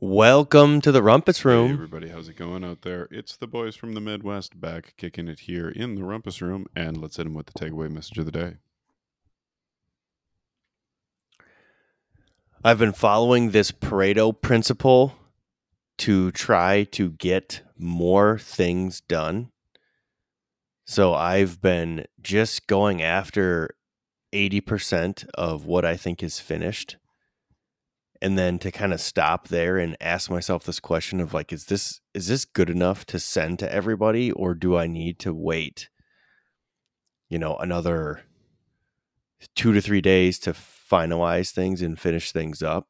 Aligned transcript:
Welcome 0.00 0.80
to 0.82 0.92
the 0.92 1.02
Rumpus 1.02 1.44
Room. 1.44 1.66
Hey 1.66 1.74
everybody, 1.74 2.08
how's 2.10 2.28
it 2.28 2.36
going 2.36 2.62
out 2.62 2.82
there? 2.82 3.08
It's 3.10 3.36
the 3.36 3.48
boys 3.48 3.74
from 3.74 3.94
the 3.94 4.00
Midwest 4.00 4.60
back 4.60 4.94
kicking 4.96 5.26
it 5.26 5.40
here 5.40 5.68
in 5.68 5.96
the 5.96 6.02
Rumpus 6.02 6.40
Room, 6.40 6.66
and 6.76 6.98
let's 6.98 7.16
hit 7.16 7.24
them 7.24 7.34
with 7.34 7.46
the 7.46 7.58
takeaway 7.58 7.90
message 7.90 8.16
of 8.16 8.24
the 8.24 8.30
day. 8.30 8.58
I've 12.62 12.78
been 12.78 12.92
following 12.92 13.50
this 13.50 13.72
Pareto 13.72 14.40
principle 14.40 15.16
to 15.96 16.30
try 16.30 16.84
to 16.92 17.10
get 17.10 17.62
more 17.76 18.38
things 18.38 19.00
done. 19.00 19.50
So 20.84 21.12
I've 21.12 21.60
been 21.60 22.06
just 22.22 22.68
going 22.68 23.02
after 23.02 23.74
80% 24.32 25.26
of 25.34 25.64
what 25.64 25.84
I 25.84 25.96
think 25.96 26.22
is 26.22 26.38
finished. 26.38 26.98
And 28.20 28.36
then 28.36 28.58
to 28.60 28.72
kind 28.72 28.92
of 28.92 29.00
stop 29.00 29.48
there 29.48 29.78
and 29.78 29.96
ask 30.00 30.28
myself 30.28 30.64
this 30.64 30.80
question 30.80 31.20
of 31.20 31.32
like 31.32 31.52
is 31.52 31.66
this 31.66 32.00
is 32.14 32.26
this 32.26 32.44
good 32.44 32.68
enough 32.68 33.06
to 33.06 33.20
send 33.20 33.60
to 33.60 33.72
everybody 33.72 34.32
or 34.32 34.54
do 34.54 34.76
I 34.76 34.88
need 34.88 35.20
to 35.20 35.32
wait 35.32 35.88
you 37.28 37.38
know 37.38 37.56
another 37.58 38.22
2 39.54 39.72
to 39.72 39.80
3 39.80 40.00
days 40.00 40.38
to 40.40 40.52
finalize 40.52 41.50
things 41.50 41.82
and 41.82 41.98
finish 41.98 42.32
things 42.32 42.62
up. 42.62 42.88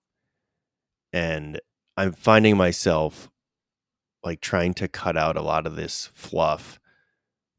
And 1.12 1.60
I'm 1.96 2.12
finding 2.12 2.56
myself 2.56 3.30
like 4.22 4.40
trying 4.40 4.74
to 4.74 4.88
cut 4.88 5.16
out 5.16 5.36
a 5.36 5.42
lot 5.42 5.66
of 5.66 5.76
this 5.76 6.10
fluff, 6.12 6.78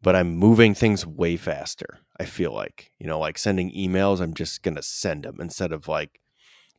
but 0.01 0.15
I'm 0.15 0.35
moving 0.35 0.73
things 0.73 1.05
way 1.05 1.37
faster. 1.37 1.99
I 2.19 2.25
feel 2.25 2.53
like, 2.53 2.91
you 2.99 3.07
know, 3.07 3.19
like 3.19 3.37
sending 3.37 3.71
emails, 3.71 4.19
I'm 4.19 4.33
just 4.33 4.61
going 4.61 4.75
to 4.75 4.83
send 4.83 5.23
them 5.23 5.37
instead 5.39 5.71
of 5.71 5.87
like, 5.87 6.19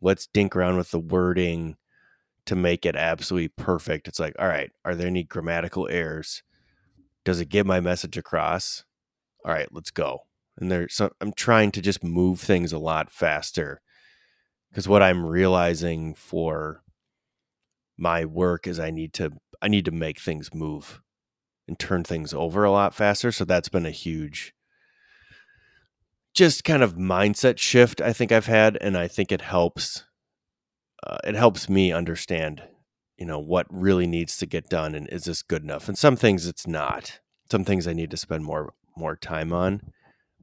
let's 0.01 0.27
dink 0.27 0.57
around 0.57 0.77
with 0.77 0.91
the 0.91 0.99
wording 0.99 1.77
to 2.47 2.57
make 2.57 2.87
it 2.87 2.97
absolutely 2.97 3.49
perfect. 3.49 4.09
It's 4.09 4.21
like, 4.21 4.35
all 4.39 4.49
right, 4.49 4.71
are 4.85 4.95
there 4.95 5.07
any 5.07 5.23
grammatical 5.23 5.89
errors? 5.89 6.43
Does 7.25 7.41
it 7.41 7.49
get 7.51 7.67
my 7.67 7.81
message 7.81 8.17
across? 8.17 8.85
All 9.45 9.53
right, 9.53 9.69
let's 9.73 9.91
go 9.91 10.23
and 10.61 10.71
there 10.71 10.89
so 10.89 11.11
i'm 11.21 11.33
trying 11.33 11.71
to 11.73 11.81
just 11.81 12.05
move 12.05 12.39
things 12.39 12.73
a 12.73 12.79
lot 12.79 13.11
faster 13.11 13.81
because 14.71 14.87
what 14.87 15.03
i'm 15.03 15.25
realizing 15.25 16.15
for 16.15 16.83
my 17.97 18.25
work 18.25 18.67
is 18.67 18.79
i 18.79 18.91
need 18.91 19.13
to 19.13 19.33
i 19.63 19.69
need 19.69 19.85
to 19.85 19.91
make 19.91 20.21
things 20.21 20.55
move 20.55 21.01
and 21.67 21.79
turn 21.79 22.05
things 22.05 22.33
over 22.35 22.65
a 22.65 22.71
lot 22.71 22.95
faster 22.95 23.33
so 23.33 23.45
that's 23.45 23.69
been 23.69 23.87
a 23.87 23.91
huge 23.91 24.53
just 26.41 26.65
kind 26.65 26.83
of 26.83 26.95
mindset 26.97 27.59
shift 27.59 28.01
i 28.01 28.13
think 28.13 28.33
i've 28.33 28.47
had 28.47 28.77
and 28.81 28.97
i 28.97 29.07
think 29.07 29.31
it 29.31 29.43
helps 29.43 30.05
uh, 31.07 31.19
it 31.25 31.35
helps 31.35 31.69
me 31.69 31.93
understand 31.93 32.63
you 33.19 33.27
know 33.27 33.39
what 33.39 33.67
really 33.71 34.07
needs 34.07 34.37
to 34.39 34.47
get 34.47 34.69
done 34.71 34.95
and 34.95 35.07
is 35.11 35.25
this 35.25 35.43
good 35.43 35.63
enough 35.63 35.87
and 35.89 35.99
some 35.99 36.17
things 36.17 36.47
it's 36.47 36.67
not 36.67 37.21
some 37.51 37.65
things 37.65 37.87
i 37.87 37.93
need 37.93 38.11
to 38.11 38.17
spend 38.17 38.43
more 38.45 38.73
more 38.97 39.17
time 39.17 39.53
on 39.53 39.81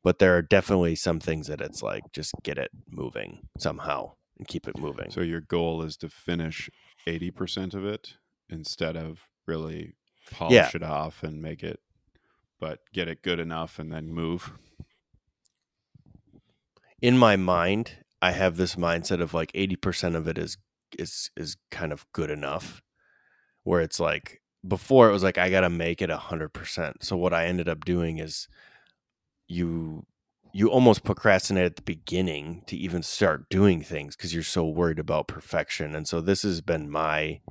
but 0.04 0.20
there 0.20 0.38
are 0.38 0.42
definitely 0.44 0.96
some 0.96 1.20
things 1.20 1.48
that 1.48 1.62
it's 1.62 1.82
like 1.82 2.04
just 2.14 2.32
get 2.44 2.58
it 2.60 2.70
moving 2.90 3.48
somehow 3.58 4.12
and 4.38 4.48
keep 4.48 4.68
it 4.68 4.78
moving. 4.78 5.10
So 5.10 5.22
your 5.22 5.42
goal 5.42 5.82
is 5.82 5.98
to 5.98 6.08
finish 6.10 6.70
80% 7.08 7.74
of 7.74 7.84
it 7.84 8.14
instead 8.50 8.96
of 8.96 9.24
really 9.48 9.96
polish 10.32 10.54
Yeah. 10.54 10.70
it 10.76 10.84
off 10.84 11.24
and 11.24 11.42
make 11.42 11.64
it 11.64 11.80
but 12.60 12.80
get 12.94 13.08
it 13.10 13.22
good 13.24 13.40
enough 13.40 13.80
and 13.80 13.92
then 13.92 14.14
move. 14.14 14.54
In 17.02 17.18
my 17.18 17.36
mind, 17.36 17.98
I 18.22 18.32
have 18.32 18.58
this 18.58 18.76
mindset 18.76 19.22
of 19.22 19.34
like 19.34 19.52
80% 19.54 20.16
of 20.16 20.28
it 20.28 20.38
is 20.38 20.58
is 20.98 21.30
is 21.36 21.58
kind 21.70 21.92
of 21.92 22.06
good 22.14 22.32
enough 22.32 22.82
where 23.64 23.82
it's 23.82 24.00
like 24.00 24.42
before 24.66 25.10
it 25.10 25.12
was 25.12 25.24
like 25.24 25.38
I 25.38 25.50
got 25.50 25.62
to 25.62 25.70
make 25.70 26.02
it 26.02 26.10
100%. 26.10 26.94
So 27.02 27.18
what 27.18 27.34
I 27.34 27.46
ended 27.46 27.68
up 27.70 27.86
doing 27.86 28.18
is 28.18 28.48
you 29.48 30.06
you 30.54 30.70
almost 30.70 31.04
procrastinate 31.04 31.66
at 31.66 31.76
the 31.76 31.82
beginning 31.84 32.64
to 32.68 32.76
even 32.76 33.04
start 33.04 33.50
doing 33.50 33.84
things 33.84 34.16
because 34.16 34.34
you're 34.34 34.44
so 34.44 34.66
worried 34.66 34.98
about 34.98 35.28
perfection. 35.28 35.94
And 35.94 36.08
so 36.08 36.22
this 36.22 36.42
has 36.44 36.62
been 36.62 36.90
my 36.90 37.42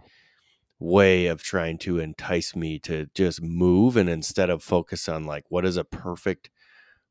way 0.80 1.26
of 1.26 1.42
trying 1.42 1.78
to 1.78 1.98
entice 2.00 2.56
me 2.56 2.78
to 2.80 3.06
just 3.14 3.40
move 3.42 3.96
and 3.96 4.08
instead 4.08 4.50
of 4.50 4.62
focus 4.62 5.08
on 5.08 5.24
like 5.24 5.44
what 5.50 5.64
is 5.64 5.76
a 5.76 5.84
perfect 5.84 6.50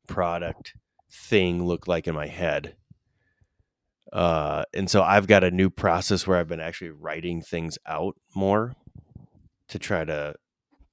product 0.07 0.73
thing 1.11 1.65
look 1.65 1.87
like 1.87 2.07
in 2.07 2.15
my 2.15 2.27
head. 2.27 2.75
Uh 4.11 4.63
and 4.73 4.89
so 4.89 5.01
i've 5.01 5.27
got 5.27 5.43
a 5.43 5.51
new 5.51 5.69
process 5.69 6.25
where 6.27 6.37
i've 6.37 6.47
been 6.47 6.61
actually 6.61 6.91
writing 6.91 7.41
things 7.41 7.77
out 7.87 8.15
more 8.35 8.73
to 9.67 9.79
try 9.79 10.05
to 10.05 10.35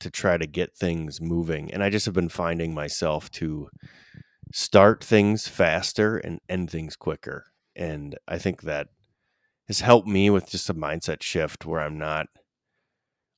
to 0.01 0.11
try 0.11 0.37
to 0.37 0.47
get 0.47 0.75
things 0.77 1.21
moving 1.21 1.73
and 1.73 1.85
i 1.85 1.91
just 1.91 2.07
have 2.07 2.15
been 2.15 2.29
finding 2.29 2.75
myself 2.75 3.31
to 3.31 3.69
start 4.53 5.05
things 5.05 5.47
faster 5.47 6.17
and 6.17 6.41
end 6.49 6.71
things 6.71 6.97
quicker 6.97 7.47
and 7.77 8.17
i 8.27 8.39
think 8.39 8.63
that 8.63 8.89
has 9.69 9.81
helped 9.81 10.09
me 10.09 10.29
with 10.31 10.51
just 10.51 10.71
a 10.71 10.75
mindset 10.75 11.23
shift 11.23 11.65
where 11.65 11.81
i'm 11.81 11.99
not 11.99 12.27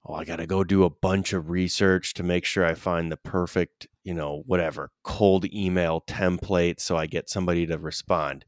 oh 0.06 0.15
i 0.15 0.25
gotta 0.25 0.47
go 0.47 0.65
do 0.65 0.85
a 0.85 0.91
bunch 0.91 1.33
of 1.33 1.51
research 1.51 2.15
to 2.15 2.23
make 2.23 2.45
sure 2.45 2.65
i 2.65 2.75
find 2.75 3.12
the 3.12 3.17
perfect 3.17 3.87
you 4.04 4.15
know 4.15 4.42
whatever 4.47 4.91
cold 5.03 5.44
email 5.53 6.03
template 6.06 6.78
so 6.78 6.97
i 6.97 7.06
get 7.06 7.28
somebody 7.28 7.66
to 7.66 7.78
respond. 7.78 8.44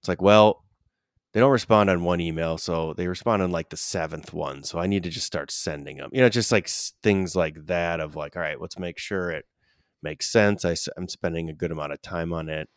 It's 0.00 0.08
like 0.08 0.22
well 0.22 0.64
they 1.32 1.40
don't 1.40 1.50
respond 1.50 1.90
on 1.90 2.04
one 2.04 2.20
email 2.20 2.58
so 2.58 2.94
they 2.94 3.08
respond 3.08 3.42
on 3.42 3.50
like 3.50 3.70
the 3.70 3.76
seventh 3.76 4.32
one 4.32 4.62
so 4.62 4.78
i 4.78 4.86
need 4.86 5.02
to 5.02 5.10
just 5.10 5.26
start 5.26 5.50
sending 5.50 5.96
them 5.96 6.10
you 6.12 6.20
know 6.20 6.28
just 6.28 6.52
like 6.52 6.68
things 7.02 7.34
like 7.34 7.66
that 7.66 8.00
of 8.00 8.14
like 8.14 8.36
all 8.36 8.42
right 8.42 8.60
let's 8.60 8.78
make 8.78 8.98
sure 8.98 9.30
it 9.30 9.46
makes 10.02 10.30
sense 10.30 10.64
I, 10.64 10.76
am 10.96 11.08
spending 11.08 11.48
a 11.48 11.54
good 11.54 11.72
amount 11.72 11.92
of 11.92 12.02
time 12.02 12.32
on 12.32 12.48
it 12.48 12.68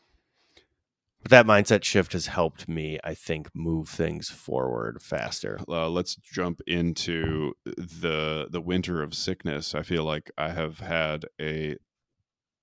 but 1.27 1.31
that 1.31 1.45
mindset 1.45 1.83
shift 1.83 2.13
has 2.13 2.27
helped 2.27 2.69
me 2.69 2.97
i 3.03 3.13
think 3.13 3.49
move 3.53 3.89
things 3.89 4.29
forward 4.29 5.01
faster 5.01 5.59
Uh, 5.67 5.89
let's 5.89 6.15
jump 6.15 6.61
into 6.65 7.53
the 7.65 8.47
the 8.49 8.61
winter 8.61 9.01
of 9.03 9.13
sickness. 9.13 9.75
I 9.75 9.81
feel 9.81 10.03
like 10.03 10.31
I 10.38 10.49
have 10.49 10.79
had 10.79 11.25
a 11.41 11.75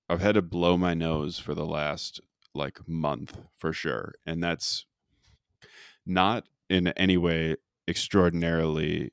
I've 0.09 0.21
had 0.21 0.35
to 0.35 0.41
blow 0.41 0.77
my 0.77 0.93
nose 0.93 1.37
for 1.37 1.53
the 1.53 1.65
last 1.65 2.21
like 2.53 2.79
month 2.87 3.37
for 3.57 3.73
sure. 3.73 4.13
And 4.25 4.43
that's 4.43 4.85
not 6.05 6.45
in 6.69 6.87
any 6.89 7.17
way 7.17 7.57
extraordinarily 7.87 9.11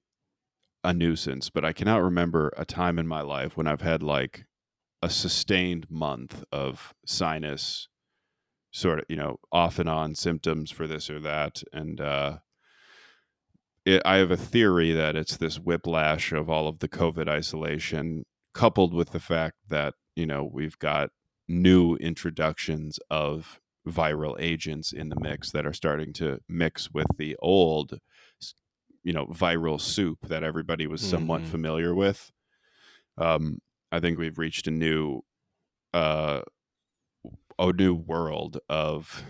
a 0.84 0.92
nuisance, 0.92 1.50
but 1.50 1.64
I 1.64 1.72
cannot 1.72 2.02
remember 2.02 2.52
a 2.56 2.64
time 2.64 2.98
in 2.98 3.06
my 3.06 3.20
life 3.20 3.56
when 3.56 3.66
I've 3.66 3.82
had 3.82 4.02
like 4.02 4.44
a 5.02 5.10
sustained 5.10 5.86
month 5.90 6.44
of 6.52 6.94
sinus 7.04 7.88
sort 8.72 9.00
of, 9.00 9.04
you 9.08 9.16
know, 9.16 9.38
off 9.52 9.78
and 9.78 9.88
on 9.88 10.14
symptoms 10.14 10.70
for 10.70 10.86
this 10.88 11.10
or 11.10 11.20
that. 11.20 11.62
And 11.72 12.00
uh 12.00 12.38
it, 13.84 14.02
I 14.04 14.16
have 14.16 14.30
a 14.30 14.36
theory 14.36 14.92
that 14.92 15.16
it's 15.16 15.36
this 15.36 15.58
whiplash 15.58 16.32
of 16.32 16.48
all 16.48 16.68
of 16.68 16.78
the 16.78 16.88
COVID 16.88 17.28
isolation, 17.28 18.24
coupled 18.54 18.94
with 18.94 19.10
the 19.10 19.20
fact 19.20 19.56
that 19.68 19.94
you 20.16 20.26
know 20.26 20.44
we've 20.44 20.78
got 20.78 21.10
new 21.48 21.96
introductions 21.96 22.98
of 23.10 23.60
viral 23.86 24.36
agents 24.38 24.92
in 24.92 25.08
the 25.08 25.18
mix 25.20 25.50
that 25.50 25.66
are 25.66 25.72
starting 25.72 26.12
to 26.12 26.38
mix 26.48 26.90
with 26.92 27.06
the 27.16 27.36
old, 27.40 27.98
you 29.02 29.12
know, 29.12 29.26
viral 29.26 29.80
soup 29.80 30.18
that 30.28 30.44
everybody 30.44 30.86
was 30.86 31.02
somewhat 31.02 31.44
Mhm. 31.44 31.46
familiar 31.46 31.94
with. 31.94 32.30
Um, 33.18 33.60
I 33.92 34.00
think 34.00 34.18
we've 34.18 34.38
reached 34.38 34.66
a 34.68 34.72
new, 34.72 35.22
uh, 35.94 36.42
a 37.58 37.72
new 37.72 37.94
world 37.94 38.58
of 38.68 39.24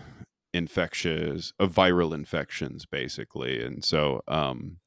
infectious 0.53 1.53
of 1.59 1.73
viral 1.73 2.13
infections 2.13 2.85
basically 2.85 3.63
and 3.63 3.83
so 3.85 4.21
um 4.27 4.77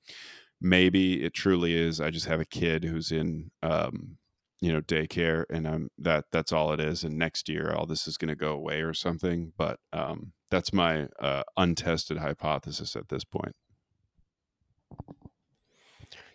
maybe 0.60 1.24
it 1.24 1.34
truly 1.34 1.74
is 1.76 2.00
i 2.00 2.10
just 2.10 2.26
have 2.26 2.40
a 2.40 2.46
kid 2.46 2.84
who's 2.84 3.12
in 3.12 3.50
um 3.62 4.18
you 4.60 4.72
know 4.72 4.80
daycare 4.82 5.44
and 5.50 5.68
i'm 5.68 5.90
that 5.98 6.24
that's 6.32 6.52
all 6.52 6.72
it 6.72 6.80
is 6.80 7.04
and 7.04 7.18
next 7.18 7.48
year 7.48 7.72
all 7.74 7.86
this 7.86 8.08
is 8.08 8.18
going 8.18 8.28
to 8.28 8.36
go 8.36 8.52
away 8.52 8.80
or 8.82 8.94
something 8.94 9.52
but 9.58 9.78
um 9.92 10.32
that's 10.50 10.72
my 10.72 11.08
uh 11.20 11.42
untested 11.58 12.18
hypothesis 12.18 12.96
at 12.96 13.08
this 13.08 13.24
point 13.24 13.54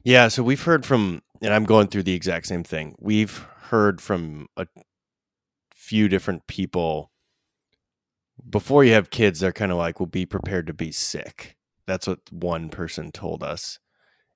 Yeah, 0.04 0.30
so 0.30 0.44
we've 0.44 0.63
heard 0.63 0.86
from, 0.86 1.21
and 1.44 1.54
I'm 1.54 1.65
going 1.65 1.88
through 1.89 2.04
the 2.06 2.15
exact 2.15 2.47
same 2.47 2.63
thing. 2.65 2.95
We've 3.00 3.38
heard 3.69 4.01
from 4.01 4.47
a 4.57 4.68
few 5.92 6.08
different 6.08 6.48
people. 6.48 7.12
Before 8.50 8.86
you 8.86 8.94
have 8.94 9.10
kids, 9.10 9.42
they're 9.42 9.52
kind 9.52 9.74
of 9.74 9.78
like, 9.78 10.00
well, 10.00 10.08
be 10.08 10.26
prepared 10.26 10.68
to 10.68 10.74
be 10.74 10.90
sick. 10.90 11.58
That's 11.86 12.08
what 12.08 12.20
one 12.32 12.70
person 12.70 13.12
told 13.12 13.44
us. 13.44 13.78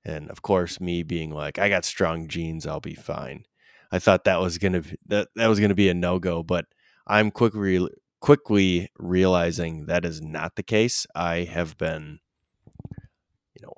And 0.04 0.30
of 0.30 0.42
course, 0.42 0.82
me 0.82 1.02
being 1.02 1.30
like, 1.30 1.58
I 1.58 1.70
got 1.70 1.86
strong 1.86 2.28
genes, 2.28 2.66
I'll 2.66 2.80
be 2.80 2.94
fine. 2.94 3.44
I 3.90 3.98
thought 3.98 4.24
that 4.24 4.38
was 4.38 4.58
gonna 4.58 4.82
be, 4.82 4.98
that 5.06 5.28
that 5.36 5.46
was 5.46 5.58
gonna 5.58 5.74
be 5.74 5.88
a 5.88 5.94
no 5.94 6.18
go, 6.18 6.42
but 6.42 6.66
I'm 7.06 7.30
quickly 7.30 7.88
quickly 8.20 8.90
realizing 8.98 9.86
that 9.86 10.04
is 10.04 10.20
not 10.20 10.56
the 10.56 10.62
case. 10.62 11.06
I 11.14 11.44
have 11.44 11.78
been, 11.78 12.18
you 13.54 13.62
know, 13.62 13.72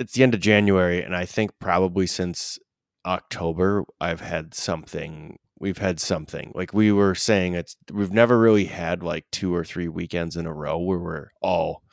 it's 0.00 0.14
the 0.14 0.24
end 0.24 0.34
of 0.34 0.40
January, 0.40 1.00
and 1.00 1.14
I 1.14 1.26
think 1.26 1.52
probably 1.60 2.08
since 2.08 2.58
October 3.06 3.84
I've 4.00 4.20
had 4.20 4.52
something. 4.52 5.38
We've 5.62 5.78
had 5.78 6.00
something 6.00 6.50
like 6.56 6.74
we 6.74 6.90
were 6.90 7.14
saying. 7.14 7.54
It's 7.54 7.76
we've 7.92 8.10
never 8.10 8.36
really 8.36 8.64
had 8.64 9.04
like 9.04 9.26
two 9.30 9.54
or 9.54 9.64
three 9.64 9.86
weekends 9.86 10.36
in 10.36 10.44
a 10.44 10.52
row 10.52 10.76
where 10.76 10.98
we're 10.98 11.28
all 11.40 11.84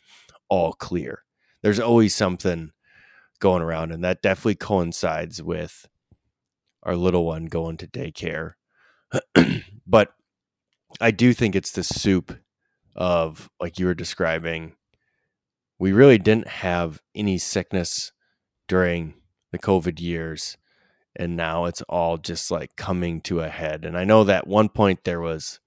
all 0.50 0.74
clear. 0.74 1.22
There's 1.62 1.80
always 1.80 2.16
something 2.16 2.72
going 3.40 3.62
around, 3.62 3.92
and 3.92 4.04
that 4.04 4.24
definitely 4.24 4.56
coincides 4.56 5.44
with 5.44 5.88
our 6.82 6.96
little 6.96 7.28
one 7.28 7.46
going 7.46 7.78
to 7.78 7.88
daycare. 7.88 8.54
but 9.86 10.14
I 11.00 11.12
do 11.12 11.32
think 11.32 11.56
it's 11.56 11.72
the 11.72 11.84
soup 11.84 12.40
of 12.96 13.52
like 13.62 13.78
you 13.78 13.86
were 13.86 13.94
describing. 13.94 14.78
We 15.78 15.92
really 15.92 16.18
didn't 16.18 16.48
have 16.48 17.02
any 17.14 17.38
sickness 17.38 18.14
during 18.68 19.14
the 19.52 19.60
COVID 19.60 20.00
years, 20.00 20.58
and 21.20 21.36
now 21.36 21.66
it's 21.66 21.82
all 21.84 22.18
just 22.18 22.50
like 22.50 22.78
coming 22.78 23.20
to 23.20 23.42
a 23.42 23.50
head. 23.50 23.84
And 23.84 23.98
I 23.98 24.06
know 24.06 24.24
that 24.24 24.48
one 24.48 24.70
point 24.70 25.04
there 25.04 25.20
was, 25.20 25.60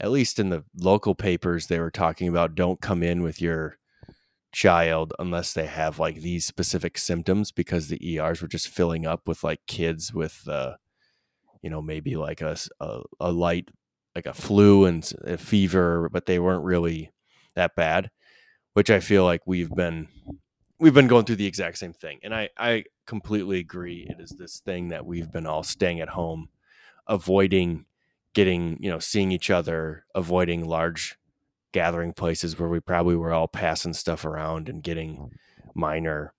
at 0.00 0.10
least 0.10 0.40
in 0.40 0.50
the 0.50 0.64
local 0.76 1.14
papers, 1.14 1.68
they 1.68 1.78
were 1.78 1.92
talking 1.92 2.26
about 2.26 2.56
don't 2.56 2.80
come 2.80 3.04
in 3.04 3.22
with 3.22 3.40
your 3.40 3.78
child 4.50 5.14
unless 5.20 5.52
they 5.52 5.66
have 5.66 6.00
like 6.00 6.16
these 6.16 6.44
specific 6.44 6.98
symptoms 6.98 7.52
because 7.52 7.88
the 7.88 8.18
ERs 8.18 8.42
were 8.42 8.48
just 8.48 8.68
filling 8.68 9.06
up 9.06 9.26
with 9.26 9.42
like 9.42 9.60
kids 9.66 10.12
with 10.12 10.46
uh 10.46 10.74
you 11.62 11.70
know 11.70 11.80
maybe 11.80 12.16
like 12.16 12.42
a 12.42 12.54
a, 12.78 13.00
a 13.18 13.32
light 13.32 13.70
like 14.14 14.26
a 14.26 14.34
flu 14.34 14.84
and 14.84 15.10
a 15.24 15.38
fever 15.38 16.10
but 16.12 16.26
they 16.26 16.38
weren't 16.38 16.64
really 16.64 17.10
that 17.56 17.74
bad 17.74 18.10
which 18.74 18.90
I 18.90 19.00
feel 19.00 19.24
like 19.24 19.40
we've 19.46 19.70
been 19.70 20.08
we've 20.78 20.92
been 20.92 21.08
going 21.08 21.24
through 21.24 21.36
the 21.36 21.46
exact 21.46 21.78
same 21.78 21.94
thing 21.94 22.18
and 22.22 22.34
I 22.34 22.50
I 22.58 22.84
completely 23.06 23.58
agree 23.58 24.06
it 24.08 24.20
is 24.20 24.30
this 24.30 24.60
thing 24.60 24.88
that 24.88 25.04
we've 25.04 25.30
been 25.32 25.46
all 25.46 25.62
staying 25.62 26.00
at 26.00 26.10
home 26.10 26.48
avoiding 27.06 27.84
getting 28.34 28.76
you 28.80 28.90
know 28.90 28.98
seeing 28.98 29.32
each 29.32 29.50
other 29.50 30.04
avoiding 30.14 30.64
large 30.64 31.18
gathering 31.72 32.12
places 32.12 32.58
where 32.58 32.68
we 32.68 32.80
probably 32.80 33.16
were 33.16 33.32
all 33.32 33.48
passing 33.48 33.92
stuff 33.92 34.24
around 34.24 34.68
and 34.68 34.82
getting 34.82 35.30
minor 35.74 36.32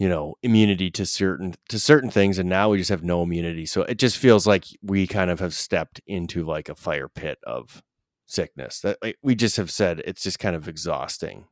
you 0.00 0.08
know 0.08 0.34
immunity 0.42 0.90
to 0.90 1.04
certain 1.04 1.54
to 1.68 1.78
certain 1.78 2.10
things 2.10 2.38
and 2.38 2.48
now 2.48 2.70
we 2.70 2.78
just 2.78 2.90
have 2.90 3.04
no 3.04 3.22
immunity. 3.22 3.66
So 3.66 3.82
it 3.82 3.98
just 3.98 4.16
feels 4.16 4.46
like 4.46 4.64
we 4.82 5.06
kind 5.06 5.30
of 5.30 5.38
have 5.40 5.54
stepped 5.54 6.00
into 6.06 6.44
like 6.44 6.70
a 6.70 6.74
fire 6.74 7.08
pit 7.08 7.38
of 7.44 7.82
sickness 8.26 8.80
that 8.80 8.96
like, 9.02 9.18
we 9.22 9.34
just 9.34 9.58
have 9.58 9.70
said 9.70 10.00
it's 10.04 10.22
just 10.22 10.38
kind 10.38 10.56
of 10.56 10.66
exhausting. 10.66 11.44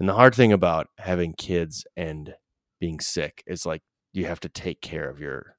And 0.00 0.08
the 0.08 0.14
hard 0.14 0.34
thing 0.34 0.52
about 0.52 0.88
having 0.98 1.34
kids 1.34 1.86
and 1.96 2.34
being 2.80 3.00
sick 3.00 3.42
is 3.46 3.66
like 3.66 3.82
you 4.12 4.26
have 4.26 4.40
to 4.40 4.48
take 4.48 4.80
care 4.80 5.08
of 5.08 5.20
your 5.20 5.56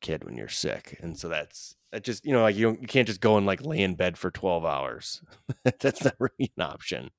kid 0.00 0.24
when 0.24 0.36
you're 0.36 0.48
sick 0.48 0.98
and 1.00 1.18
so 1.18 1.28
that's 1.28 1.76
that 1.94 2.02
just 2.02 2.26
you 2.26 2.32
know 2.32 2.42
like 2.42 2.56
you 2.56 2.76
you 2.80 2.88
can't 2.88 3.06
just 3.06 3.20
go 3.20 3.36
and 3.36 3.46
like 3.46 3.64
lay 3.64 3.78
in 3.78 3.94
bed 3.94 4.18
for 4.18 4.30
12 4.30 4.64
hours. 4.64 5.22
That's 5.80 6.04
not 6.04 6.16
really 6.18 6.52
an 6.56 6.62
option. 6.62 7.10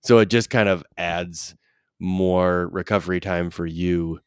So 0.00 0.18
it 0.18 0.30
just 0.30 0.48
kind 0.48 0.70
of 0.70 0.82
adds 0.96 1.54
more 2.00 2.68
recovery 2.68 3.20
time 3.20 3.50
for 3.50 3.66
you 3.66 4.20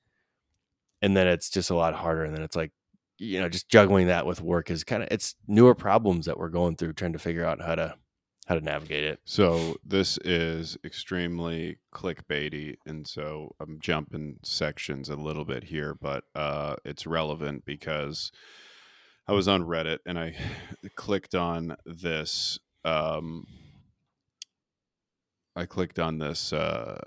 and 1.01 1.18
then 1.18 1.27
it's 1.27 1.50
just 1.50 1.71
a 1.71 1.75
lot 1.75 1.95
harder 1.95 2.23
and 2.23 2.35
then 2.35 2.44
it's 2.44 2.56
like 2.56 2.71
you 3.18 3.39
know 3.41 3.50
just 3.50 3.68
juggling 3.68 4.07
that 4.07 4.25
with 4.25 4.41
work 4.41 4.69
is 4.69 4.83
kind 4.83 5.01
of 5.01 5.09
it's 5.11 5.35
newer 5.47 5.73
problems 5.75 6.27
that 6.27 6.38
we're 6.38 6.50
going 6.50 6.75
through 6.75 6.94
trying 6.94 7.13
to 7.13 7.19
figure 7.19 7.44
out 7.44 7.59
how 7.59 7.75
to 7.75 7.95
how 8.45 8.56
to 8.56 8.62
navigate 8.62 9.03
it 9.03 9.19
So 9.25 9.75
this 9.83 10.18
is 10.19 10.77
extremely 10.83 11.77
clickbaity, 11.94 12.75
and 12.86 13.07
so 13.07 13.56
I'm 13.59 13.80
jumping 13.80 14.38
sections 14.44 15.09
a 15.09 15.15
little 15.15 15.45
bit 15.45 15.63
here, 15.63 15.95
but 16.00 16.25
uh, 16.36 16.75
it's 16.86 17.07
relevant 17.07 17.65
because 17.65 18.31
I 19.27 19.33
was 19.33 19.47
on 19.47 19.63
Reddit 19.63 20.00
and 20.06 20.19
I 20.19 20.36
clicked 20.95 21.36
on 21.36 21.75
this. 21.86 22.59
Um, 22.83 23.47
I 25.56 25.65
clicked 25.65 26.00
on 26.00 26.19
this 26.19 26.53
uh, 26.53 27.01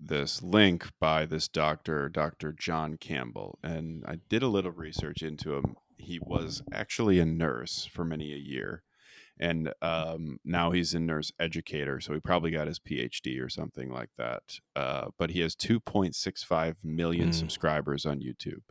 this 0.00 0.42
link 0.42 0.90
by 1.00 1.26
this 1.26 1.48
doctor, 1.48 2.08
Dr. 2.08 2.52
John 2.52 2.96
Campbell, 2.96 3.58
and 3.62 4.04
I 4.06 4.18
did 4.28 4.42
a 4.42 4.48
little 4.48 4.70
research 4.70 5.22
into 5.22 5.54
him. 5.54 5.76
He 5.96 6.18
was 6.20 6.62
actually 6.72 7.18
a 7.18 7.24
nurse 7.24 7.88
for 7.90 8.04
many 8.04 8.32
a 8.32 8.36
year, 8.36 8.82
and 9.38 9.72
um, 9.82 10.38
now 10.44 10.70
he's 10.70 10.94
a 10.94 11.00
nurse 11.00 11.32
educator, 11.40 12.00
so 12.00 12.14
he 12.14 12.20
probably 12.20 12.50
got 12.50 12.66
his 12.68 12.78
PhD 12.78 13.40
or 13.42 13.48
something 13.48 13.90
like 13.90 14.10
that. 14.16 14.60
Uh, 14.76 15.08
but 15.18 15.30
he 15.30 15.40
has 15.40 15.54
2.65 15.56 16.84
million 16.84 17.30
Mm. 17.30 17.34
subscribers 17.34 18.06
on 18.06 18.20
YouTube. 18.20 18.62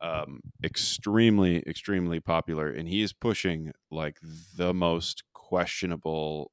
Um, 0.00 0.40
extremely, 0.64 1.58
extremely 1.60 2.18
popular, 2.18 2.68
and 2.68 2.88
he 2.88 3.02
is 3.02 3.12
pushing 3.12 3.72
like 3.90 4.18
the 4.56 4.74
most 4.74 5.22
questionable 5.32 6.50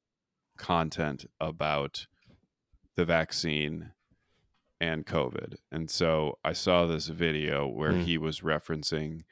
content 0.58 1.26
about 1.40 2.06
the 2.96 3.06
vaccine 3.06 3.94
and 4.82 5.06
COVID. 5.06 5.56
And 5.72 5.90
so 5.90 6.40
I 6.44 6.54
saw 6.54 6.86
this 6.86 7.08
video 7.08 7.68
where 7.68 7.96
Mm. 7.96 8.04
he 8.06 8.18
was 8.18 8.42
referencing 8.42 9.24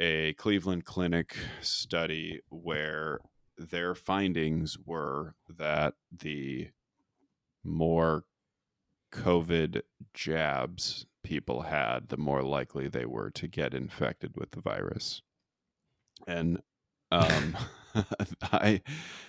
a 0.00 0.32
Cleveland 0.34 0.86
Clinic 0.86 1.36
study 1.60 2.40
where 2.48 3.20
their 3.58 3.94
findings 3.94 4.78
were 4.84 5.34
that 5.58 5.94
the 6.10 6.70
more 7.62 8.24
COVID 9.12 9.82
jabs 10.14 11.06
people 11.22 11.62
had, 11.62 12.08
the 12.08 12.16
more 12.16 12.42
likely 12.42 12.88
they 12.88 13.04
were 13.04 13.30
to 13.32 13.46
get 13.46 13.74
infected 13.74 14.32
with 14.36 14.52
the 14.52 14.62
virus. 14.62 15.20
And 16.26 16.62
um, 17.12 17.56
I 18.42 18.80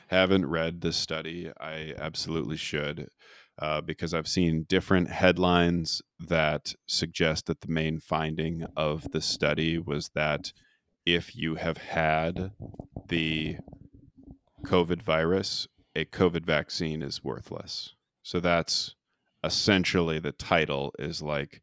haven't 0.08 0.46
read 0.46 0.80
this 0.80 0.96
study. 0.96 1.52
I 1.60 1.94
absolutely 1.98 2.58
should. 2.58 3.10
Uh, 3.60 3.80
because 3.80 4.14
I've 4.14 4.28
seen 4.28 4.66
different 4.68 5.12
headlines 5.12 6.02
that 6.20 6.74
suggest 6.88 7.46
that 7.46 7.62
the 7.62 7.68
main 7.68 8.00
finding 8.00 8.66
of 8.76 9.12
the 9.12 9.22
study 9.22 9.78
was 9.78 10.10
that 10.16 10.52
if 11.06 11.36
you 11.36 11.56
have 11.56 11.78
had 11.78 12.52
the 13.08 13.58
COVID 14.66 15.02
virus, 15.02 15.68
a 15.96 16.06
COVID 16.06 16.46
vaccine 16.46 17.02
is 17.02 17.24
worthless. 17.24 17.94
So 18.24 18.40
that's 18.40 18.96
essentially 19.44 20.20
the 20.20 20.32
title 20.32 20.94
is 21.00 21.22
like 21.22 21.62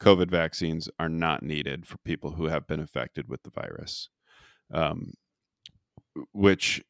COVID 0.00 0.30
vaccines 0.30 0.88
are 0.98 1.08
not 1.08 1.42
needed 1.42 1.86
for 1.86 1.98
people 1.98 2.32
who 2.32 2.46
have 2.46 2.66
been 2.66 2.80
affected 2.80 3.28
with 3.28 3.42
the 3.42 3.50
virus, 3.50 4.08
um, 4.72 5.14
which 6.32 6.82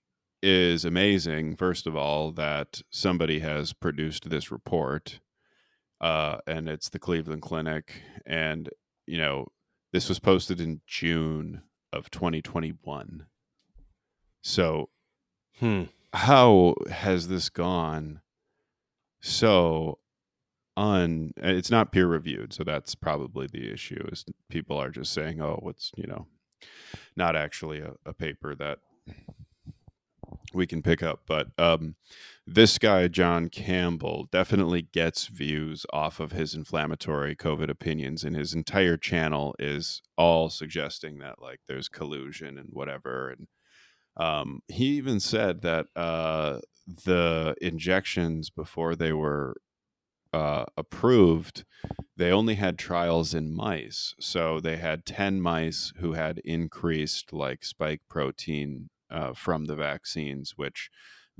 is 0.42 0.84
amazing. 0.84 1.56
First 1.56 1.86
of 1.86 1.96
all, 1.96 2.32
that 2.32 2.82
somebody 2.90 3.40
has 3.40 3.72
produced 3.72 4.30
this 4.30 4.50
report, 4.50 5.20
uh, 6.00 6.38
and 6.46 6.68
it's 6.68 6.88
the 6.88 6.98
Cleveland 6.98 7.42
Clinic, 7.42 8.02
and 8.26 8.68
you 9.06 9.18
know 9.18 9.48
this 9.92 10.08
was 10.08 10.18
posted 10.18 10.60
in 10.60 10.80
June 10.86 11.62
of 11.92 12.10
2021. 12.10 13.26
So 14.42 14.88
hmm 15.58 15.84
how 16.12 16.74
has 16.90 17.28
this 17.28 17.48
gone 17.48 18.20
so 19.20 19.98
un 20.76 21.32
it's 21.36 21.70
not 21.70 21.92
peer 21.92 22.06
reviewed 22.06 22.52
so 22.52 22.64
that's 22.64 22.94
probably 22.94 23.46
the 23.46 23.70
issue 23.72 24.02
is 24.10 24.24
people 24.48 24.76
are 24.76 24.90
just 24.90 25.12
saying 25.12 25.40
oh 25.40 25.62
it's 25.68 25.92
you 25.96 26.06
know 26.06 26.26
not 27.16 27.36
actually 27.36 27.80
a, 27.80 27.92
a 28.06 28.12
paper 28.12 28.54
that 28.54 28.78
we 30.52 30.66
can 30.66 30.82
pick 30.82 31.02
up 31.02 31.20
but 31.26 31.48
um 31.58 31.94
this 32.46 32.78
guy 32.78 33.06
john 33.08 33.48
campbell 33.48 34.28
definitely 34.32 34.82
gets 34.82 35.26
views 35.26 35.84
off 35.92 36.20
of 36.20 36.32
his 36.32 36.54
inflammatory 36.54 37.34
covid 37.36 37.70
opinions 37.70 38.24
and 38.24 38.36
his 38.36 38.54
entire 38.54 38.96
channel 38.96 39.54
is 39.58 40.02
all 40.16 40.48
suggesting 40.48 41.18
that 41.18 41.40
like 41.40 41.60
there's 41.68 41.88
collusion 41.88 42.58
and 42.58 42.68
whatever 42.72 43.30
and 43.30 43.46
um, 44.16 44.60
he 44.68 44.96
even 44.96 45.20
said 45.20 45.62
that 45.62 45.86
uh, 45.96 46.58
the 47.04 47.54
injections 47.60 48.50
before 48.50 48.94
they 48.94 49.12
were 49.12 49.56
uh, 50.32 50.64
approved, 50.76 51.64
they 52.16 52.30
only 52.30 52.54
had 52.56 52.78
trials 52.78 53.34
in 53.34 53.54
mice. 53.54 54.14
So 54.20 54.60
they 54.60 54.76
had 54.76 55.06
10 55.06 55.40
mice 55.40 55.92
who 55.98 56.12
had 56.12 56.38
increased 56.44 57.32
like 57.32 57.64
spike 57.64 58.02
protein 58.08 58.90
uh, 59.10 59.32
from 59.32 59.66
the 59.66 59.76
vaccines, 59.76 60.54
which 60.56 60.90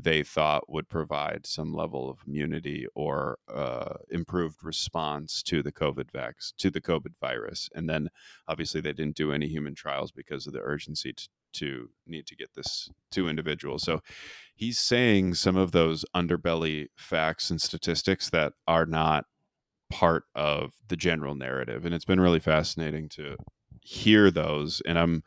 they 0.02 0.22
thought 0.22 0.70
would 0.70 0.88
provide 0.88 1.46
some 1.46 1.74
level 1.74 2.08
of 2.08 2.18
immunity 2.26 2.86
or 2.94 3.38
uh, 3.52 3.94
improved 4.10 4.62
response 4.62 5.42
to 5.42 5.62
the 5.62 5.72
COVID 5.72 6.10
vax 6.10 6.54
to 6.58 6.70
the 6.70 6.80
COVID 6.80 7.12
virus. 7.20 7.68
And 7.74 7.88
then 7.88 8.08
obviously 8.48 8.80
they 8.80 8.92
didn't 8.92 9.16
do 9.16 9.32
any 9.32 9.46
human 9.46 9.74
trials 9.74 10.10
because 10.10 10.46
of 10.46 10.52
the 10.52 10.60
urgency 10.60 11.12
to, 11.12 11.28
to 11.52 11.90
need 12.06 12.26
to 12.28 12.36
get 12.36 12.54
this 12.54 12.90
to 13.10 13.28
individuals. 13.28 13.82
So 13.82 14.00
he's 14.54 14.78
saying 14.78 15.34
some 15.34 15.56
of 15.56 15.72
those 15.72 16.04
underbelly 16.14 16.88
facts 16.96 17.50
and 17.50 17.60
statistics 17.60 18.30
that 18.30 18.54
are 18.66 18.86
not 18.86 19.26
part 19.90 20.24
of 20.34 20.72
the 20.88 20.96
general 20.96 21.34
narrative. 21.34 21.84
And 21.84 21.94
it's 21.94 22.04
been 22.04 22.20
really 22.20 22.40
fascinating 22.40 23.08
to 23.10 23.36
hear 23.82 24.30
those. 24.30 24.80
And 24.86 24.98
I'm 24.98 25.24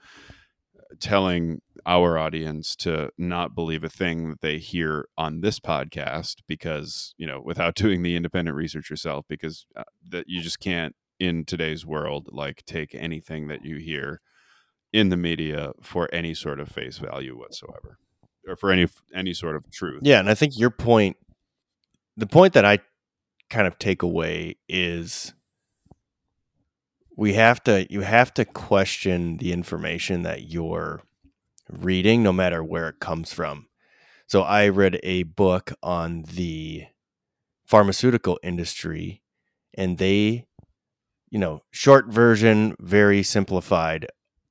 telling 1.00 1.62
our 1.85 2.17
audience 2.17 2.75
to 2.77 3.09
not 3.17 3.55
believe 3.55 3.83
a 3.83 3.89
thing 3.89 4.29
that 4.29 4.41
they 4.41 4.57
hear 4.57 5.07
on 5.17 5.41
this 5.41 5.59
podcast 5.59 6.38
because, 6.47 7.13
you 7.17 7.27
know, 7.27 7.41
without 7.43 7.75
doing 7.83 8.03
the 8.03 8.15
independent 8.15 8.55
research 8.55 8.89
yourself, 8.89 9.25
because 9.27 9.65
uh, 9.75 9.83
that 10.09 10.25
you 10.27 10.41
just 10.41 10.59
can't 10.59 10.95
in 11.19 11.45
today's 11.45 11.85
world 11.85 12.27
like 12.31 12.63
take 12.65 12.93
anything 12.95 13.47
that 13.47 13.63
you 13.63 13.77
hear 13.77 14.19
in 14.91 15.09
the 15.09 15.17
media 15.17 15.71
for 15.81 16.09
any 16.13 16.33
sort 16.33 16.59
of 16.59 16.69
face 16.69 16.97
value 16.97 17.38
whatsoever 17.38 17.97
or 18.47 18.55
for 18.55 18.71
any 18.71 18.88
any 19.13 19.33
sort 19.33 19.55
of 19.55 19.69
truth. 19.71 20.01
Yeah, 20.03 20.19
and 20.19 20.29
I 20.29 20.35
think 20.35 20.57
your 20.57 20.69
point 20.69 21.17
the 22.17 22.27
point 22.27 22.53
that 22.53 22.65
I 22.65 22.79
kind 23.50 23.67
of 23.67 23.77
take 23.79 24.01
away 24.01 24.57
is 24.67 25.33
we 27.15 27.34
have 27.34 27.63
to 27.63 27.86
you 27.91 28.01
have 28.01 28.34
to 28.36 28.46
question 28.46 29.38
the 29.38 29.51
information 29.51 30.24
that 30.24 30.50
you're 30.50 31.01
reading 31.70 32.24
no 32.24 32.34
matter 32.34 32.63
where 32.63 32.89
it 32.89 33.00
comes 33.00 33.32
from. 33.34 33.67
So 34.27 34.41
I 34.41 34.70
read 34.70 35.00
a 35.03 35.24
book 35.24 35.74
on 35.84 36.24
the 36.24 36.86
pharmaceutical 37.65 38.39
industry 38.43 39.22
and 39.75 39.98
they 39.98 40.46
you 41.34 41.39
know, 41.39 41.63
short 41.72 42.10
version, 42.10 42.75
very 42.79 43.24
simplified, 43.24 44.05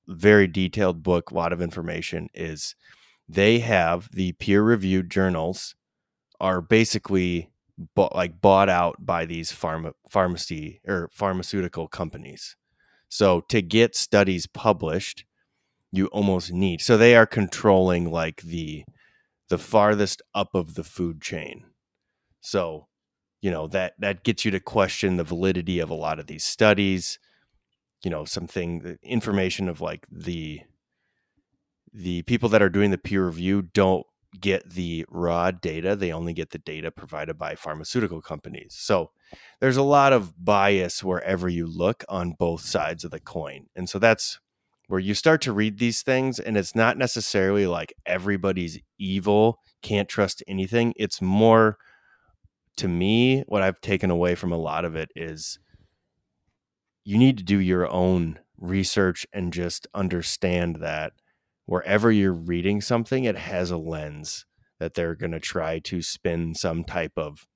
very 0.09 0.49
detailed 0.49 1.05
book, 1.05 1.31
a 1.31 1.35
lot 1.35 1.53
of 1.53 1.63
information 1.63 2.29
is 2.35 2.75
they 3.29 3.61
have 3.61 4.09
the 4.11 4.33
peer 4.33 4.65
reviewed 4.65 5.09
journals 5.09 5.77
are 6.41 6.61
basically 6.61 7.52
bought, 7.95 8.15
like 8.15 8.41
bought 8.41 8.69
out 8.69 9.05
by 9.05 9.27
these 9.27 9.53
pharma 9.53 9.93
pharmacy 10.09 10.81
or 10.87 11.09
pharmaceutical 11.13 11.89
companies. 11.89 12.57
So 13.09 13.43
to 13.49 13.61
get 13.63 13.95
studies 13.95 14.47
published, 14.47 15.25
you 15.91 16.07
almost 16.07 16.53
need. 16.53 16.81
So 16.81 16.97
they 16.97 17.15
are 17.15 17.27
controlling 17.27 18.11
like 18.11 18.43
the 18.43 18.85
the 19.49 19.59
farthest 19.59 20.23
up 20.35 20.55
of 20.55 20.75
the 20.75 20.85
food 20.85 21.21
chain. 21.21 21.67
So, 22.41 22.89
you 23.43 23.51
know, 23.51 23.67
that 23.69 23.95
that 23.99 24.25
gets 24.25 24.45
you 24.45 24.51
to 24.53 24.61
question 24.61 25.17
the 25.17 25.25
validity 25.25 25.79
of 25.79 25.91
a 25.91 25.95
lot 25.95 26.19
of 26.19 26.27
these 26.27 26.45
studies. 26.45 27.19
You 28.03 28.11
know, 28.11 28.25
something 28.25 28.81
the 28.81 28.99
information 29.03 29.69
of 29.69 29.81
like 29.81 30.07
the 30.11 30.61
the 31.93 32.23
people 32.23 32.49
that 32.49 32.63
are 32.63 32.71
doing 32.71 32.91
the 32.91 32.99
peer 32.99 33.27
review 33.27 33.63
don't 33.63 34.07
get 34.41 34.71
the 34.71 35.05
raw 35.09 35.51
data. 35.51 35.95
They 35.95 36.13
only 36.13 36.33
get 36.33 36.51
the 36.51 36.59
data 36.59 36.91
provided 36.91 37.39
by 37.39 37.55
pharmaceutical 37.55 38.23
companies. 38.23 38.75
So 38.79 39.11
there's 39.61 39.77
a 39.77 39.83
lot 39.83 40.13
of 40.13 40.33
bias 40.43 41.05
wherever 41.05 41.49
you 41.49 41.67
look 41.67 42.05
on 42.09 42.35
both 42.39 42.63
sides 42.63 43.05
of 43.05 43.11
the 43.11 43.21
coin. 43.21 43.67
And 43.77 43.89
so 43.89 43.99
that's 43.99 44.41
where 44.89 45.01
you 45.01 45.15
start 45.15 45.41
to 45.43 45.53
read 45.53 45.79
these 45.79 46.03
things, 46.03 46.39
and 46.39 46.57
it's 46.57 46.75
not 46.75 46.99
necessarily 46.99 47.67
like 47.67 47.95
everybody's 48.05 48.79
evil, 48.99 49.59
can't 49.81 50.09
trust 50.09 50.43
anything. 50.47 50.93
It's 50.97 51.23
more 51.23 51.79
to 52.77 52.89
me, 52.89 53.43
what 53.49 53.63
I've 53.63 53.81
taken 53.81 54.11
away 54.11 54.35
from 54.35 54.53
a 54.53 54.59
lot 54.59 54.85
of 54.85 54.97
it 54.97 55.11
is 55.15 55.59
you 57.05 57.19
need 57.19 57.39
to 57.39 57.45
do 57.45 57.59
your 57.59 57.91
own 57.91 58.39
research 58.59 59.27
and 59.33 59.53
just 59.53 59.87
understand 59.95 60.77
that 60.77 61.13
wherever 61.73 62.13
you're 62.13 62.35
reading 62.35 62.83
something, 62.83 63.25
it 63.25 63.35
has 63.35 63.71
a 63.71 63.79
lens 63.79 64.45
that 64.79 64.93
they're 64.93 65.15
going 65.15 65.33
to 65.33 65.41
try 65.41 65.79
to 65.79 66.03
spin 66.03 66.55
some 66.55 66.85
type 66.85 67.15
of 67.17 67.47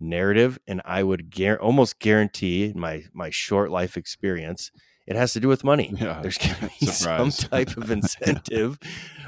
narrative. 0.00 0.58
And 0.66 0.80
I 0.86 1.02
would 1.02 1.30
gar- 1.36 1.60
almost 1.60 1.98
guarantee 1.98 2.72
my 2.74 3.04
my 3.12 3.28
short 3.28 3.70
life 3.70 3.98
experience, 3.98 4.70
it 5.06 5.16
has 5.16 5.34
to 5.34 5.40
do 5.40 5.48
with 5.48 5.64
money. 5.64 5.92
Yeah, 6.00 6.20
There's 6.22 6.38
going 6.38 6.54
to 6.54 6.70
be 6.80 6.86
some 6.86 7.30
type 7.50 7.76
of 7.76 7.90
incentive 7.98 8.78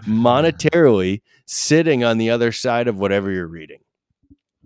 monetarily 0.06 1.20
sitting 1.44 2.02
on 2.02 2.16
the 2.16 2.30
other 2.30 2.50
side 2.50 2.88
of 2.88 2.99
whatever 2.99 3.30
you're 3.30 3.47
reading. 3.47 3.80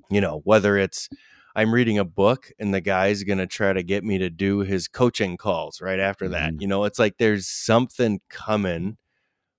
You 0.09 0.21
know, 0.21 0.41
whether 0.45 0.79
it's 0.79 1.09
I'm 1.57 1.75
reading 1.75 1.99
a 1.99 2.05
book 2.05 2.53
and 2.61 2.73
the 2.73 2.81
guy's 2.81 3.25
going 3.25 3.39
to 3.39 3.49
try 3.49 3.73
to 3.73 3.83
get 3.83 4.05
me 4.05 4.19
to 4.19 4.31
do 4.31 4.61
his 4.61 4.87
coaching 4.87 5.37
calls 5.37 5.81
right 5.81 5.99
after 5.99 6.29
that. 6.29 6.53
Mm-hmm. 6.53 6.61
You 6.61 6.69
know, 6.69 6.85
it's 6.85 7.01
like 7.01 7.17
there's 7.19 7.49
something 7.49 8.21
coming 8.31 8.99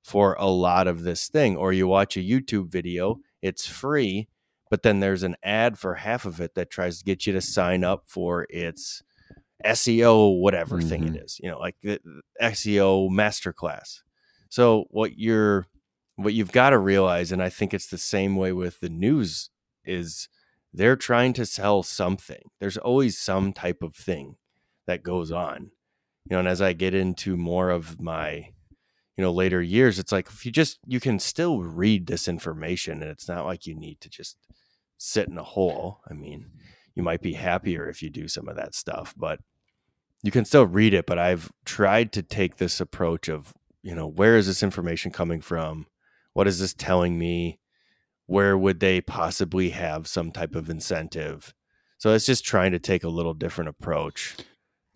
for 0.06 0.36
a 0.38 0.46
lot 0.46 0.86
of 0.88 1.02
this 1.02 1.28
thing. 1.30 1.58
Or 1.58 1.74
you 1.74 1.88
watch 1.88 2.16
a 2.16 2.20
YouTube 2.20 2.68
video, 2.68 3.22
it's 3.42 3.66
free, 3.66 4.28
but 4.70 4.84
then 4.84 5.00
there's 5.00 5.24
an 5.24 5.36
ad 5.42 5.80
for 5.80 5.96
half 5.96 6.26
of 6.26 6.40
it 6.40 6.54
that 6.54 6.70
tries 6.70 7.00
to 7.00 7.04
get 7.04 7.26
you 7.26 7.34
to 7.34 7.42
sign 7.42 7.84
up 7.84 8.04
for 8.06 8.46
its 8.52 9.02
SEO, 9.66 10.40
whatever 10.40 10.78
mm-hmm. 10.78 10.90
thing 10.90 11.04
it 11.06 11.14
mm-hmm. 11.16 11.44
you 11.44 11.50
know, 11.50 11.58
like 11.58 11.76
the 11.82 12.00
SEO 12.40 13.10
masterclass. 13.10 14.04
So 14.48 14.86
what 14.92 15.18
you're 15.18 15.66
what 16.18 16.36
you've 16.36 16.52
got 16.52 16.70
to 16.70 16.78
realize, 16.78 17.32
and 17.32 17.42
I 17.42 17.50
think 17.50 17.74
it's 17.74 17.88
the 17.88 17.98
same 17.98 18.36
way 18.36 18.54
with 18.54 18.82
the 18.82 18.90
news, 18.90 19.50
is 19.84 20.30
they're 20.72 20.96
trying 20.96 21.34
to 21.34 21.48
sell 21.48 21.82
something. 21.82 22.52
There's 22.60 22.78
always 22.78 23.18
some 23.18 23.54
type 23.54 23.82
of 23.82 23.96
thing 23.96 24.36
that 24.86 25.02
goes 25.02 25.32
on. 25.32 25.72
You 26.30 26.36
know, 26.36 26.40
and 26.40 26.48
as 26.48 26.62
I 26.62 26.74
get 26.74 26.94
into 26.94 27.36
more 27.36 27.72
of 27.72 28.00
my 28.00 28.52
you 29.18 29.24
know 29.24 29.32
later 29.32 29.62
years 29.62 30.00
it's 30.00 30.12
like 30.12 30.28
if 30.28 30.46
you 30.46 30.52
just 30.52 30.80
you 30.86 31.00
can 31.00 31.20
still 31.20 31.60
read 31.60 32.08
this 32.08 32.28
information 32.28 33.02
and 33.02 33.12
it's 33.12 33.28
not 33.28 33.46
like 33.46 33.66
you 33.66 33.76
need 33.76 34.00
to 34.02 34.10
just 34.10 34.38
sit 34.98 35.28
in 35.28 35.38
a 35.38 35.44
hole. 35.44 36.02
I 36.10 36.14
mean 36.14 36.52
you 36.96 37.04
might 37.04 37.22
be 37.22 37.34
happier 37.34 37.90
if 37.90 38.02
you 38.02 38.10
do 38.10 38.28
some 38.28 38.48
of 38.48 38.56
that 38.56 38.74
stuff 38.74 39.14
but 39.18 39.40
you 40.24 40.32
can 40.32 40.46
still 40.46 40.66
read 40.66 40.94
it 40.94 41.06
but 41.06 41.20
i've 41.20 41.52
tried 41.66 42.14
to 42.14 42.24
take 42.24 42.56
this 42.56 42.80
approach 42.80 43.28
of 43.28 43.54
you 43.86 43.94
know 43.94 44.08
where 44.08 44.36
is 44.36 44.48
this 44.48 44.64
information 44.64 45.12
coming 45.12 45.40
from? 45.40 45.86
What 46.34 46.48
is 46.48 46.60
this 46.60 46.74
telling 46.74 47.18
me? 47.20 47.60
Where 48.26 48.58
would 48.58 48.80
they 48.80 49.00
possibly 49.00 49.70
have 49.70 50.08
some 50.08 50.32
type 50.32 50.56
of 50.56 50.70
incentive? 50.70 51.54
So 52.00 52.12
it's 52.12 52.26
just 52.26 52.44
trying 52.44 52.72
to 52.72 52.80
take 52.80 53.04
a 53.04 53.10
little 53.10 53.36
different 53.36 53.70
approach. 53.70 54.36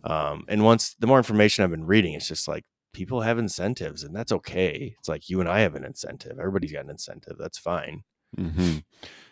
Um, 0.04 0.44
and 0.48 0.64
once 0.64 0.96
the 0.98 1.08
more 1.08 1.18
information 1.18 1.64
i've 1.64 1.72
been 1.72 1.86
reading 1.86 2.14
it's 2.14 2.30
just 2.30 2.48
like 2.48 2.64
people 2.94 3.22
have 3.22 3.38
incentives 3.38 4.04
and 4.04 4.16
that's 4.16 4.32
okay. 4.32 4.96
It's 5.00 5.10
like 5.10 5.30
you 5.30 5.40
and 5.40 5.50
I 5.50 5.62
have 5.62 5.76
an 5.76 5.86
incentive. 5.86 6.40
Everybody's 6.40 6.72
got 6.72 6.86
an 6.86 6.90
incentive. 6.90 7.38
That's 7.38 7.58
fine. 7.58 8.04
Mm-hmm. 8.38 8.78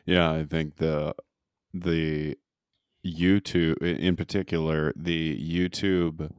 Yeah, 0.05 0.31
I 0.31 0.45
think 0.45 0.77
the 0.77 1.13
the 1.73 2.37
YouTube 3.05 3.81
in 3.81 4.15
particular, 4.15 4.93
the 4.95 5.37
YouTube 5.37 6.31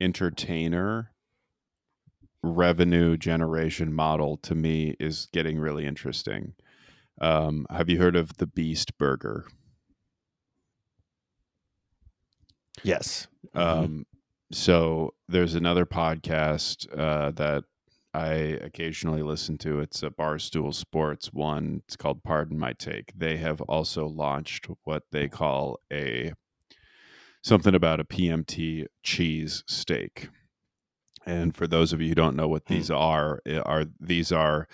entertainer 0.00 1.12
revenue 2.42 3.16
generation 3.16 3.92
model 3.92 4.36
to 4.38 4.54
me 4.54 4.96
is 4.98 5.28
getting 5.32 5.58
really 5.58 5.86
interesting. 5.86 6.54
Um, 7.20 7.66
have 7.70 7.90
you 7.90 7.98
heard 7.98 8.16
of 8.16 8.38
the 8.38 8.46
Beast 8.46 8.96
Burger? 8.96 9.46
Yes. 12.82 13.26
Mm-hmm. 13.54 13.84
Um, 13.84 14.06
so 14.52 15.14
there's 15.28 15.54
another 15.54 15.86
podcast 15.86 16.86
uh, 16.96 17.30
that 17.32 17.64
I 18.12 18.24
occasionally 18.62 19.22
listen 19.22 19.56
to. 19.58 19.78
It's 19.80 20.02
a 20.02 20.10
Barstool 20.10 20.74
Sports 20.74 21.32
one. 21.32 21.82
It's 21.84 21.96
called 21.96 22.24
Pardon 22.24 22.58
My 22.58 22.72
Take. 22.72 23.12
They 23.16 23.36
have 23.36 23.60
also 23.62 24.06
launched 24.06 24.66
what 24.84 25.04
they 25.12 25.28
call 25.28 25.78
a 25.92 26.32
something 27.42 27.74
about 27.74 28.00
a 28.00 28.04
PMT 28.04 28.86
cheese 29.02 29.62
steak. 29.66 30.28
And 31.24 31.54
for 31.54 31.66
those 31.66 31.92
of 31.92 32.00
you 32.00 32.08
who 32.08 32.14
don't 32.14 32.36
know 32.36 32.48
what 32.48 32.66
these 32.66 32.88
hmm. 32.88 32.94
are, 32.94 33.40
eh, 33.46 33.60
are 33.60 33.84
these 34.00 34.32
are 34.32 34.66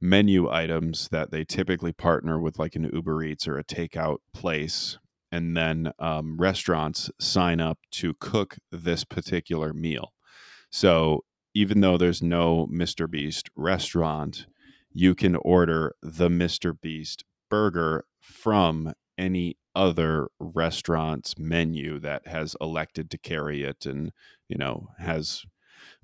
menu 0.00 0.50
items 0.50 1.08
that 1.08 1.30
they 1.30 1.44
typically 1.44 1.92
partner 1.92 2.38
with 2.38 2.58
like 2.58 2.76
an 2.76 2.88
Uber 2.92 3.22
Eats 3.24 3.48
or 3.48 3.58
a 3.58 3.64
takeout 3.64 4.18
place 4.32 4.98
and 5.34 5.56
then 5.56 5.90
um, 5.98 6.36
restaurants 6.36 7.10
sign 7.18 7.60
up 7.60 7.80
to 7.90 8.14
cook 8.20 8.56
this 8.70 9.02
particular 9.02 9.72
meal. 9.72 10.12
So 10.70 11.24
even 11.54 11.80
though 11.80 11.98
there's 11.98 12.22
no 12.22 12.68
Mr. 12.72 13.10
Beast 13.10 13.50
restaurant, 13.56 14.46
you 14.92 15.16
can 15.16 15.34
order 15.34 15.96
the 16.00 16.28
Mr. 16.28 16.80
Beast 16.80 17.24
burger 17.50 18.04
from 18.20 18.92
any 19.18 19.58
other 19.74 20.28
restaurant's 20.38 21.36
menu 21.36 21.98
that 21.98 22.28
has 22.28 22.54
elected 22.60 23.10
to 23.10 23.18
carry 23.18 23.64
it 23.64 23.86
and, 23.86 24.12
you 24.48 24.56
know, 24.56 24.86
has 25.00 25.42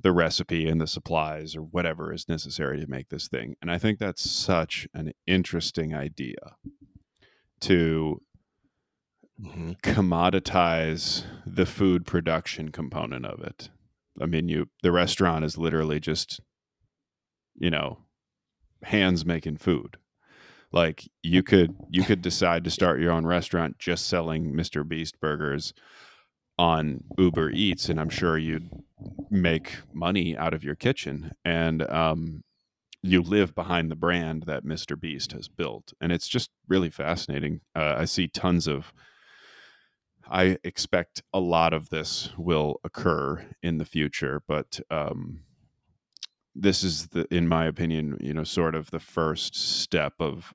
the 0.01 0.11
recipe 0.11 0.69
and 0.69 0.81
the 0.81 0.89
supplies 0.89 1.55
or 1.55 1.63
whatever 1.63 2.13
is 2.13 2.29
necessary 2.29 2.81
to 2.81 2.91
make 2.91 3.11
this 3.11 3.29
thing. 3.29 3.55
And 3.63 3.71
I 3.71 3.79
think 3.79 4.01
that's 4.01 4.29
such 4.29 4.89
an 4.93 5.13
interesting 5.25 5.95
idea 5.95 6.57
to 7.61 8.21
mm-hmm. 9.41 9.73
commoditize 9.83 11.25
the 11.47 11.67
food 11.67 12.07
production 12.07 12.71
component 12.71 13.27
of 13.27 13.41
it. 13.41 13.71
I 14.21 14.27
mean, 14.27 14.49
you 14.49 14.69
the 14.83 14.93
restaurant 14.93 15.45
is 15.45 15.57
literally 15.57 16.01
just 16.01 16.41
you 17.61 17.71
know, 17.71 17.99
hands 18.83 19.25
making 19.25 19.59
food. 19.59 19.99
Like 20.73 21.09
you 21.23 21.43
could 21.43 21.75
you 21.91 22.03
could 22.03 22.23
decide 22.23 22.65
to 22.65 22.71
start 22.71 23.01
your 23.01 23.13
own 23.13 23.27
restaurant 23.27 23.79
just 23.79 24.07
selling 24.07 24.53
Mr. 24.53 24.87
Beast 24.87 25.21
burgers 25.21 25.75
on 26.59 27.05
Uber 27.19 27.51
Eats, 27.51 27.89
and 27.89 28.01
I'm 28.01 28.09
sure 28.09 28.39
you'd 28.39 28.71
make 29.31 29.73
money 29.93 30.37
out 30.37 30.55
of 30.55 30.63
your 30.63 30.75
kitchen. 30.75 31.33
And 31.45 31.83
um, 31.91 32.45
you 33.03 33.23
live 33.23 33.55
behind 33.55 33.91
the 33.91 33.97
brand 33.97 34.45
that 34.45 34.65
Mr. 34.65 34.99
Beast 34.99 35.33
has 35.33 35.49
built, 35.49 35.93
and 36.01 36.13
it's 36.13 36.29
just 36.29 36.51
really 36.69 36.91
fascinating. 36.91 37.61
Uh, 37.75 37.97
I 37.99 38.05
see 38.07 38.27
tons 38.27 38.67
of. 38.67 38.93
I 40.31 40.59
expect 40.63 41.23
a 41.35 41.41
lot 41.41 41.73
of 41.73 41.89
this 41.89 42.31
will 42.39 42.81
occur 42.85 43.45
in 43.63 43.79
the 43.79 43.85
future, 43.85 44.43
but 44.47 44.81
um, 44.91 45.41
this 46.55 46.85
is 46.85 47.09
the, 47.09 47.27
in 47.35 47.49
my 47.49 47.67
opinion, 47.67 48.17
you 48.21 48.33
know, 48.33 48.45
sort 48.45 48.77
of 48.77 48.91
the 48.91 49.01
first 49.01 49.57
step 49.57 50.15
of 50.21 50.55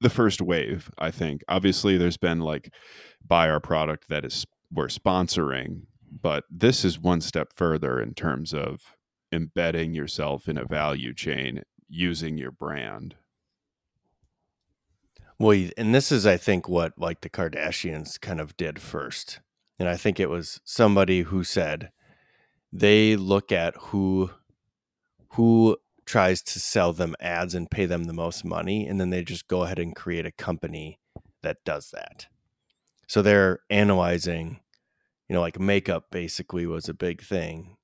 the 0.00 0.08
first 0.08 0.40
wave. 0.40 0.90
I 0.98 1.10
think 1.10 1.42
obviously 1.48 1.98
there's 1.98 2.16
been 2.16 2.40
like 2.40 2.72
buy 3.26 3.50
our 3.50 3.60
product 3.60 4.08
that 4.08 4.24
is 4.24 4.46
we're 4.72 4.86
sponsoring, 4.86 5.82
but 6.10 6.44
this 6.50 6.84
is 6.84 6.98
one 6.98 7.20
step 7.20 7.52
further 7.54 8.00
in 8.00 8.14
terms 8.14 8.54
of 8.54 8.96
embedding 9.32 9.94
yourself 9.94 10.48
in 10.48 10.56
a 10.56 10.64
value 10.64 11.12
chain 11.12 11.62
using 11.88 12.38
your 12.38 12.50
brand. 12.50 13.16
Well, 15.38 15.70
and 15.76 15.94
this 15.94 16.10
is, 16.10 16.26
I 16.26 16.36
think, 16.36 16.68
what 16.68 16.98
like 16.98 17.20
the 17.20 17.30
Kardashians 17.30 18.20
kind 18.20 18.40
of 18.40 18.56
did 18.56 18.80
first. 18.80 19.40
And 19.78 19.88
I 19.88 19.96
think 19.96 20.18
it 20.18 20.28
was 20.28 20.60
somebody 20.64 21.22
who 21.22 21.44
said 21.44 21.90
they 22.72 23.16
look 23.16 23.52
at 23.52 23.74
who 23.76 24.30
who 25.34 25.76
tries 26.04 26.42
to 26.42 26.58
sell 26.58 26.92
them 26.92 27.14
ads 27.20 27.54
and 27.54 27.70
pay 27.70 27.86
them 27.86 28.04
the 28.04 28.12
most 28.12 28.44
money, 28.44 28.86
and 28.86 29.00
then 29.00 29.10
they 29.10 29.22
just 29.22 29.46
go 29.46 29.62
ahead 29.62 29.78
and 29.78 29.94
create 29.94 30.26
a 30.26 30.32
company 30.32 30.98
that 31.42 31.64
does 31.64 31.90
that. 31.90 32.26
So 33.06 33.22
they're 33.22 33.60
analyzing, 33.70 34.60
you 35.28 35.34
know, 35.34 35.40
like 35.40 35.60
makeup 35.60 36.06
basically 36.10 36.66
was 36.66 36.88
a 36.88 36.94
big 36.94 37.22
thing 37.22 37.76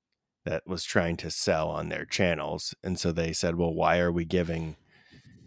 that 0.43 0.67
was 0.67 0.83
trying 0.83 1.17
to 1.17 1.31
sell 1.31 1.69
on 1.69 1.89
their 1.89 2.05
channels. 2.05 2.75
And 2.83 2.99
so 2.99 3.11
they 3.11 3.31
said, 3.31 3.55
well, 3.55 3.73
why 3.73 3.99
are 3.99 4.11
we 4.11 4.25
giving, 4.25 4.75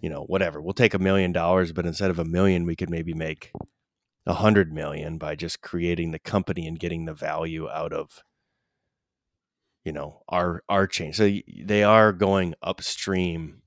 you 0.00 0.08
know, 0.10 0.22
whatever? 0.22 0.60
We'll 0.60 0.74
take 0.74 0.94
a 0.94 0.98
million 0.98 1.32
dollars, 1.32 1.72
but 1.72 1.86
instead 1.86 2.10
of 2.10 2.18
a 2.18 2.24
million, 2.24 2.64
we 2.64 2.76
could 2.76 2.90
maybe 2.90 3.14
make 3.14 3.52
a 4.26 4.34
hundred 4.34 4.72
million 4.72 5.18
by 5.18 5.34
just 5.34 5.60
creating 5.60 6.10
the 6.10 6.18
company 6.18 6.66
and 6.66 6.78
getting 6.78 7.04
the 7.04 7.14
value 7.14 7.68
out 7.68 7.92
of, 7.92 8.22
you 9.84 9.92
know, 9.92 10.22
our 10.28 10.62
our 10.68 10.86
chain. 10.86 11.12
So 11.12 11.30
they 11.64 11.82
are 11.82 12.12
going 12.12 12.54
upstream. 12.62 13.62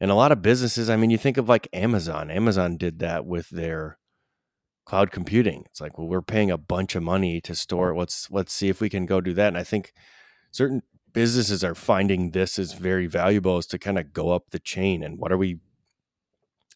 And 0.00 0.12
a 0.12 0.14
lot 0.14 0.30
of 0.30 0.42
businesses, 0.42 0.88
I 0.88 0.96
mean, 0.96 1.10
you 1.10 1.18
think 1.18 1.36
of 1.38 1.48
like 1.48 1.68
Amazon. 1.72 2.30
Amazon 2.30 2.76
did 2.76 3.00
that 3.00 3.26
with 3.26 3.48
their 3.50 3.98
cloud 4.86 5.10
computing. 5.10 5.64
It's 5.66 5.80
like, 5.80 5.98
well, 5.98 6.06
we're 6.06 6.22
paying 6.22 6.50
a 6.50 6.56
bunch 6.56 6.94
of 6.94 7.02
money 7.02 7.40
to 7.42 7.54
store. 7.54 7.96
Let's 7.96 8.30
let's 8.30 8.52
see 8.52 8.68
if 8.68 8.80
we 8.80 8.88
can 8.88 9.04
go 9.04 9.20
do 9.20 9.34
that. 9.34 9.48
And 9.48 9.58
I 9.58 9.64
think 9.64 9.92
certain 10.52 10.82
businesses 11.18 11.64
are 11.64 11.74
finding 11.74 12.30
this 12.30 12.60
is 12.60 12.74
very 12.74 13.08
valuable 13.08 13.58
is 13.58 13.66
to 13.66 13.76
kind 13.76 13.98
of 13.98 14.12
go 14.12 14.30
up 14.30 14.50
the 14.50 14.58
chain 14.60 15.02
and 15.02 15.18
what 15.18 15.32
are 15.32 15.36
we 15.36 15.58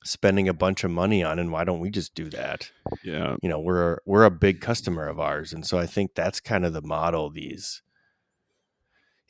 spending 0.03 0.49
a 0.49 0.53
bunch 0.53 0.83
of 0.83 0.91
money 0.91 1.23
on 1.23 1.39
and 1.39 1.53
why 1.53 1.63
don't 1.63 1.79
we 1.79 1.91
just 1.91 2.13
do 2.17 2.29
that? 2.29 2.73
Yeah. 3.05 3.37
You 3.41 3.49
know 3.49 3.61
we're 3.61 3.99
we're 4.05 4.25
a 4.25 4.33
big 4.33 4.61
customer 4.61 5.07
of 5.07 5.21
ours 5.21 5.53
and 5.53 5.65
so 5.65 5.79
i 5.79 5.87
think 5.87 6.17
that's 6.17 6.41
kind 6.41 6.65
of 6.65 6.73
the 6.73 6.83
model 6.83 7.31
these 7.31 7.83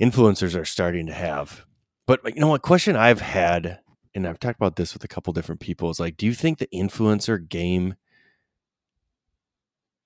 influencers 0.01 0.59
are 0.59 0.65
starting 0.65 1.07
to 1.09 1.13
have. 1.13 1.67
But 2.07 2.21
you 2.35 2.41
know 2.41 2.49
what 2.49 2.63
question 2.63 2.97
i've 2.97 3.21
had 3.21 3.81
and 4.15 4.27
i've 4.27 4.41
talked 4.41 4.59
about 4.59 4.77
this 4.77 4.95
with 4.95 5.05
a 5.05 5.09
couple 5.09 5.35
different 5.35 5.61
people 5.61 5.91
is 5.91 6.01
like 6.01 6.17
do 6.17 6.25
you 6.25 6.33
think 6.33 6.57
the 6.57 6.69
influencer 6.69 7.37
game 7.47 7.97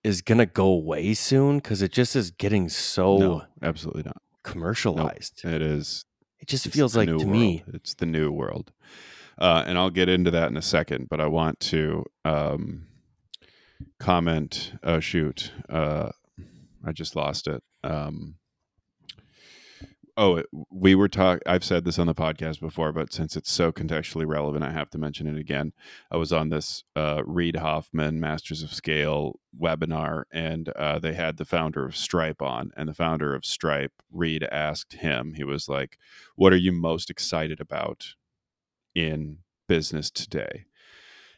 is 0.02 0.20
going 0.20 0.38
to 0.38 0.46
go 0.46 0.66
away 0.66 1.14
soon? 1.14 1.58
Because 1.58 1.80
it 1.80 1.92
just 1.92 2.16
is 2.16 2.32
getting 2.32 2.68
so 2.68 3.18
no, 3.18 3.42
absolutely 3.62 4.02
not 4.02 4.20
commercialized. 4.46 5.42
Nope, 5.44 5.54
it 5.54 5.62
is. 5.62 6.04
It 6.40 6.48
just 6.48 6.66
feels 6.68 6.96
like 6.96 7.08
to 7.08 7.16
world. 7.16 7.28
me, 7.28 7.64
it's 7.72 7.94
the 7.94 8.06
new 8.06 8.30
world. 8.30 8.72
Uh, 9.38 9.64
and 9.66 9.76
I'll 9.76 9.90
get 9.90 10.08
into 10.08 10.30
that 10.30 10.50
in 10.50 10.56
a 10.56 10.62
second, 10.62 11.08
but 11.10 11.20
I 11.20 11.26
want 11.26 11.60
to 11.60 12.04
um, 12.24 12.86
comment. 13.98 14.72
Oh 14.82 15.00
shoot, 15.00 15.52
uh, 15.68 16.10
I 16.84 16.92
just 16.92 17.16
lost 17.16 17.46
it. 17.48 17.62
Um, 17.84 18.36
oh, 20.16 20.42
we 20.70 20.94
were 20.94 21.08
talking. 21.08 21.42
I've 21.46 21.64
said 21.64 21.84
this 21.84 21.98
on 21.98 22.06
the 22.06 22.14
podcast 22.14 22.60
before, 22.60 22.92
but 22.92 23.12
since 23.12 23.36
it's 23.36 23.50
so 23.50 23.72
contextually 23.72 24.26
relevant, 24.26 24.64
I 24.64 24.70
have 24.70 24.90
to 24.90 24.98
mention 24.98 25.26
it 25.26 25.38
again. 25.38 25.72
I 26.10 26.16
was 26.16 26.32
on 26.32 26.48
this 26.48 26.84
uh, 26.94 27.22
Reid 27.24 27.56
Hoffman 27.56 28.18
Masters 28.20 28.62
of 28.62 28.72
Scale 28.72 29.38
webinar, 29.60 30.24
and 30.32 30.68
uh, 30.70 30.98
they 30.98 31.12
had 31.12 31.36
the 31.36 31.44
founder 31.44 31.84
of 31.84 31.96
Stripe 31.96 32.40
on, 32.40 32.70
and 32.76 32.88
the 32.88 32.94
founder 32.94 33.34
of 33.34 33.44
Stripe, 33.44 33.92
Reid, 34.10 34.44
asked 34.44 34.94
him. 34.94 35.34
He 35.34 35.44
was 35.44 35.68
like, 35.68 35.98
"What 36.34 36.52
are 36.52 36.56
you 36.56 36.72
most 36.72 37.10
excited 37.10 37.60
about 37.60 38.14
in 38.94 39.38
business 39.68 40.10
today?" 40.10 40.66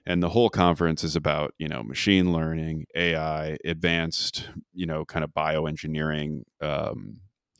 and 0.06 0.22
the 0.22 0.28
whole 0.30 0.48
conference 0.48 1.04
is 1.04 1.16
about 1.16 1.54
you 1.58 1.68
know 1.68 1.82
machine 1.82 2.32
learning 2.32 2.86
ai 2.94 3.58
advanced 3.64 4.48
you 4.72 4.86
know 4.86 5.04
kind 5.04 5.22
of 5.24 5.30
bioengineering 5.34 6.42
um, 6.62 7.18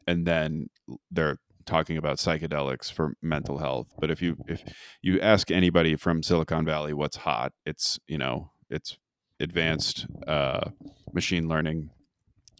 and 0.09 0.27
then 0.27 0.69
they're 1.11 1.39
talking 1.67 1.99
about 1.99 2.17
psychedelics 2.17 2.91
for 2.91 3.15
mental 3.23 3.59
health 3.59 3.89
but 4.01 4.11
if 4.11 4.23
you 4.23 4.37
if 4.49 4.65
you 5.03 5.21
ask 5.21 5.51
anybody 5.51 5.97
from 5.97 6.23
silicon 6.23 6.65
valley 6.65 6.95
what's 6.95 7.17
hot 7.17 7.53
it's 7.67 7.99
you 8.09 8.17
know 8.17 8.51
it's 8.71 8.97
advanced 9.41 10.07
uh, 10.27 10.71
machine 11.13 11.47
learning 11.49 11.91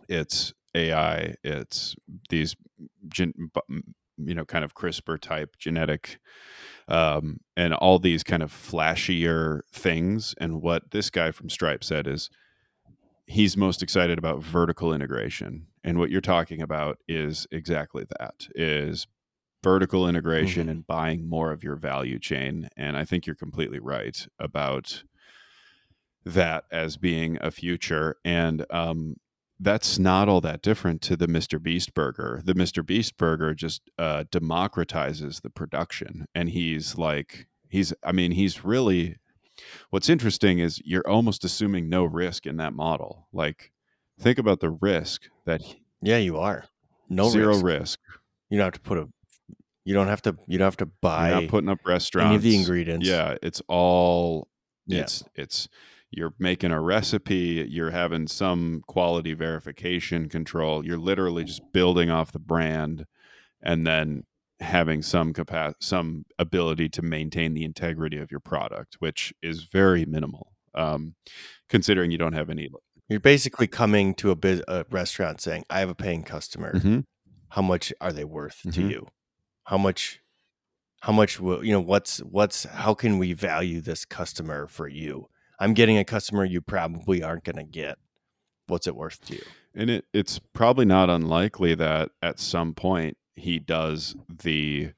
it's 0.09 0.53
ai 0.75 1.35
it's 1.43 1.97
these 2.29 2.55
gen, 3.09 3.33
you 4.19 4.35
know 4.35 4.45
kind 4.45 4.65
of 4.65 4.75
crispr 4.75 5.19
type 5.19 5.57
genetic 5.59 6.19
um, 6.89 7.39
and 7.57 7.75
all 7.75 7.99
these 7.99 8.25
kind 8.25 8.43
of 8.43 8.51
flashier 8.51 9.61
things. 9.73 10.35
And 10.41 10.63
what 10.63 10.91
this 10.91 11.11
guy 11.11 11.31
from 11.31 11.51
stripe 11.51 11.85
said 11.85 12.07
is 12.07 12.31
he's 13.27 13.57
most 13.57 13.83
excited 13.83 14.19
about 14.19 14.43
vertical 14.43 14.95
integration 14.95 15.67
and 15.89 15.99
what 15.99 16.11
you're 16.11 16.21
talking 16.21 16.61
about 16.61 16.99
is 17.09 17.47
exactly 17.51 18.05
that 18.19 18.47
is 18.55 19.07
vertical 19.63 20.09
integration 20.09 20.63
mm-hmm. 20.63 20.71
and 20.71 20.87
buying 20.87 21.29
more 21.29 21.51
of 21.51 21.65
your 21.65 21.77
value 21.77 22.19
chain 22.19 22.69
and 22.77 22.97
i 22.97 23.05
think 23.05 23.27
you're 23.27 23.35
completely 23.35 23.79
right 23.79 24.27
about 24.39 25.03
that 26.25 26.65
as 26.71 26.97
being 26.97 27.39
a 27.41 27.51
future 27.51 28.17
and 28.25 28.67
um, 28.71 29.17
that's 29.61 29.99
not 29.99 30.29
all 30.29 30.41
that 30.41 30.63
different 30.63 31.01
to 31.01 31.17
the 31.17 31.27
mr 31.27 31.61
beast 31.61 31.95
burger 31.95 32.41
the 32.45 32.55
mr 32.55 32.85
beast 32.85 33.17
burger 33.17 33.55
just 33.55 33.83
uh, 33.99 34.25
democratizes 34.31 35.43
the 35.43 35.51
production 35.51 36.27
and 36.35 36.51
he's 36.51 36.99
like 36.99 37.47
he's 37.69 37.93
i 38.05 38.13
mean 38.13 38.33
he's 38.33 38.65
really 38.65 39.17
What's 39.91 40.09
interesting 40.09 40.59
is 40.59 40.81
you're 40.85 41.09
almost 41.09 41.45
assuming 41.45 41.89
no 41.89 42.05
risk 42.05 42.47
in 42.47 42.59
that 42.59 42.73
model. 42.73 43.27
Like, 43.33 43.73
think 44.19 44.39
about 44.39 44.61
the 44.61 44.71
risk 44.71 45.29
that. 45.45 45.63
Yeah, 46.03 46.19
you 46.19 46.39
are. 46.39 46.65
No 47.09 47.29
zero 47.29 47.55
risk. 47.55 47.65
risk. 47.65 48.01
You 48.51 48.59
don't 48.59 48.67
have 48.67 48.75
to 48.75 48.81
put 48.81 48.99
a. 48.99 49.09
You 49.85 49.95
don't 49.95 50.09
have 50.09 50.23
to. 50.23 50.37
You 50.47 50.59
don't 50.59 50.67
have 50.67 50.77
to 50.79 50.87
buy. 50.87 51.31
You're 51.31 51.41
not 51.43 51.51
putting 51.51 51.71
up 51.71 51.79
restaurants. 51.87 52.29
Any 52.29 52.37
of 52.37 52.43
the 52.43 52.57
ingredients. 52.57 53.07
Yeah, 53.07 53.37
it's 53.43 53.63
all. 53.69 54.49
It's 54.87 55.23
yeah. 55.23 55.43
it's 55.43 55.69
you're 56.11 56.33
making 56.39 56.71
a 56.71 56.81
recipe 56.81 57.67
you're 57.69 57.91
having 57.91 58.27
some 58.27 58.83
quality 58.87 59.35
verification 59.35 60.27
control 60.27 60.83
you're 60.83 60.97
literally 60.97 61.45
just 61.45 61.61
building 61.75 62.09
off 62.09 62.33
the 62.33 62.39
brand 62.39 63.05
and 63.63 63.87
then 63.87 64.25
having 64.61 65.03
some 65.03 65.33
capacity, 65.33 65.77
some 65.81 66.25
ability 66.39 66.89
to 66.89 67.03
maintain 67.03 67.55
the 67.55 67.65
integrity 67.65 68.19
of 68.19 68.31
your 68.31 68.41
product, 68.41 68.97
which 68.99 69.33
is 69.43 69.65
very 69.65 70.05
minimal, 70.05 70.53
um, 70.75 71.15
considering 71.69 72.11
you 72.11 72.19
don't 72.19 72.33
have 72.33 72.51
any. 72.51 72.69
You're 73.09 73.21
basically 73.21 73.67
coming 73.67 74.15
to 74.17 74.31
a, 74.31 74.37
biz- 74.37 74.65
a 74.69 74.85
restaurant 74.91 75.41
saying, 75.41 75.65
"I 75.71 75.81
have 75.81 75.89
a 75.89 75.95
paying 75.95 76.23
customer. 76.23 76.75
Mm-hmm. 76.75 77.01
How 77.51 77.63
much 77.63 77.93
are 78.01 78.13
they 78.13 78.25
worth 78.25 78.59
mm-hmm. 78.59 78.71
to 78.71 78.89
you? 78.89 79.09
How 79.65 79.79
much? 79.79 80.21
How 81.01 81.13
much 81.13 81.41
will 81.41 81.65
you 81.65 81.73
know? 81.73 81.81
What's 81.81 82.19
what's? 82.19 82.65
How 82.65 82.95
can 82.95 83.19
we 83.19 83.33
value 83.33 83.81
this 83.81 84.05
customer 84.05 84.67
for 84.67 84.89
you? 84.89 85.29
I'm 85.59 85.75
getting 85.75 85.99
a 85.99 86.05
customer 86.05 86.45
you 86.45 86.61
probably 86.61 87.23
aren't 87.23 87.45
going 87.45 87.57
to 87.57 87.65
get. 87.65 87.99
What's 88.67 88.87
it 88.87 88.95
worth 88.95 89.25
to 89.27 89.35
you? 89.35 89.43
And 89.75 89.91
it, 89.91 90.05
it's 90.13 90.39
probably 90.39 90.85
not 90.85 91.09
unlikely 91.09 91.75
that 91.77 92.11
at 92.23 92.39
some 92.39 92.75
point 92.75 93.17
he 93.35 93.59
does 93.59 94.15
the 94.29 94.93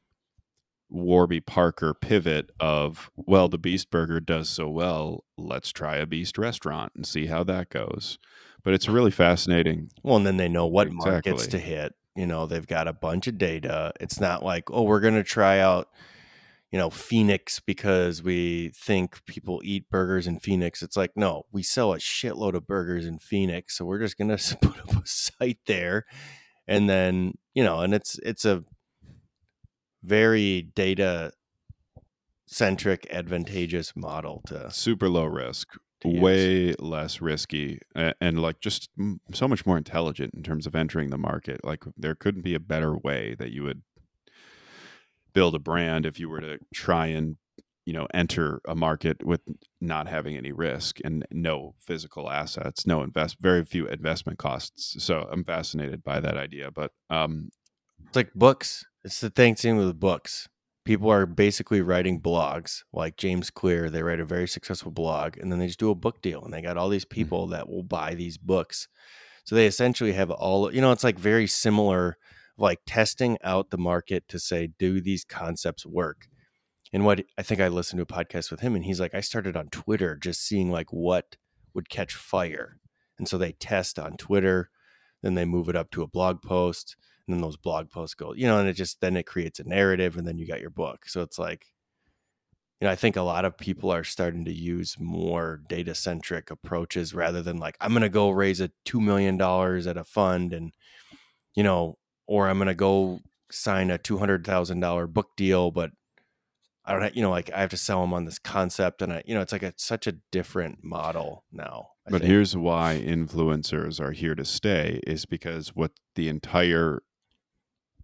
Warby 0.91 1.41
Parker 1.41 1.95
pivot 1.95 2.51
of, 2.59 3.11
well, 3.17 3.49
the 3.49 3.59
Beast 3.59 3.91
Burger 3.91 4.21
does 4.21 4.49
so 4.49 4.69
well, 4.69 5.25
let's 5.39 5.71
try 5.71 5.97
a 5.97 6.07
Beast 6.07 6.37
restaurant 6.37 6.93
and 6.95 7.07
see 7.07 7.27
how 7.27 7.45
that 7.45 7.71
goes. 7.71 8.19
But 8.63 8.75
it's 8.75 8.89
really 8.89 9.11
fascinating. 9.11 9.91
Well, 10.03 10.17
and 10.17 10.27
then 10.27 10.37
they 10.37 10.49
know 10.49 10.67
what 10.67 10.89
exactly. 10.89 11.11
markets 11.11 11.47
to 11.49 11.59
hit. 11.59 11.95
You 12.17 12.27
know, 12.27 12.47
they've 12.47 12.67
got 12.67 12.89
a 12.89 12.93
bunch 12.93 13.27
of 13.27 13.39
data. 13.39 13.93
It's 14.01 14.21
not 14.21 14.45
like, 14.45 14.71
oh, 14.71 14.83
we're 14.83 15.01
going 15.01 15.15
to 15.15 15.23
try 15.23 15.61
out, 15.61 15.89
you 16.71 16.79
know, 16.79 16.91
Phoenix 16.91 17.61
because 17.61 18.23
we 18.23 18.71
think 18.75 19.25
people 19.25 19.63
eat 19.65 19.89
burgers 19.89 20.27
in 20.27 20.41
Phoenix. 20.41 20.83
It's 20.83 20.97
like, 20.97 21.13
no, 21.17 21.45
we 21.53 21.63
sell 21.63 21.93
a 21.95 21.99
shitload 21.99 22.55
of 22.55 22.67
burgers 22.67 23.07
in 23.07 23.19
Phoenix. 23.19 23.79
So 23.79 23.85
we're 23.85 24.01
just 24.01 24.19
going 24.19 24.29
to 24.37 24.59
put 24.61 24.79
up 24.81 25.03
a 25.03 25.07
site 25.07 25.61
there. 25.67 26.05
And 26.67 26.91
then, 26.91 27.39
you 27.55 27.65
know, 27.65 27.81
and 27.81 27.95
it's, 27.95 28.19
it's 28.23 28.45
a 28.45 28.65
very 30.03 30.63
data 30.63 31.33
centric, 32.47 33.07
advantageous 33.11 33.95
model 33.95 34.43
to 34.47 34.71
super 34.71 35.09
low 35.09 35.25
risk, 35.25 35.69
use. 36.05 36.21
way 36.21 36.75
less 36.79 37.21
risky, 37.21 37.79
a- 37.95 38.15
and 38.21 38.41
like 38.43 38.61
just 38.61 38.89
m- 38.99 39.21
so 39.33 39.47
much 39.47 39.65
more 39.67 39.79
intelligent 39.79 40.35
in 40.35 40.43
terms 40.43 40.67
of 40.67 40.75
entering 40.75 41.11
the 41.11 41.19
market. 41.19 41.65
Like 41.65 41.85
there 41.97 42.15
couldn't 42.15 42.43
be 42.43 42.55
a 42.55 42.61
better 42.61 42.97
way 42.97 43.35
that 43.39 43.53
you 43.53 43.63
would 43.63 43.83
build 45.33 45.55
a 45.55 45.59
brand 45.61 46.07
if 46.07 46.19
you 46.19 46.29
were 46.29 46.41
to 46.41 46.59
try 46.75 47.07
and 47.07 47.37
you 47.87 47.93
know 47.93 48.07
enter 48.13 48.61
a 48.69 48.75
market 48.75 49.25
with 49.25 49.41
not 49.81 50.09
having 50.09 50.37
any 50.37 50.51
risk 50.53 50.99
and 51.05 51.25
no 51.31 51.75
physical 51.79 52.29
assets 52.29 52.85
no 52.87 53.03
invest 53.03 53.37
very 53.41 53.65
few 53.65 53.87
investment 53.87 54.39
costs 54.39 55.03
so 55.03 55.27
i'm 55.33 55.45
fascinated 55.45 56.03
by 56.05 56.21
that 56.21 56.37
idea 56.37 56.71
but 56.71 56.91
um 57.11 57.49
It's 58.09 58.17
like 58.17 58.33
books. 58.35 58.85
It's 59.03 59.21
the 59.21 59.31
thing 59.31 59.57
same 59.57 59.79
with 59.79 59.99
books. 59.99 60.49
People 60.85 61.11
are 61.11 61.25
basically 61.25 61.81
writing 61.81 62.21
blogs 62.21 62.83
like 62.93 63.17
James 63.17 63.49
Clear. 63.49 63.89
They 63.89 64.03
write 64.03 64.21
a 64.21 64.27
very 64.27 64.47
successful 64.47 64.91
blog 64.91 65.39
and 65.39 65.51
then 65.51 65.59
they 65.59 65.69
just 65.69 65.79
do 65.79 65.91
a 65.91 65.95
book 65.95 66.21
deal 66.21 66.45
and 66.45 66.53
they 66.53 66.61
got 66.61 66.77
all 66.77 66.91
these 66.91 67.07
mm-hmm. 67.07 67.15
people 67.15 67.47
that 67.49 67.69
will 67.69 67.83
buy 67.83 68.15
these 68.15 68.37
books. 68.37 68.89
So 69.45 69.55
they 69.55 69.67
essentially 69.67 70.13
have 70.13 70.31
all, 70.31 70.73
you 70.73 70.83
know, 70.83 70.93
it's 70.93 71.05
like 71.05 71.19
very 71.19 71.47
similar, 71.47 72.19
like 72.59 72.81
testing 72.87 73.39
out 73.43 73.71
the 73.71 73.79
market 73.79 74.29
to 74.29 74.39
say, 74.39 74.69
do 74.79 75.01
these 75.01 75.25
concepts 75.25 75.87
work? 75.87 76.29
And 76.93 77.07
what 77.07 77.25
I 77.39 77.43
think 77.43 77.61
I 77.63 77.69
listened 77.69 77.99
to 77.99 78.03
a 78.03 78.25
podcast 78.25 78.51
with 78.51 78.61
him 78.61 78.75
and 78.75 78.85
he's 78.85 79.01
like, 79.01 79.15
I 79.15 79.21
started 79.21 79.57
on 79.57 79.69
Twitter 79.69 80.15
just 80.15 80.47
seeing 80.47 80.71
like 80.71 80.93
what 80.93 81.37
would 81.73 81.89
catch 81.89 82.15
fire. 82.15 82.77
And 83.19 83.27
so 83.27 83.39
they 83.39 83.53
test 83.53 83.99
on 83.99 84.19
Twitter, 84.19 84.69
then 85.23 85.37
they 85.37 85.47
move 85.47 85.71
it 85.71 85.77
up 85.77 85.91
to 85.93 86.03
a 86.03 86.09
blog 86.09 86.43
post 86.43 86.97
and 87.31 87.39
then 87.39 87.43
those 87.43 87.57
blog 87.57 87.91
posts 87.91 88.15
go 88.15 88.35
you 88.35 88.47
know 88.47 88.59
and 88.59 88.69
it 88.69 88.75
just 88.75 89.01
then 89.01 89.17
it 89.17 89.27
creates 89.27 89.61
a 89.61 89.65
narrative 89.65 90.17
and 90.17 90.27
then 90.27 90.39
you 90.39 90.47
got 90.47 90.61
your 90.61 90.71
book 90.71 91.07
so 91.07 91.23
it's 91.23 91.39
like 91.39 91.67
you 92.81 92.87
know 92.87 92.93
i 92.93 92.97
think 92.97 93.17
a 93.17 93.23
lot 93.23 93.45
of 93.45 93.57
people 93.57 93.91
are 93.91 94.05
starting 94.05 94.45
to 94.45 94.53
use 94.53 94.97
more 94.99 95.61
data 95.69 95.95
centric 95.95 96.51
approaches 96.51 97.15
rather 97.15 97.43
than 97.43 97.59
like 97.59 97.77
i'm 97.81 97.93
going 97.93 98.03
to 98.03 98.09
go 98.09 98.31
raise 98.31 98.61
a 98.61 98.71
2 98.85 99.01
million 99.01 99.37
dollars 99.37 99.87
at 99.87 99.97
a 99.97 100.05
fund 100.05 100.53
and 100.53 100.73
you 101.55 101.63
know 101.63 101.97
or 102.27 102.49
i'm 102.49 102.59
going 102.59 102.69
to 102.69 102.75
go 102.75 103.21
sign 103.53 103.91
a 103.91 103.99
$200,000 103.99 105.13
book 105.13 105.31
deal 105.37 105.71
but 105.71 105.91
I 106.85 106.93
don't 106.93 107.03
have, 107.03 107.17
you 107.17 107.23
know 107.23 107.31
like 107.31 107.51
I 107.53 107.61
have 107.61 107.71
to 107.71 107.77
sell 107.77 108.01
them 108.01 108.15
on 108.15 108.25
this 108.25 108.39
concept 108.39 109.03
and 109.03 109.13
I 109.13 109.23
you 109.27 109.35
know 109.35 109.41
it's 109.41 109.53
like 109.53 109.63
a 109.63 109.73
such 109.77 110.07
a 110.07 110.13
different 110.33 110.83
model 110.83 111.45
now 111.53 111.91
I 112.07 112.11
but 112.11 112.23
think. 112.23 112.31
here's 112.31 112.57
why 112.57 113.03
influencers 113.05 114.01
are 114.01 114.13
here 114.13 114.35
to 114.35 114.45
stay 114.45 115.01
is 115.07 115.27
because 115.27 115.69
what 115.77 115.93
the 116.15 116.29
entire 116.29 117.03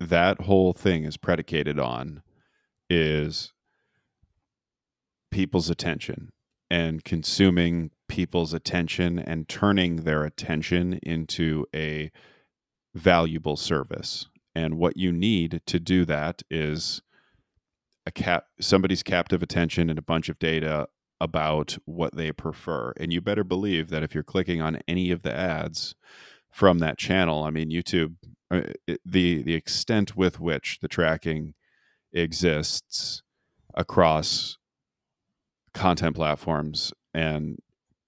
that 0.01 0.43
whole 0.43 0.73
thing 0.73 1.05
is 1.05 1.17
predicated 1.17 1.79
on 1.79 2.23
is 2.89 3.53
people's 5.31 5.71
attention 5.71 6.31
and 6.71 7.05
consuming 7.05 7.91
people's 8.09 8.55
attention 8.55 9.19
and 9.19 9.49
turning 9.49 9.97
their 9.97 10.25
attention 10.25 10.95
into 11.03 11.67
a 11.75 12.11
valuable 12.95 13.57
service 13.57 14.29
and 14.57 14.79
what 14.79 14.97
you 14.97 15.13
need 15.13 15.61
to 15.67 15.79
do 15.79 16.07
that 16.07 16.43
is 16.51 17.03
a 18.07 18.11
cap 18.11 18.47
somebody's 18.59 19.03
captive 19.03 19.43
attention 19.43 19.91
and 19.91 19.99
a 19.99 20.03
bunch 20.03 20.31
of 20.31 20.39
data 20.39 20.89
about 21.21 21.77
what 21.85 22.17
they 22.17 22.33
prefer. 22.33 22.93
And 22.99 23.13
you 23.13 23.21
better 23.21 23.45
believe 23.45 23.91
that 23.91 24.03
if 24.03 24.15
you're 24.15 24.23
clicking 24.23 24.63
on 24.63 24.81
any 24.89 25.11
of 25.11 25.23
the 25.23 25.35
ads 25.35 25.95
from 26.51 26.79
that 26.79 26.97
channel, 26.97 27.45
I 27.45 27.51
mean, 27.51 27.71
YouTube, 27.71 28.15
uh, 28.51 28.63
the 29.05 29.43
the 29.43 29.55
extent 29.55 30.17
with 30.17 30.41
which 30.41 30.79
the 30.81 30.89
tracking 30.89 31.55
exists 32.13 33.23
across 33.75 34.57
content 35.75 36.17
platforms 36.17 36.93
and 37.13 37.59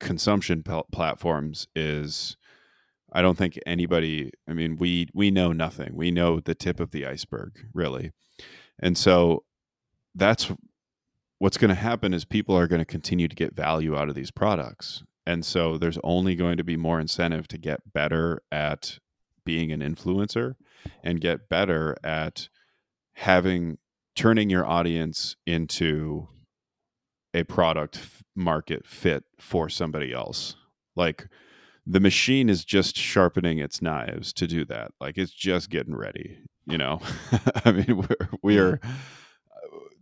consumption 0.01 0.63
pl- 0.63 0.87
platforms 0.93 1.67
is 1.75 2.37
I 3.13 3.23
don't 3.23 3.37
think 3.37 3.59
anybody 3.67 4.31
I 4.49 4.53
mean 4.53 4.77
we 4.77 5.09
we 5.15 5.31
know 5.31 5.53
nothing. 5.53 5.95
We 5.95 6.11
know 6.11 6.41
the 6.41 6.55
tip 6.55 6.81
of 6.81 6.91
the 6.93 7.07
iceberg, 7.07 7.59
really. 7.75 8.13
And 8.81 8.97
so 8.97 9.45
that's 10.15 10.53
what's 11.39 11.57
going 11.57 11.71
to 11.71 11.75
happen 11.75 12.15
is 12.15 12.25
people 12.25 12.57
are 12.57 12.67
going 12.67 12.81
to 12.81 12.85
continue 12.85 13.29
to 13.29 13.37
get 13.37 13.55
value 13.55 13.97
out 13.97 14.09
of 14.09 14.15
these 14.15 14.31
products. 14.31 15.03
And 15.27 15.45
so 15.45 15.77
there's 15.79 15.99
only 16.03 16.35
going 16.35 16.57
to 16.57 16.65
be 16.65 16.77
more 16.77 17.01
incentive 17.01 17.49
to 17.49 17.59
get 17.59 17.93
better 17.93 18.43
at 18.51 18.99
being 19.49 19.73
an 19.73 19.81
influencer 19.81 20.57
and 21.03 21.23
get 21.23 21.49
better 21.49 21.97
at 22.05 22.51
having 23.15 23.79
turning 24.15 24.51
your 24.51 24.67
audience 24.67 25.37
into 25.47 26.29
a 27.33 27.45
product 27.45 27.99
market 28.37 28.87
fit 28.87 29.25
for 29.39 29.71
somebody 29.71 30.13
else. 30.13 30.55
Like 30.97 31.29
the 31.87 31.99
machine 31.99 32.51
is 32.51 32.63
just 32.63 32.95
sharpening 32.95 33.59
its 33.59 33.81
knives 33.81 34.35
to 34.35 34.47
do 34.47 34.67
that. 34.67 34.91
Like 35.01 35.17
it's 35.17 35.33
just 35.33 35.71
getting 35.71 35.97
ready, 35.97 36.41
you 36.67 36.77
know. 36.77 37.01
I 37.65 37.73
mean, 37.73 37.97
we're 37.97 38.29
we're 38.43 38.81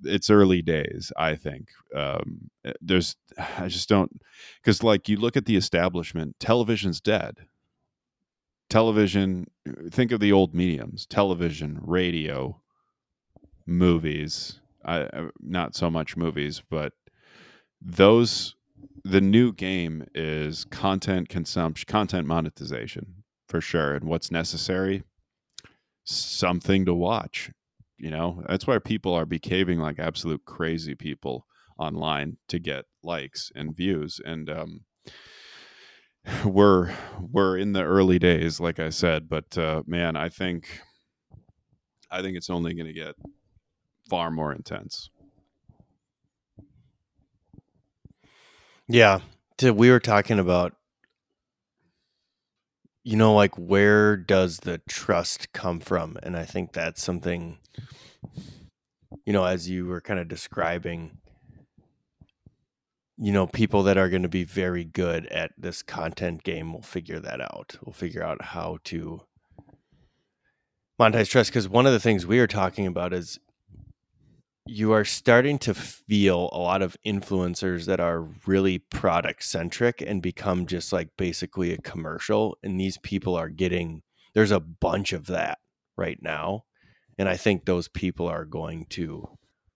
it's 0.05 0.29
early 0.29 0.61
days 0.61 1.11
i 1.17 1.35
think 1.35 1.71
um 1.95 2.51
there's 2.83 3.17
i 3.59 3.67
just 3.67 3.89
don't 3.89 4.21
because 4.63 4.83
like 4.83 5.09
you 5.09 5.17
look 5.17 5.39
at 5.39 5.47
the 5.47 5.57
establishment 5.57 6.37
television's 6.39 7.01
dead 7.01 7.47
television 8.69 9.47
think 9.91 10.13
of 10.13 10.21
the 10.21 10.33
old 10.33 10.55
mediums 10.55 11.07
television 11.07 11.79
radio 11.83 12.61
movies 13.67 14.61
I, 14.85 15.29
not 15.41 15.75
so 15.75 15.91
much 15.91 16.17
movies 16.17 16.63
but 16.71 16.93
those 17.81 18.55
the 19.05 19.21
new 19.21 19.53
game 19.53 20.07
is 20.15 20.65
content 20.65 21.29
consumption 21.29 21.87
content 21.89 22.27
monetization 22.27 23.23
for 23.49 23.61
sure 23.61 23.95
and 23.95 24.05
what's 24.05 24.31
necessary 24.31 25.03
something 26.05 26.85
to 26.85 26.95
watch 26.95 27.51
you 27.99 28.11
know? 28.11 28.43
That's 28.49 28.67
why 28.67 28.79
people 28.79 29.15
are 29.15 29.27
behaving 29.27 29.79
like 29.79 29.99
absolute 29.99 30.45
crazy 30.45 30.95
people 30.95 31.47
online 31.79 32.37
to 32.49 32.59
get 32.59 32.85
likes 33.03 33.53
and 33.55 33.77
views 33.77 34.21
and 34.25 34.49
um 34.49 34.81
we're 36.45 36.93
we're 37.33 37.59
in 37.59 37.73
the 37.73 37.83
early 37.83 38.19
days 38.19 38.61
like 38.61 38.81
i 38.81 38.91
said 38.91 39.29
but 39.29 39.57
uh 39.59 39.83
man 39.87 40.17
i 40.17 40.29
think 40.29 40.81
i 42.11 42.23
think 42.23 42.37
it's 42.37 42.51
only 42.51 42.75
going 42.75 42.87
to 42.87 42.93
get 42.93 43.15
far 44.09 44.31
more 44.31 44.53
intense 44.53 45.11
Yeah. 48.89 49.21
We 49.63 49.91
were 49.91 50.01
talking 50.01 50.39
about, 50.39 50.75
you 53.05 53.17
know, 53.17 53.35
like 53.35 53.57
where 53.57 54.17
does 54.17 54.59
the 54.59 54.81
trust 54.89 55.53
come 55.53 55.81
from? 55.81 56.19
And 56.23 56.37
I 56.37 56.45
think 56.45 56.73
that's 56.73 57.03
something, 57.03 57.59
you 59.25 59.33
know, 59.33 59.45
as 59.45 59.69
you 59.69 59.87
were 59.87 60.01
kind 60.01 60.21
of 60.21 60.29
describing, 60.29 61.19
you 63.19 63.33
know, 63.33 63.47
people 63.47 63.83
that 63.85 63.97
are 63.97 64.11
going 64.11 64.23
to 64.23 64.29
be 64.29 64.45
very 64.45 64.85
good 64.85 65.27
at 65.27 65.53
this 65.57 65.83
content 65.83 66.43
game 66.43 66.73
will 66.73 66.83
figure 66.83 67.19
that 67.21 67.41
out. 67.41 67.77
We'll 67.85 67.95
figure 67.95 68.23
out 68.23 68.43
how 68.43 68.79
to 68.85 69.23
monetize 71.01 71.29
trust. 71.29 71.51
Because 71.51 71.69
one 71.69 71.87
of 71.87 71.93
the 71.93 72.01
things 72.01 72.27
we 72.27 72.39
are 72.41 72.47
talking 72.47 72.87
about 72.87 73.13
is 73.13 73.39
you 74.69 74.93
are 74.93 75.05
starting 75.05 75.59
to 75.61 75.73
feel 75.73 76.51
a 76.53 76.59
lot 76.59 76.83
of 76.83 76.97
influencers 77.07 77.87
that 77.87 78.01
are 78.01 78.29
really 78.47 78.79
product 78.79 79.45
centric 79.45 80.03
and 80.03 80.21
become 80.21 80.67
just 80.67 80.93
like 80.93 81.09
basically 81.17 81.73
a 81.73 81.79
commercial 81.79 82.59
and 82.65 82.81
these 82.81 82.99
people 82.99 83.37
are 83.37 83.49
getting 83.49 84.03
there's 84.35 84.51
a 84.51 84.59
bunch 84.59 85.13
of 85.13 85.27
that 85.27 85.59
right 85.97 86.19
now 86.21 86.65
and 87.17 87.29
i 87.29 87.37
think 87.37 87.65
those 87.65 87.87
people 87.87 88.27
are 88.27 88.45
going 88.45 88.85
to 88.87 89.29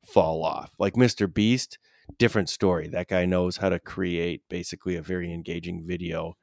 fall 0.04 0.42
off 0.42 0.72
like 0.78 0.94
mr 0.94 1.32
beast 1.32 1.78
different 2.20 2.50
story. 2.50 2.86
That 2.86 3.08
guy 3.08 3.24
knows 3.24 3.56
how 3.56 3.70
to 3.70 3.80
create 3.80 4.42
basically 4.50 4.94
a 4.94 5.02
very 5.02 5.32
engaging 5.32 5.84
video. 5.86 6.36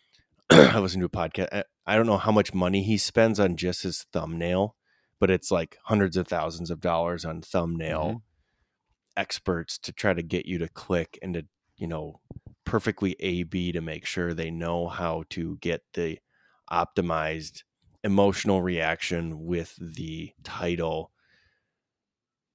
I 0.50 0.78
listen 0.78 1.00
to 1.00 1.06
a 1.06 1.10
podcast 1.10 1.48
I- 1.52 1.58
eh, 1.58 1.62
i 1.86 1.96
don't 1.96 2.06
know 2.06 2.18
how 2.18 2.32
much 2.32 2.54
money 2.54 2.82
he 2.82 2.98
spends 2.98 3.38
on 3.40 3.56
just 3.56 3.82
his 3.82 4.06
thumbnail 4.12 4.76
but 5.20 5.30
it's 5.30 5.50
like 5.50 5.78
hundreds 5.84 6.16
of 6.16 6.28
thousands 6.28 6.70
of 6.70 6.80
dollars 6.80 7.24
on 7.24 7.40
thumbnail 7.40 8.04
mm-hmm. 8.04 8.16
experts 9.16 9.78
to 9.78 9.92
try 9.92 10.12
to 10.12 10.22
get 10.22 10.46
you 10.46 10.58
to 10.58 10.68
click 10.68 11.18
and 11.22 11.34
to 11.34 11.46
you 11.76 11.86
know 11.86 12.20
perfectly 12.64 13.16
a 13.20 13.42
b 13.42 13.72
to 13.72 13.80
make 13.80 14.06
sure 14.06 14.32
they 14.32 14.50
know 14.50 14.88
how 14.88 15.24
to 15.30 15.56
get 15.60 15.82
the 15.94 16.18
optimized 16.70 17.62
emotional 18.04 18.62
reaction 18.62 19.46
with 19.46 19.74
the 19.80 20.30
title 20.44 21.10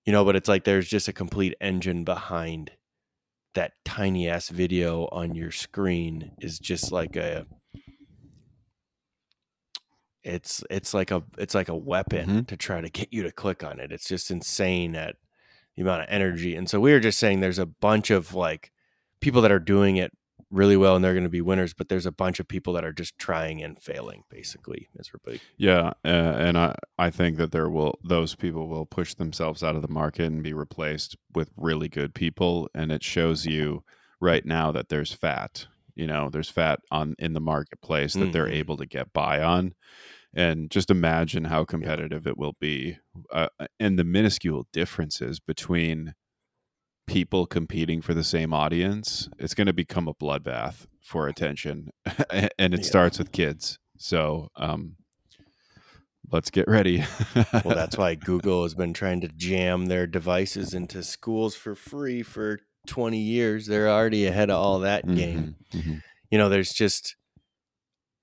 you 0.05 0.11
know 0.13 0.23
but 0.25 0.35
it's 0.35 0.49
like 0.49 0.63
there's 0.63 0.87
just 0.87 1.07
a 1.07 1.13
complete 1.13 1.55
engine 1.61 2.03
behind 2.03 2.71
that 3.55 3.73
tiny 3.85 4.27
ass 4.27 4.49
video 4.49 5.07
on 5.11 5.35
your 5.35 5.51
screen 5.51 6.31
is 6.39 6.59
just 6.59 6.91
like 6.91 7.15
a 7.15 7.45
it's 10.23 10.63
it's 10.69 10.93
like 10.93 11.11
a 11.11 11.21
it's 11.37 11.53
like 11.53 11.69
a 11.69 11.75
weapon 11.75 12.29
Mhm. 12.29 12.47
to 12.47 12.57
try 12.57 12.81
to 12.81 12.89
get 12.89 13.11
you 13.11 13.23
to 13.23 13.31
click 13.31 13.63
on 13.63 13.79
it 13.79 13.91
it's 13.91 14.07
just 14.07 14.31
insane 14.31 14.95
at 14.95 15.15
the 15.75 15.81
amount 15.81 16.03
of 16.03 16.07
energy 16.09 16.55
and 16.55 16.69
so 16.69 16.79
we 16.79 16.93
were 16.93 16.99
just 16.99 17.19
saying 17.19 17.39
there's 17.39 17.59
a 17.59 17.65
bunch 17.65 18.09
of 18.09 18.33
like 18.33 18.71
people 19.19 19.41
that 19.41 19.51
are 19.51 19.59
doing 19.59 19.97
it 19.97 20.11
really 20.53 20.77
well 20.77 20.95
and 20.95 21.03
they're 21.05 21.13
going 21.13 21.23
to 21.25 21.29
be 21.29 21.41
winners 21.41 21.73
but 21.73 21.89
there's 21.89 22.05
a 22.05 22.11
bunch 22.11 22.39
of 22.39 22.47
people 22.47 22.73
that 22.73 22.85
are 22.85 22.93
just 22.93 23.17
trying 23.19 23.63
and 23.63 23.81
failing 23.81 24.23
basically 24.29 24.89
miserably 24.95 25.41
Yeah, 25.57 25.93
uh, 26.05 26.07
and 26.37 26.57
I 26.57 26.75
I 26.97 27.09
think 27.09 27.37
that 27.37 27.51
there 27.51 27.69
will 27.69 27.99
those 28.03 28.35
people 28.35 28.67
will 28.67 28.85
push 28.85 29.13
themselves 29.15 29.63
out 29.63 29.75
of 29.75 29.81
the 29.81 29.87
market 29.87 30.25
and 30.25 30.43
be 30.43 30.53
replaced 30.53 31.15
with 31.33 31.51
really 31.57 31.89
good 31.89 32.13
people, 32.13 32.69
and 32.73 32.91
it 32.91 33.03
shows 33.03 33.45
you 33.45 33.83
right 34.19 34.45
now 34.45 34.71
that 34.71 34.89
there's 34.89 35.13
fat. 35.13 35.67
You 35.95 36.07
know, 36.07 36.29
there's 36.29 36.49
fat 36.49 36.79
on 36.91 37.15
in 37.19 37.33
the 37.33 37.39
marketplace 37.41 38.17
that 38.17 38.31
they're 38.31 38.49
Mhm. 38.49 38.51
able 38.51 38.77
to 38.77 38.85
get 38.85 39.13
by 39.13 39.41
on, 39.41 39.73
and 40.35 40.71
just 40.71 40.91
imagine 40.91 41.45
how 41.45 41.65
competitive 41.65 42.27
it 42.27 42.37
will 42.37 42.55
be, 42.59 42.97
uh, 43.31 43.49
and 43.79 43.99
the 43.99 44.05
minuscule 44.05 44.67
differences 44.73 45.39
between 45.39 46.13
people 47.07 47.45
competing 47.45 48.01
for 48.01 48.13
the 48.13 48.23
same 48.23 48.53
audience. 48.53 49.29
It's 49.39 49.53
going 49.53 49.67
to 49.67 49.73
become 49.73 50.07
a 50.07 50.13
bloodbath 50.13 50.85
for 51.01 51.27
attention, 51.27 51.89
and 52.57 52.73
it 52.73 52.79
Yeah. 52.81 52.85
starts 52.85 53.19
with 53.19 53.31
kids. 53.31 53.77
So, 53.97 54.49
um, 54.55 54.95
let's 56.31 56.49
get 56.49 56.67
ready. 56.67 57.03
well 57.35 57.63
that's 57.75 57.97
why 57.97 58.15
google 58.15 58.63
has 58.63 58.73
been 58.73 58.93
trying 58.93 59.21
to 59.21 59.27
jam 59.27 59.85
their 59.87 60.07
devices 60.07 60.73
into 60.73 61.03
schools 61.03 61.53
for 61.55 61.75
free 61.75 62.23
for 62.23 62.59
20 62.87 63.17
years 63.19 63.67
they're 63.67 63.89
already 63.89 64.25
ahead 64.25 64.49
of 64.49 64.55
all 64.57 64.79
that 64.79 65.05
game 65.15 65.55
Mhm, 65.73 65.81
mhm. 65.83 66.01
you 66.31 66.37
know 66.37 66.47
there's 66.49 66.71
just 66.73 67.15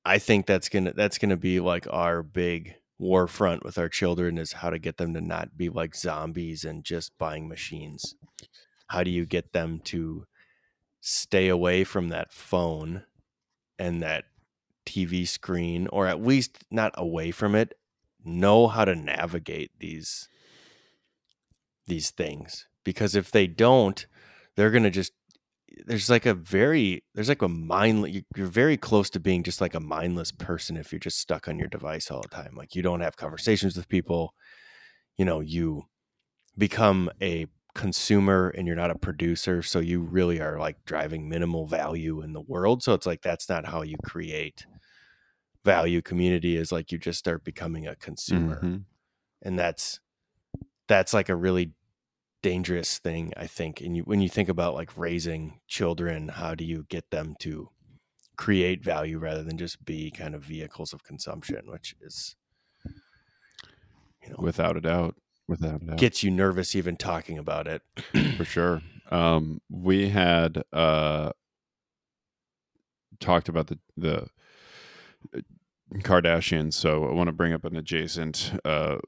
i 0.04 0.18
think 0.18 0.46
that's 0.46 0.68
gonna 0.70 0.92
that's 0.94 1.18
gonna 1.18 1.36
be 1.36 1.60
like 1.60 1.86
our 1.90 2.22
big 2.22 2.74
war 2.98 3.26
front 3.28 3.64
with 3.64 3.78
our 3.78 3.88
children 3.88 4.38
is 4.38 4.52
how 4.54 4.70
to 4.70 4.78
get 4.78 4.96
them 4.96 5.12
to 5.14 5.20
not 5.20 5.56
be 5.56 5.68
like 5.68 5.94
zombies 5.94 6.64
and 6.64 6.84
just 6.84 7.16
buying 7.18 7.48
machines 7.48 8.16
how 8.90 9.04
do 9.04 9.10
you 9.10 9.24
get 9.24 9.52
them 9.52 9.80
to 9.84 10.26
stay 11.00 11.48
away 11.48 11.84
from 11.84 12.08
that 12.08 12.32
phone 12.32 13.04
and 13.78 14.02
that 14.02 14.24
tv 14.84 15.26
screen 15.26 15.86
or 15.88 16.06
at 16.06 16.22
least 16.22 16.64
not 16.70 16.92
away 16.96 17.30
from 17.30 17.54
it 17.54 17.74
know 18.24 18.66
how 18.66 18.84
to 18.84 18.94
navigate 18.94 19.70
these 19.78 20.28
these 21.86 22.10
things? 22.10 22.66
Because 22.84 23.14
if 23.14 23.30
they 23.30 23.46
don't 23.46 24.06
they're 24.56 24.70
to 24.70 24.90
just 24.90 25.12
there's 25.86 26.10
like 26.10 26.26
a 26.26 26.34
very 26.34 27.04
there's 27.14 27.28
like 27.28 27.42
a 27.42 27.48
mindless 27.48 28.22
you're 28.36 28.46
very 28.46 28.76
close 28.76 29.08
to 29.10 29.20
being 29.20 29.42
just 29.42 29.60
like 29.60 29.74
a 29.74 29.80
mindless 29.80 30.32
person 30.32 30.76
if 30.76 30.92
you're 30.92 30.98
just 30.98 31.18
stuck 31.18 31.48
on 31.48 31.58
your 31.58 31.68
device 31.68 32.10
all 32.10 32.22
the 32.22 32.28
time. 32.28 32.54
Like 32.56 32.74
you 32.74 32.82
don't 32.82 33.00
have 33.00 33.16
conversations 33.16 33.76
with 33.76 33.88
people. 33.88 34.34
You 35.16 35.24
know 35.24 35.40
you 35.40 35.84
become 36.58 37.10
a 37.22 37.46
consumer 37.74 38.50
and 38.50 38.66
you're 38.66 38.76
not 38.76 38.90
a 38.90 38.98
producer 38.98 39.62
so 39.62 39.78
you 39.78 40.00
really 40.02 40.40
are 40.40 40.58
like 40.58 40.84
driving 40.84 41.28
minimal 41.28 41.66
value 41.66 42.20
in 42.22 42.32
the 42.32 42.40
world 42.40 42.82
so 42.82 42.94
it's 42.94 43.06
like 43.06 43.22
that's 43.22 43.48
not 43.48 43.66
how 43.66 43.82
you 43.82 43.96
create 44.04 44.66
value 45.64 46.00
community 46.02 46.56
is 46.56 46.72
like 46.72 46.90
you 46.90 46.98
just 46.98 47.18
start 47.18 47.44
becoming 47.44 47.86
a 47.86 47.96
consumer 47.96 48.60
Mhm. 48.62 48.84
and 49.42 49.58
that's 49.58 50.00
that's 50.88 51.14
like 51.14 51.28
a 51.28 51.36
really 51.36 51.74
dangerous 52.42 52.98
thing 52.98 53.32
i 53.36 53.46
think 53.46 53.80
and 53.80 53.96
you 53.96 54.02
when 54.04 54.20
you 54.20 54.28
think 54.28 54.48
about 54.48 54.74
like 54.74 54.96
raising 54.98 55.60
children 55.68 56.28
how 56.28 56.54
do 56.54 56.64
you 56.64 56.84
get 56.88 57.10
them 57.10 57.36
to 57.40 57.70
create 58.36 58.84
value 58.84 59.18
rather 59.18 59.44
than 59.44 59.58
just 59.58 59.84
be 59.84 60.10
kind 60.10 60.34
of 60.34 60.42
vehicles 60.44 60.92
of 60.94 61.04
consumption 61.04 61.70
which 61.70 61.96
is 62.00 62.36
you 64.22 64.30
know 64.30 64.36
Without 64.38 64.76
a 64.76 64.80
doubt. 64.80 65.16
Without 65.50 65.96
gets 65.96 66.22
you 66.22 66.30
nervous 66.30 66.76
even 66.76 66.96
talking 66.96 67.36
about 67.36 67.66
it 67.66 67.82
for 68.36 68.44
sure. 68.44 68.82
Um, 69.10 69.60
we 69.68 70.08
had 70.10 70.62
uh, 70.72 71.32
talked 73.18 73.48
about 73.48 73.66
the 73.66 73.80
the 73.96 74.28
uh, 75.36 75.40
Kardashians, 75.96 76.74
so 76.74 77.04
I 77.04 77.12
want 77.12 77.26
to 77.26 77.32
bring 77.32 77.52
up 77.52 77.64
an 77.64 77.74
adjacent 77.76 78.52
uh, 78.64 78.98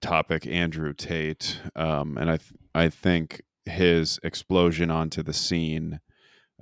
topic, 0.00 0.46
Andrew 0.46 0.94
Tate, 0.94 1.60
um, 1.76 2.16
and 2.16 2.30
I 2.30 2.38
th- 2.38 2.54
I 2.74 2.88
think 2.88 3.42
his 3.66 4.18
explosion 4.22 4.90
onto 4.90 5.22
the 5.22 5.34
scene 5.34 6.00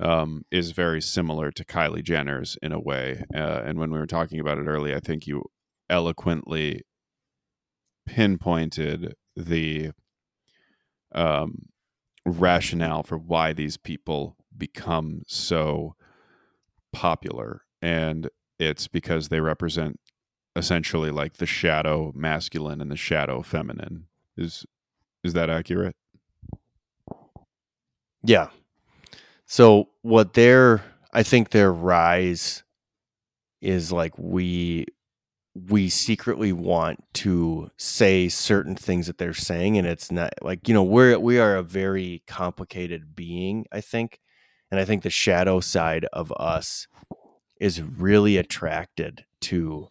um, 0.01 0.45
is 0.51 0.73
very 0.73 1.01
similar 1.01 1.53
to 1.53 1.65
Kylie 1.65 2.03
Jenner's 2.03 2.59
in 2.61 2.73
a 2.73 2.81
way. 2.81 3.25
Uh, 3.33 3.63
and 3.65 3.79
when 3.79 3.93
we 3.93 4.01
were 4.01 4.07
talking 4.07 4.41
about 4.41 4.59
it 4.59 4.67
early, 4.67 4.97
I 4.97 4.99
think 5.01 5.29
you 5.29 5.45
eloquently 5.89 6.83
pinpointed 8.07 9.15
the 9.37 9.93
um, 11.15 11.67
rationale 12.25 13.03
for 13.03 13.19
why 13.19 13.53
these 13.53 13.77
people 13.77 14.37
become 14.57 15.23
so 15.27 15.95
popular. 16.93 17.63
And 17.81 18.29
it's 18.59 18.89
because 18.89 19.29
they 19.29 19.41
represent 19.41 19.99
essentially 20.55 21.11
like 21.11 21.35
the 21.35 21.47
shadow 21.47 22.13
masculine 22.15 22.81
and 22.81 22.91
the 22.91 22.97
shadow 22.97 23.43
feminine. 23.43 24.07
Is 24.37 24.65
is 25.25 25.33
that 25.35 25.51
accurate? 25.51 25.97
Yeah. 28.25 28.49
So 29.47 29.89
what 30.03 30.35
their 30.35 30.83
I 31.13 31.23
think 31.23 31.51
their 31.51 31.73
rise 31.73 32.63
is 33.61 33.93
like 33.93 34.17
we 34.19 34.87
we 35.55 35.89
secretly 35.89 36.53
want 36.53 37.05
to 37.13 37.71
say 37.77 38.29
certain 38.29 38.75
things 38.75 39.07
that 39.07 39.19
they're 39.19 39.35
saying 39.35 39.77
and 39.77 39.87
it's 39.87 40.11
not 40.11 40.33
like 40.41 40.67
you 40.67 40.73
know 40.73 40.83
we're 40.83 41.19
we 41.19 41.39
are 41.39 41.57
a 41.57 41.63
very 41.63 42.23
complicated 42.27 43.15
being 43.15 43.67
I 43.71 43.83
think 43.83 44.19
and 44.71 44.81
I 44.81 44.85
think 44.87 45.03
the 45.03 45.11
shadow 45.11 45.61
side 45.61 46.07
of 46.13 46.33
us 46.39 46.89
is 47.61 47.83
really 47.83 48.39
attracted 48.39 49.25
to 49.43 49.89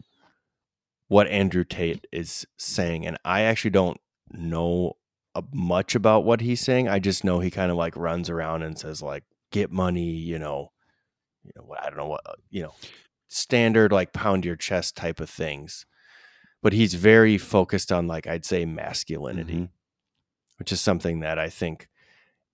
what 1.06 1.28
Andrew 1.28 1.64
Tate 1.64 2.06
is 2.10 2.44
saying 2.56 3.06
and 3.06 3.16
I 3.24 3.42
actually 3.42 3.70
don't 3.70 4.00
know 4.32 4.96
uh, 5.34 5.42
much 5.52 5.94
about 5.94 6.24
what 6.24 6.40
he's 6.40 6.60
saying. 6.60 6.88
I 6.88 6.98
just 6.98 7.24
know 7.24 7.40
he 7.40 7.50
kind 7.50 7.70
of 7.70 7.76
like 7.76 7.96
runs 7.96 8.28
around 8.28 8.62
and 8.62 8.78
says 8.78 9.00
like 9.00 9.24
get 9.50 9.70
money, 9.70 10.10
you 10.10 10.38
know, 10.38 10.72
you 11.42 11.52
know, 11.56 11.74
I 11.80 11.88
don't 11.88 11.96
know 11.96 12.08
what, 12.08 12.20
uh, 12.26 12.34
you 12.50 12.62
know, 12.62 12.74
standard 13.32 13.92
like 13.92 14.12
pound 14.12 14.44
your 14.44 14.56
chest 14.56 14.96
type 14.96 15.20
of 15.20 15.30
things. 15.30 15.86
But 16.62 16.72
he's 16.72 16.94
very 16.94 17.38
focused 17.38 17.90
on 17.90 18.06
like 18.06 18.26
I'd 18.26 18.44
say 18.44 18.64
masculinity, 18.64 19.54
Mhm. 19.54 19.70
which 20.58 20.72
is 20.72 20.80
something 20.80 21.20
that 21.20 21.38
I 21.38 21.48
think 21.48 21.88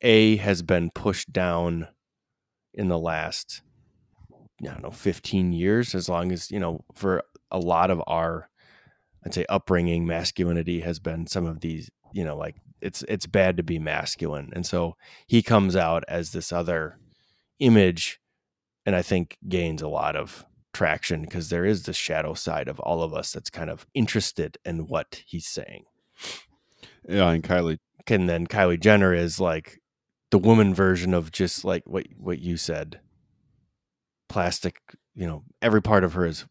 a 0.01 0.37
has 0.37 0.63
been 0.63 0.91
pushed 0.91 1.33
down 1.33 1.89
in 2.75 2.89
the 2.89 2.99
last 2.99 3.63
I 4.63 4.67
don't 4.67 4.83
know 4.83 4.91
15 4.91 5.53
years 5.53 5.95
as 5.95 6.09
long 6.09 6.33
as, 6.33 6.51
you 6.51 6.59
know, 6.59 6.85
for 6.95 7.23
a 7.51 7.59
lot 7.59 7.91
of 7.91 8.03
our 8.07 8.49
I'd 9.25 9.35
say 9.35 9.45
upbringing 9.49 10.07
masculinity 10.07 10.81
has 10.81 10.99
been 11.01 11.27
some 11.27 11.45
of 11.47 11.61
these, 11.61 11.91
you 12.13 12.25
know, 12.25 12.37
like 12.37 12.57
it's 12.81 13.03
it's 13.09 13.27
bad 13.27 13.57
to 13.57 13.63
be 13.63 13.79
masculine. 13.79 14.51
And 14.55 14.65
so 14.65 14.97
he 15.27 15.43
comes 15.43 15.77
out 15.77 16.05
as 16.09 16.33
this 16.33 16.53
other 16.53 16.99
image 17.59 18.21
and 18.87 18.97
I 18.97 19.03
think 19.03 19.37
gains 19.49 19.83
a 19.83 19.89
lot 19.89 20.17
of 20.17 20.47
traction 20.79 21.23
because 21.23 21.49
there 21.49 21.65
is 21.65 21.83
the 21.83 21.93
shadow 21.93 22.35
side 22.35 22.69
of 22.69 22.79
all 22.79 23.03
of 23.03 23.13
us 23.13 23.33
that's 23.33 23.51
kind 23.51 23.69
of 23.69 23.85
interested 23.95 24.57
in 24.65 24.87
what 24.87 25.23
he's 25.27 25.47
saying. 25.49 25.83
Yeah, 27.09 27.31
and 27.31 27.43
Kylie. 27.43 27.79
And 28.07 28.29
then 28.29 28.47
Kylie 28.47 28.81
Jenner 28.81 29.13
is 29.13 29.41
like 29.41 29.81
the 30.31 30.39
woman 30.39 30.73
version 30.73 31.15
of 31.15 31.33
just 31.33 31.65
like 31.65 31.83
what 31.87 32.07
what 32.17 32.39
you 32.39 32.57
said. 32.57 33.01
Plastic, 34.29 34.77
you 35.17 35.27
know, 35.27 35.43
every 35.63 35.83
part 35.83 36.05
of 36.05 36.13
her 36.13 36.25
is, 36.27 36.45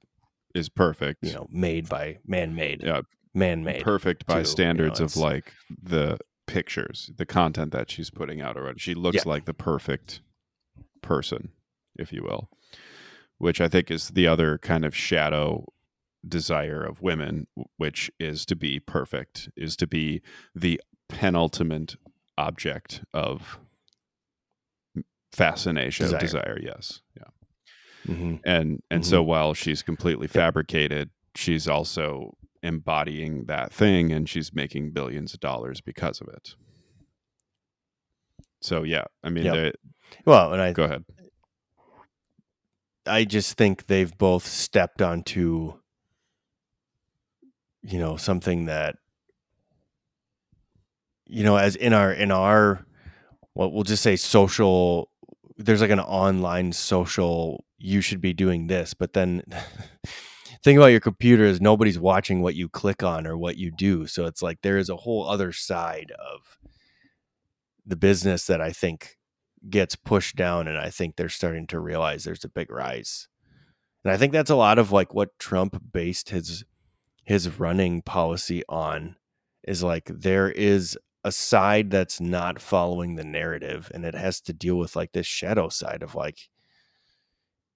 Is 0.53 0.67
perfect. 0.67 1.23
you 1.23 1.33
know, 1.33 1.47
made 1.49 1.87
by 1.87 2.17
man 2.25 2.53
made. 2.53 2.81
Yeah, 2.83 3.01
Man 3.33 3.63
made. 3.63 3.81
perfect 3.83 4.25
by 4.25 4.33
too, 4.33 4.37
you 4.39 4.43
know, 4.43 4.49
standards 4.49 4.99
of 4.99 5.15
like 5.15 5.53
the 5.83 6.17
pictures, 6.47 7.11
the 7.17 7.25
content 7.25 7.71
that 7.71 7.89
she's 7.89 8.09
putting 8.09 8.41
out 8.41 8.57
already. 8.57 8.79
She 8.79 8.93
looks 8.93 9.17
Yeah. 9.17 9.21
like 9.25 9.45
the 9.45 9.53
perfect 9.53 10.21
person, 11.01 11.49
if 11.97 12.11
you 12.11 12.23
will, 12.23 12.49
which 13.38 13.62
I 13.62 13.67
think 13.67 13.91
is 13.91 14.10
the 14.10 14.28
other 14.28 14.58
kind 14.58 14.84
of 14.86 14.95
shadow 14.95 15.65
desire 16.28 16.84
of 16.84 17.02
women, 17.02 17.47
which 17.78 18.12
is 18.19 18.45
to 18.47 18.56
be 18.56 18.80
perfect, 18.80 19.50
is 19.56 19.76
to 19.78 19.88
be 19.88 20.21
the 20.56 20.82
penultimate 21.10 21.95
object 22.38 23.04
of 23.13 23.60
fascination, 25.32 26.06
Desire. 26.06 26.19
desire. 26.19 26.60
yes, 26.62 27.02
yeah 27.15 28.13
Mhm. 28.13 28.39
and 28.45 28.82
and 28.89 29.06
so 29.06 29.21
while 29.21 29.54
she's 29.54 29.82
completely 29.84 30.28
fabricated 30.28 31.10
she's 31.36 31.67
also 31.67 32.36
embodying 32.63 33.45
that 33.45 33.71
thing 33.71 34.12
and 34.12 34.28
she's 34.30 34.54
making 34.54 34.91
billions 34.91 35.34
of 35.34 35.39
dollars 35.39 35.82
because 35.82 36.19
of 36.21 36.28
it. 36.30 36.56
So 38.62 38.84
yeah, 38.84 39.04
I 39.23 39.30
mean, 39.30 39.45
Yep. 39.45 39.54
they- 39.54 39.73
Well, 40.26 40.54
and 40.54 40.62
I 40.62 40.73
go 40.73 40.84
ahead. 40.86 41.06
I 43.08 43.26
just 43.26 43.58
think 43.58 43.88
they've 43.88 44.15
both 44.17 44.46
stepped 44.46 45.02
onto 45.02 45.74
you 47.82 48.00
know 48.00 48.17
something 48.17 48.65
that 48.65 48.96
you 51.26 51.43
know 51.43 51.58
as 51.58 51.76
in 51.76 51.93
our 51.93 52.12
in 52.12 52.32
our 52.32 52.86
what 53.54 53.72
we'll 53.72 53.84
just 53.84 54.04
say 54.04 54.15
social 54.15 55.10
there's 55.58 55.82
like 55.82 55.89
an 55.89 56.00
online 56.00 56.72
social 56.72 57.63
you 57.78 58.02
should 58.02 58.22
be 58.22 58.34
doing 58.34 58.67
this 58.67 58.93
but 58.93 59.13
then 59.13 59.41
thing 60.63 60.78
about 60.78 60.88
your 60.88 61.00
computer 61.00 61.46
is 61.46 61.62
nobody's 61.62 62.00
watching 62.00 62.41
what 62.41 62.56
you 62.56 62.67
click 62.67 63.04
on 63.04 63.26
or 63.26 63.38
what 63.38 63.58
you 63.58 63.72
do. 63.72 64.08
So 64.08 64.26
it's 64.26 64.41
like 64.41 64.62
there 64.62 64.78
is 64.78 64.89
a 64.89 64.98
whole 64.98 65.30
other 65.30 65.54
side 65.54 66.12
of 66.12 66.58
the 67.88 67.96
business 67.96 68.46
that 68.48 68.62
i 68.62 68.72
think 68.72 69.16
gets 69.70 69.96
pushed 69.96 70.36
down 70.36 70.67
and 70.67 70.78
i 70.78 70.89
think 70.89 71.15
they're 71.15 71.30
starting 71.30 71.67
to 71.67 71.80
realize 71.80 72.24
there's 72.24 72.46
a 72.46 72.50
big 72.50 72.72
rise. 72.72 73.28
And 74.04 74.13
i 74.13 74.17
think 74.17 74.32
that's 74.32 74.50
a 74.50 74.56
lot 74.56 74.80
of 74.80 74.91
like 74.91 75.13
what 75.13 75.38
trump 75.39 75.82
based 75.91 76.30
his 76.30 76.63
his 77.24 77.60
running 77.60 78.02
policy 78.02 78.63
on 78.70 79.15
is 79.63 79.84
like 79.84 80.06
there 80.06 80.50
is 80.50 80.98
a 81.24 81.32
side 81.32 81.91
that's 81.91 82.22
not 82.22 82.62
following 82.62 83.15
the 83.15 83.26
narrative 83.26 83.91
and 83.93 84.06
it 84.06 84.15
has 84.15 84.39
to 84.41 84.54
deal 84.54 84.78
with 84.78 84.96
like 84.96 85.12
this 85.12 85.28
shadow 85.28 85.67
side 85.67 86.02
of 86.02 86.15
like 86.15 86.50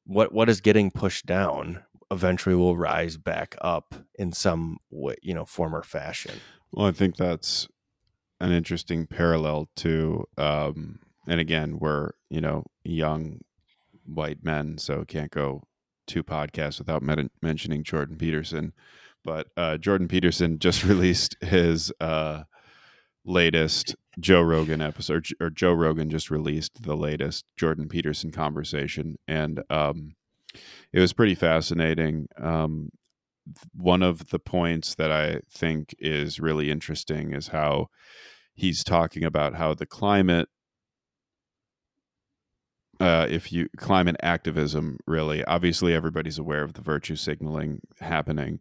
what 0.05 0.33
what 0.33 0.49
is 0.49 0.61
getting 0.61 0.91
pushed 0.91 1.25
down 1.25 1.83
eventually 2.11 2.55
will 2.55 2.77
rise 2.77 3.17
back 3.17 3.55
up 3.61 3.95
in 4.15 4.31
some 4.33 4.77
way, 4.89 5.15
you 5.21 5.33
know 5.33 5.45
form 5.45 5.73
or 5.73 5.83
fashion. 5.83 6.35
Well, 6.71 6.87
I 6.87 6.91
think 6.91 7.15
that's 7.15 7.67
an 8.39 8.51
interesting 8.51 9.07
parallel 9.07 9.69
to, 9.77 10.25
um, 10.37 10.99
and 11.27 11.39
again, 11.39 11.79
we're 11.79 12.11
you 12.29 12.41
know 12.41 12.65
young 12.83 13.39
white 14.05 14.43
men, 14.43 14.77
so 14.77 15.03
can't 15.05 15.31
go 15.31 15.63
two 16.07 16.23
podcasts 16.23 16.79
without 16.79 17.01
men- 17.01 17.29
mentioning 17.41 17.83
Jordan 17.83 18.17
Peterson. 18.17 18.73
But 19.23 19.47
uh, 19.55 19.77
Jordan 19.77 20.07
Peterson 20.07 20.59
just 20.59 20.83
released 20.85 21.35
his 21.41 21.91
uh, 21.99 22.43
latest 23.23 23.95
Joe 24.19 24.41
Rogan 24.41 24.81
episode, 24.81 25.27
or 25.39 25.49
Joe 25.49 25.73
Rogan 25.73 26.09
just 26.09 26.31
released 26.31 26.83
the 26.83 26.97
latest 26.97 27.45
Jordan 27.57 27.87
Peterson 27.87 28.31
conversation, 28.31 29.17
and 29.27 29.61
um, 29.69 30.15
it 30.91 30.99
was 30.99 31.13
pretty 31.13 31.35
fascinating. 31.35 32.27
Um, 32.37 32.89
one 33.73 34.03
of 34.03 34.29
the 34.29 34.39
points 34.39 34.95
that 34.95 35.11
I 35.11 35.41
think 35.49 35.95
is 35.99 36.39
really 36.39 36.69
interesting 36.69 37.33
is 37.33 37.47
how 37.47 37.87
he's 38.53 38.83
talking 38.83 39.23
about 39.23 39.55
how 39.55 39.73
the 39.73 39.85
climate 39.85 40.47
uh, 43.01 43.25
if 43.29 43.51
you 43.51 43.67
climate 43.77 44.15
activism 44.21 44.99
really. 45.07 45.43
Obviously 45.45 45.93
everybody's 45.93 46.37
aware 46.37 46.61
of 46.63 46.73
the 46.73 46.81
virtue 46.81 47.15
signaling 47.15 47.81
happening. 47.99 48.59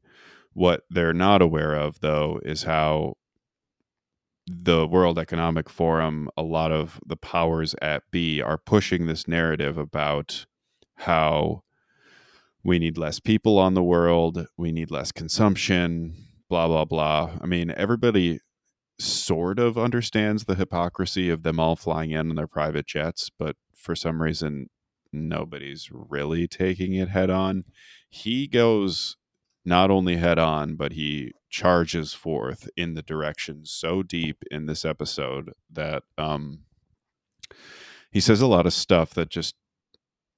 What 0.54 0.84
they're 0.90 1.12
not 1.12 1.42
aware 1.42 1.74
of 1.74 2.00
though 2.00 2.40
is 2.42 2.62
how 2.62 3.16
the 4.46 4.86
world 4.86 5.18
economic 5.18 5.68
forum 5.68 6.28
a 6.36 6.42
lot 6.42 6.72
of 6.72 6.98
the 7.06 7.16
powers 7.16 7.74
at 7.80 8.02
b 8.10 8.40
are 8.40 8.58
pushing 8.58 9.06
this 9.06 9.28
narrative 9.28 9.78
about 9.78 10.46
how 10.96 11.62
we 12.64 12.78
need 12.78 12.98
less 12.98 13.20
people 13.20 13.58
on 13.58 13.74
the 13.74 13.82
world 13.82 14.46
we 14.56 14.72
need 14.72 14.90
less 14.90 15.12
consumption 15.12 16.16
blah 16.48 16.66
blah 16.66 16.84
blah. 16.84 17.30
I 17.40 17.46
mean 17.46 17.72
everybody 17.76 18.40
sort 18.98 19.58
of 19.58 19.78
understands 19.78 20.44
the 20.44 20.56
hypocrisy 20.56 21.30
of 21.30 21.42
them 21.42 21.60
all 21.60 21.76
flying 21.76 22.10
in 22.10 22.30
on 22.30 22.36
their 22.36 22.48
private 22.48 22.86
jets 22.86 23.30
but 23.38 23.54
for 23.80 23.96
some 23.96 24.22
reason 24.22 24.68
nobody's 25.12 25.90
really 25.92 26.46
taking 26.46 26.94
it 26.94 27.08
head 27.08 27.30
on. 27.30 27.64
He 28.08 28.46
goes 28.46 29.16
not 29.64 29.90
only 29.90 30.16
head 30.16 30.38
on 30.38 30.76
but 30.76 30.92
he 30.92 31.32
charges 31.50 32.14
forth 32.14 32.68
in 32.76 32.94
the 32.94 33.02
direction 33.02 33.64
so 33.64 34.02
deep 34.02 34.42
in 34.50 34.66
this 34.66 34.84
episode 34.84 35.52
that 35.70 36.02
um 36.16 36.60
he 38.12 38.20
says 38.20 38.40
a 38.40 38.46
lot 38.46 38.66
of 38.66 38.72
stuff 38.72 39.10
that 39.14 39.28
just 39.28 39.54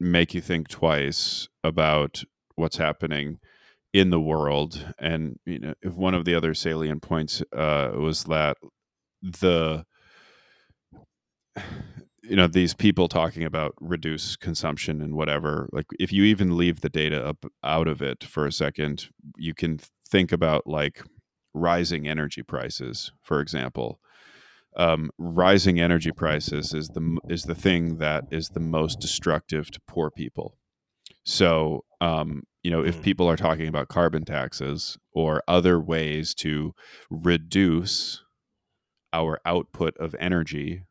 make 0.00 0.34
you 0.34 0.40
think 0.40 0.68
twice 0.68 1.48
about 1.62 2.24
what's 2.56 2.76
happening 2.76 3.38
in 3.92 4.10
the 4.10 4.20
world. 4.20 4.94
And 4.98 5.38
you 5.46 5.58
know 5.58 5.74
if 5.82 5.94
one 5.94 6.14
of 6.14 6.24
the 6.24 6.34
other 6.34 6.54
salient 6.54 7.02
points 7.02 7.42
uh 7.56 7.92
was 7.94 8.24
that 8.24 8.56
the 9.22 9.84
you 12.22 12.36
know 12.36 12.46
these 12.46 12.74
people 12.74 13.08
talking 13.08 13.44
about 13.44 13.74
reduce 13.80 14.36
consumption 14.36 15.00
and 15.00 15.14
whatever 15.14 15.68
like 15.72 15.86
if 15.98 16.12
you 16.12 16.24
even 16.24 16.56
leave 16.56 16.80
the 16.80 16.88
data 16.88 17.24
up 17.24 17.44
out 17.64 17.88
of 17.88 18.00
it 18.02 18.22
for 18.24 18.46
a 18.46 18.52
second 18.52 19.08
you 19.36 19.54
can 19.54 19.78
think 20.08 20.32
about 20.32 20.66
like 20.66 21.02
rising 21.54 22.06
energy 22.08 22.42
prices 22.42 23.12
for 23.22 23.40
example 23.40 23.98
um, 24.76 25.10
rising 25.18 25.80
energy 25.80 26.12
prices 26.12 26.72
is 26.72 26.88
the 26.88 27.18
is 27.28 27.42
the 27.42 27.54
thing 27.54 27.98
that 27.98 28.24
is 28.30 28.48
the 28.50 28.60
most 28.60 29.00
destructive 29.00 29.70
to 29.70 29.80
poor 29.86 30.10
people 30.10 30.56
so 31.24 31.84
um, 32.00 32.42
you 32.62 32.70
know 32.70 32.84
if 32.84 32.98
Mm. 32.98 33.02
people 33.02 33.28
are 33.28 33.36
talking 33.36 33.68
about 33.68 33.88
carbon 33.88 34.24
taxes 34.24 34.96
or 35.12 35.42
other 35.48 35.80
ways 35.80 36.34
to 36.36 36.72
reduce 37.10 38.22
our 39.12 39.40
output 39.44 39.96
of 39.98 40.14
energy 40.18 40.84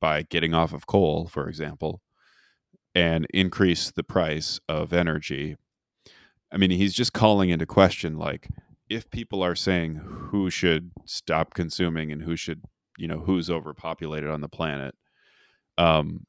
by 0.00 0.22
getting 0.22 0.54
off 0.54 0.72
of 0.72 0.86
coal 0.86 1.26
for 1.26 1.48
example 1.48 2.00
and 2.94 3.26
increase 3.34 3.90
the 3.90 4.02
price 4.02 4.58
of 4.68 4.92
energy. 4.92 5.56
I 6.52 6.56
mean 6.56 6.70
he's 6.70 6.94
just 6.94 7.12
calling 7.12 7.50
into 7.50 7.66
question 7.66 8.16
like 8.16 8.48
if 8.88 9.10
people 9.10 9.42
are 9.42 9.56
saying 9.56 9.94
who 10.30 10.50
should 10.50 10.90
stop 11.04 11.54
consuming 11.54 12.12
and 12.12 12.22
who 12.22 12.36
should 12.36 12.62
you 12.98 13.08
know 13.08 13.18
who's 13.18 13.50
overpopulated 13.50 14.30
on 14.30 14.40
the 14.40 14.48
planet 14.48 14.94
um 15.76 16.24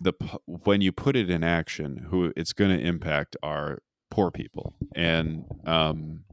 the 0.00 0.12
when 0.46 0.80
you 0.80 0.92
put 0.92 1.16
it 1.16 1.30
in 1.30 1.42
action 1.42 2.06
who 2.10 2.32
it's 2.36 2.52
going 2.52 2.76
to 2.76 2.84
impact 2.84 3.36
are 3.42 3.78
poor 4.10 4.30
people. 4.30 4.74
And 4.94 5.44
um 5.66 6.24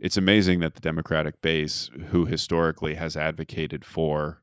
it's 0.00 0.16
amazing 0.16 0.60
that 0.60 0.74
the 0.74 0.80
democratic 0.80 1.40
base 1.40 1.90
who 2.08 2.24
historically 2.24 2.94
has 2.94 3.16
advocated 3.16 3.84
for 3.84 4.42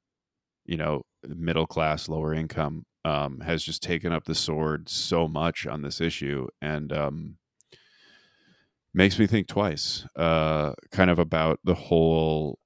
you 0.65 0.77
know 0.77 1.03
middle 1.27 1.67
class 1.67 2.09
lower 2.09 2.33
income 2.33 2.85
um 3.05 3.39
has 3.41 3.63
just 3.63 3.81
taken 3.83 4.11
up 4.11 4.25
the 4.25 4.35
sword 4.35 4.87
so 4.89 5.27
much 5.27 5.67
on 5.67 5.81
this 5.81 6.01
issue 6.01 6.47
and 6.61 6.91
um 6.93 7.37
makes 8.93 9.17
me 9.17 9.27
think 9.27 9.47
twice 9.47 10.05
uh 10.15 10.73
kind 10.91 11.09
of 11.09 11.19
about 11.19 11.59
the 11.63 11.75
whole 11.75 12.57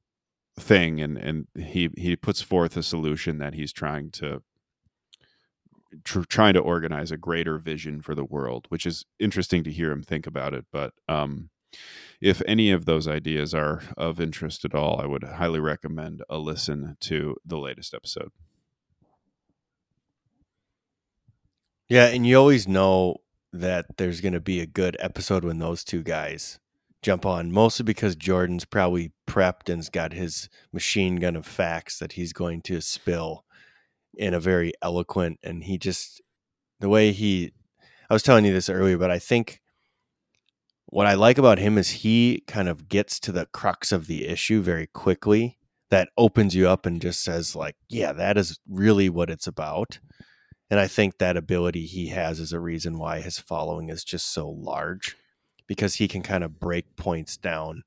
thing 0.60 1.02
and 1.02 1.17
and 1.17 1.47
he 1.56 1.89
he 1.97 2.15
puts 2.15 2.41
forth 2.41 2.76
a 2.78 2.84
solution 2.84 3.38
that 3.38 3.54
he's 3.54 3.71
trying 3.71 4.10
to 4.10 4.41
tr- 6.04 6.21
trying 6.21 6.54
to 6.54 6.60
organize 6.60 7.12
a 7.12 7.17
greater 7.17 7.58
vision 7.58 8.02
for 8.02 8.15
the 8.15 8.26
world 8.26 8.65
which 8.69 8.86
is 8.86 9.06
interesting 9.19 9.63
to 9.63 9.71
hear 9.71 9.91
him 9.91 10.02
think 10.04 10.26
about 10.28 10.54
it 10.54 10.65
but 10.71 10.93
um 11.08 11.50
if 12.22 12.42
any 12.48 12.72
of 12.72 12.86
those 12.86 13.08
ideas 13.08 13.54
are 13.54 13.82
of 13.96 14.20
interest 14.20 14.66
at 14.66 14.74
all 14.74 15.00
i 15.02 15.06
would 15.06 15.24
highly 15.24 15.60
recommend 15.60 16.24
a 16.30 16.38
listen 16.38 16.98
to 17.00 17.36
the 17.46 17.58
latest 17.58 17.94
episode. 17.94 18.32
Yeah, 21.90 22.08
and 22.08 22.28
you 22.28 22.38
always 22.38 22.68
know 22.68 23.18
that 23.54 23.86
there's 23.98 24.20
going 24.20 24.34
to 24.34 24.42
be 24.42 24.60
a 24.60 24.66
good 24.66 24.98
episode 25.00 25.46
when 25.46 25.60
those 25.60 25.86
two 25.86 26.04
guys 26.04 26.60
jump 27.02 27.26
on, 27.26 27.52
mostly 27.52 27.86
because 27.86 28.15
Jordan's 28.15 28.65
probably 28.65 29.13
prepped 29.26 29.72
and's 29.72 29.90
got 29.90 30.12
his 30.12 30.50
machine 30.74 31.15
gun 31.18 31.38
of 31.38 31.46
facts 31.46 32.00
that 32.00 32.13
he's 32.13 32.34
going 32.34 32.62
to 32.63 32.82
spill 32.82 33.46
in 34.18 34.34
a 34.34 34.40
very 34.40 34.74
eloquent 34.82 35.40
and 35.44 35.63
he 35.63 35.78
just 35.78 36.22
the 36.80 36.90
way 36.90 37.12
he 37.12 37.54
I 38.10 38.13
was 38.13 38.24
telling 38.24 38.46
you 38.46 38.54
this 38.54 38.70
earlier, 38.70 38.98
but 38.98 39.12
I 39.12 39.20
think 39.20 39.62
what 40.88 41.06
I 41.06 41.15
like 41.15 41.38
about 41.38 41.60
him 41.60 41.77
is 41.77 41.90
he 41.90 42.44
kind 42.48 42.69
of 42.69 42.88
gets 42.88 43.19
to 43.21 43.31
the 43.31 43.46
crux 43.48 43.92
of 43.92 44.08
the 44.08 44.27
issue 44.27 44.62
very 44.62 44.88
quickly 44.88 45.58
that 45.90 46.10
opens 46.17 46.56
you 46.56 46.67
up 46.67 46.85
and 46.85 47.02
just 47.02 47.23
says 47.23 47.56
like, 47.56 47.75
yeah, 47.90 48.13
that 48.13 48.38
is 48.38 48.60
really 48.67 49.10
what 49.10 49.29
it's 49.29 49.48
about. 49.48 50.00
And 50.69 50.79
I 50.79 50.88
think 50.88 51.17
that 51.17 51.38
ability 51.38 51.85
he 51.85 52.08
has 52.08 52.40
is 52.40 52.52
a 52.54 52.60
reason 52.60 52.98
why 52.98 53.21
his 53.21 53.38
following 53.38 53.90
is 53.90 54.04
just 54.04 54.33
so 54.33 54.50
large 54.50 55.15
because 55.67 55.96
he 55.96 56.08
can 56.08 56.23
kind 56.23 56.44
of 56.44 56.60
break 56.60 56.96
points 56.96 57.38
down. 57.38 57.83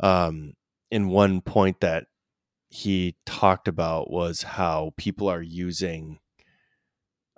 Um, 0.00 0.52
in 0.90 1.08
one 1.08 1.40
point 1.40 1.80
that 1.80 2.06
he 2.68 3.16
talked 3.24 3.68
about 3.68 4.10
was 4.10 4.42
how 4.42 4.92
people 4.96 5.28
are 5.28 5.42
using 5.42 6.18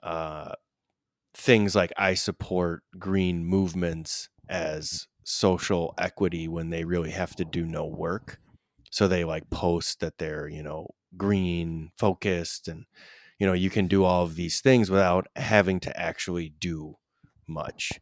uh, 0.03 0.53
things 1.35 1.75
like 1.75 1.93
I 1.97 2.15
support 2.15 2.83
green 2.99 3.45
movements 3.45 4.29
as 4.49 5.07
social 5.25 5.95
equity 5.99 6.49
when 6.49 6.71
they 6.71 6.85
really 6.85 7.11
have 7.11 7.35
to 7.37 7.45
do 7.45 7.65
no 7.65 7.87
work. 7.87 8.39
So 8.91 9.09
they 9.09 9.25
like 9.25 9.51
post 9.51 10.01
that 10.01 10.19
they're, 10.19 10.49
you 10.49 10.63
know, 10.63 10.89
green 11.17 11.91
focused 11.99 12.69
and 12.69 12.85
you 13.39 13.47
know, 13.47 13.53
you 13.53 13.71
can 13.71 13.89
do 13.89 14.05
all 14.05 14.23
of 14.25 14.37
these 14.37 14.61
things 14.61 14.91
without 14.91 15.27
having 15.37 15.81
to 15.81 16.01
actually 16.01 16.55
do 16.61 16.97
much. 17.49 17.93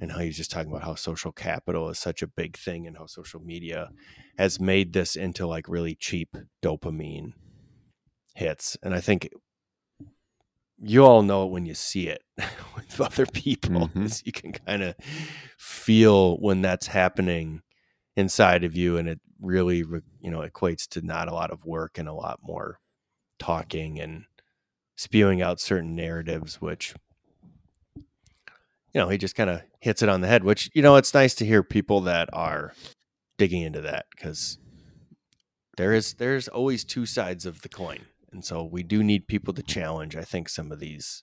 And 0.00 0.10
how 0.10 0.18
he's 0.18 0.36
just 0.36 0.50
talking 0.50 0.70
about 0.70 0.82
how 0.82 0.96
social 0.96 1.30
capital 1.30 1.88
is 1.88 1.98
such 1.98 2.22
a 2.22 2.26
big 2.26 2.56
thing 2.56 2.86
and 2.86 2.96
how 2.96 3.06
social 3.06 3.40
media 3.40 3.90
has 4.36 4.58
made 4.58 4.92
this 4.92 5.14
into 5.14 5.46
like 5.46 5.68
really 5.68 5.94
cheap 5.94 6.36
dopamine 6.62 7.32
hits. 8.34 8.76
And 8.82 8.94
I 8.94 9.00
think 9.00 9.28
you 10.82 11.04
all 11.04 11.22
know 11.22 11.44
it 11.46 11.50
when 11.52 11.66
you 11.66 11.74
see 11.74 12.08
it 12.08 12.22
with 12.76 13.00
other 13.00 13.26
people. 13.26 13.88
Mhm. 13.88 14.22
You 14.26 14.32
can 14.32 14.52
kind 14.52 14.82
of 14.82 14.96
feel 15.58 16.36
when 16.38 16.62
that's 16.62 16.86
happening 16.88 17.62
inside 18.16 18.64
of 18.64 18.76
you, 18.76 18.96
and 18.98 19.08
it 19.08 19.20
really, 19.40 19.78
you 19.78 20.30
know, 20.30 20.40
equates 20.40 20.88
to 20.88 21.02
not 21.02 21.28
a 21.28 21.34
lot 21.34 21.50
of 21.50 21.64
work 21.64 21.98
and 21.98 22.08
a 22.08 22.12
lot 22.14 22.40
more 22.42 22.78
talking 23.38 24.00
and 24.00 24.24
spewing 24.96 25.42
out 25.42 25.60
certain 25.60 25.96
narratives, 25.96 26.60
which 26.60 26.94
you 27.96 29.00
know 29.00 29.08
he 29.08 29.18
just 29.18 29.34
kind 29.34 29.50
of 29.50 29.62
hits 29.80 30.02
it 30.02 30.08
on 30.08 30.20
the 30.20 30.28
head. 30.28 30.44
Which 30.44 30.70
you 30.74 30.82
know, 30.82 30.96
it's 30.96 31.14
nice 31.14 31.34
to 31.36 31.46
hear 31.46 31.62
people 31.62 32.02
that 32.02 32.28
are 32.32 32.74
digging 33.38 33.62
into 33.62 33.80
that 33.82 34.06
because 34.14 34.58
there 35.76 35.92
is 35.92 36.14
there's 36.14 36.48
always 36.48 36.84
two 36.84 37.06
sides 37.06 37.46
of 37.46 37.62
the 37.62 37.68
coin 37.68 38.00
and 38.32 38.44
so 38.44 38.64
we 38.64 38.82
do 38.82 39.02
need 39.02 39.26
people 39.28 39.52
to 39.54 39.62
challenge 39.62 40.16
i 40.16 40.22
think 40.22 40.48
some 40.48 40.72
of 40.72 40.80
these 40.80 41.22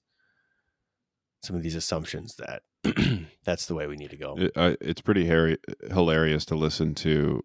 some 1.42 1.56
of 1.56 1.64
these 1.64 1.76
assumptions 1.76 2.36
that 2.36 2.64
that's 3.46 3.66
the 3.66 3.76
way 3.76 3.88
we 3.88 3.96
need 3.96 4.10
to 4.10 4.18
go 4.18 4.36
It, 4.38 4.52
I, 4.56 4.78
it's 4.82 5.02
pretty 5.02 5.26
hairy, 5.26 5.58
hilarious 5.92 6.46
to 6.46 6.56
listen 6.56 6.96
to 6.96 7.44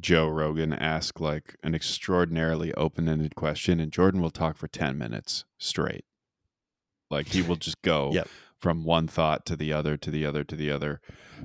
Joe 0.00 0.26
Rogan 0.28 0.72
ask 0.72 1.20
like 1.20 1.56
an 1.62 1.72
extraordinarily 1.74 2.74
open-ended 2.74 3.36
question, 3.36 3.78
and 3.78 3.92
Jordan 3.92 4.20
will 4.20 4.30
talk 4.32 4.56
for 4.56 4.66
ten 4.66 4.98
minutes 4.98 5.44
straight. 5.56 6.04
Like 7.10 7.28
he 7.28 7.42
will 7.42 7.54
just 7.54 7.80
go 7.82 8.10
Yep. 8.12 8.28
from 8.58 8.82
one 8.84 9.06
thought 9.06 9.46
to 9.46 9.54
the 9.56 9.72
other 9.72 9.96
to 9.96 10.10
the 10.10 10.26
other 10.26 10.42
to 10.42 10.56
the 10.56 10.68
other. 10.70 11.00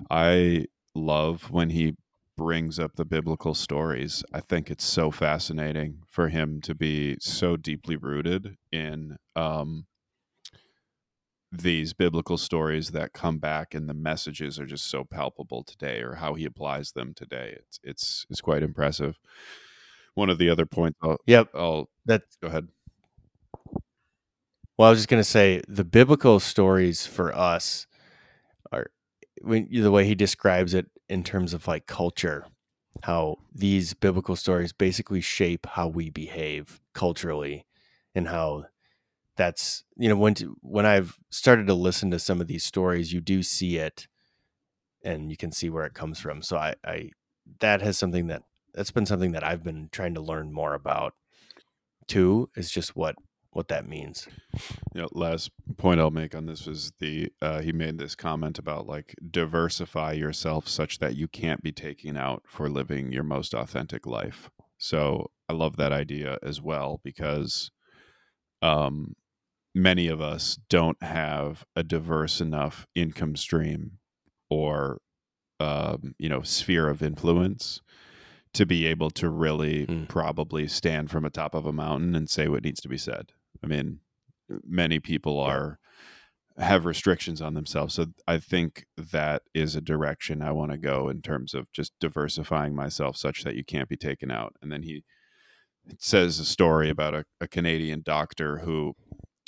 I 0.09 0.65
love 0.95 1.51
when 1.51 1.70
he 1.70 1.95
brings 2.40 2.80
up 2.80 2.96
the 2.96 3.06
biblical 3.06 3.54
stories. 3.54 4.24
I 4.34 4.40
think 4.40 4.72
it's 4.72 4.86
so 4.86 5.12
fascinating 5.12 6.04
for 6.08 6.30
him 6.30 6.62
to 6.62 6.74
be 6.74 7.18
so 7.20 7.58
deeply 7.58 7.98
rooted 7.98 8.58
in 8.72 9.18
um, 9.36 9.86
these 11.52 11.94
biblical 11.94 12.38
stories 12.38 12.92
that 12.92 13.12
come 13.14 13.40
back 13.40 13.74
and 13.74 13.90
the 13.90 13.94
messages 13.94 14.60
are 14.60 14.66
just 14.68 14.86
so 14.86 15.04
palpable 15.04 15.64
today 15.64 16.02
or 16.02 16.14
how 16.16 16.36
he 16.36 16.46
applies 16.46 16.92
them 16.92 17.14
today. 17.14 17.56
It's 17.58 17.80
it's 17.84 18.26
it's 18.30 18.42
quite 18.42 18.62
impressive. 18.64 19.18
One 20.16 20.30
of 20.30 20.38
the 20.38 20.50
other 20.50 20.66
points 20.66 20.98
I'll, 21.02 21.18
yep 21.26 21.50
I'll 21.56 21.90
that 22.06 22.24
go 22.42 22.48
ahead. 22.50 22.68
well 24.78 24.88
i 24.88 24.92
was 24.92 25.00
just 25.00 25.10
going 25.10 25.20
to 25.20 25.30
say 25.30 25.62
the 25.68 25.84
biblical 25.84 26.40
stories 26.40 27.06
for 27.06 27.36
us 27.36 27.88
are 28.72 28.88
when 29.42 29.68
the 29.72 29.92
way 29.92 30.06
he 30.06 30.16
describes 30.16 30.74
it 30.74 30.88
in 31.10 31.24
terms 31.24 31.53
of 31.53 31.68
like 31.68 31.86
culture 31.88 32.45
how 33.03 33.38
these 33.53 33.93
biblical 33.93 34.36
stories 34.36 34.74
basically 34.74 35.22
shape 35.22 35.66
how 35.66 35.88
we 35.88 36.10
behave 36.10 36.82
culturally 36.93 37.66
and 38.14 38.28
how 38.28 38.66
that's 39.38 39.84
you 39.95 40.10
know 40.10 40.18
when 40.18 40.34
to, 40.34 40.55
when 40.62 40.86
I've 40.86 41.18
started 41.30 41.68
to 41.68 41.74
listen 41.74 42.12
to 42.12 42.20
some 42.20 42.41
of 42.41 42.47
these 42.47 42.64
stories 42.64 43.14
you 43.14 43.22
do 43.22 43.41
see 43.41 43.78
it 43.78 44.07
and 45.03 45.32
you 45.32 45.38
can 45.38 45.51
see 45.51 45.70
where 45.70 45.86
it 45.86 45.93
comes 45.93 46.20
from. 46.20 46.41
So 46.41 46.57
I 46.57 46.76
I 46.84 47.12
that 47.62 47.82
has 47.82 47.97
something 47.97 48.28
that 48.28 48.43
that's 48.74 48.91
been 48.91 49.05
something 49.05 49.32
that 49.32 49.43
I've 49.43 49.64
been 49.64 49.89
trying 49.91 50.14
to 50.16 50.22
learn 50.22 50.51
more 50.51 50.74
about 50.74 51.14
too 52.07 52.49
is 52.55 52.70
just 52.70 52.95
what 52.95 53.16
what 53.60 53.68
that 53.68 53.88
means 53.88 54.28
know, 54.95 55.07
last 55.14 55.51
point 55.78 55.99
I'll 55.99 56.12
make 56.12 56.36
on 56.36 56.45
this 56.45 56.66
was 56.66 56.91
the 56.99 57.32
uh, 57.41 57.62
he 57.62 57.72
made 57.72 57.97
this 57.97 58.16
comment 58.16 58.60
about 58.60 58.88
like 58.88 59.16
diversify 59.32 60.14
yourself 60.14 60.68
such 60.68 60.99
that 60.99 61.16
you 61.16 61.28
can't 61.28 61.62
be 61.64 61.72
taken 61.72 62.18
out 62.18 62.43
for 62.47 62.70
living 62.70 63.12
your 63.12 63.24
most 63.24 63.53
authentic 63.53 64.05
life. 64.05 64.49
So 64.78 65.30
I 65.47 65.53
love 65.53 65.78
that 65.78 65.91
idea 65.91 66.38
as 66.43 66.62
well 66.62 66.99
because 67.03 67.72
um, 68.62 69.16
many 69.74 70.07
of 70.07 70.22
us 70.22 70.57
don't 70.70 71.01
have 71.03 71.66
a 71.76 71.84
diverse 71.84 72.41
enough 72.41 72.88
income 72.95 73.36
stream 73.36 73.99
or 74.49 74.99
um, 75.60 76.16
you 76.18 76.30
know 76.30 76.41
sphere 76.41 76.89
of 76.89 77.03
influence 77.03 77.82
to 78.53 78.66
be 78.66 78.86
able 78.88 79.12
to 79.12 79.30
really 79.30 79.86
Hmm. 79.86 80.05
probably 80.05 80.68
stand 80.68 81.12
from 81.12 81.24
a 81.24 81.30
top 81.30 81.53
of 81.53 81.66
a 81.66 81.72
mountain 81.72 82.16
and 82.16 82.30
say 82.30 82.47
what 82.47 82.64
needs 82.64 82.82
to 82.82 82.89
be 82.89 82.97
said. 82.97 83.32
I 83.64 83.68
mean, 83.68 83.99
many 84.66 84.99
people 84.99 85.39
are 85.39 85.80
have 86.57 86.86
restrictions 86.86 87.41
on 87.41 87.53
themselves. 87.53 87.93
So 87.93 88.07
I 88.28 88.38
think 88.38 88.86
that 88.97 89.43
is 89.53 89.76
a 89.76 89.82
direction 89.82 90.41
I 90.41 90.51
want 90.51 90.72
to 90.72 90.78
go 90.78 91.07
in 91.07 91.22
terms 91.22 91.53
of 91.53 91.72
just 91.72 91.93
diversifying 92.01 92.76
myself 92.76 93.16
such 93.16 93.43
that 93.43 93.55
you 93.55 93.64
can't 93.64 93.88
be 93.88 93.95
taken 93.95 94.30
out. 94.30 94.55
And 94.62 94.72
then 94.72 94.84
he 94.84 95.03
says 95.97 96.38
a 96.39 96.45
story 96.45 96.89
about 96.89 97.14
a, 97.14 97.26
a 97.39 97.47
Canadian 97.47 98.01
doctor 98.05 98.57
who 98.57 98.93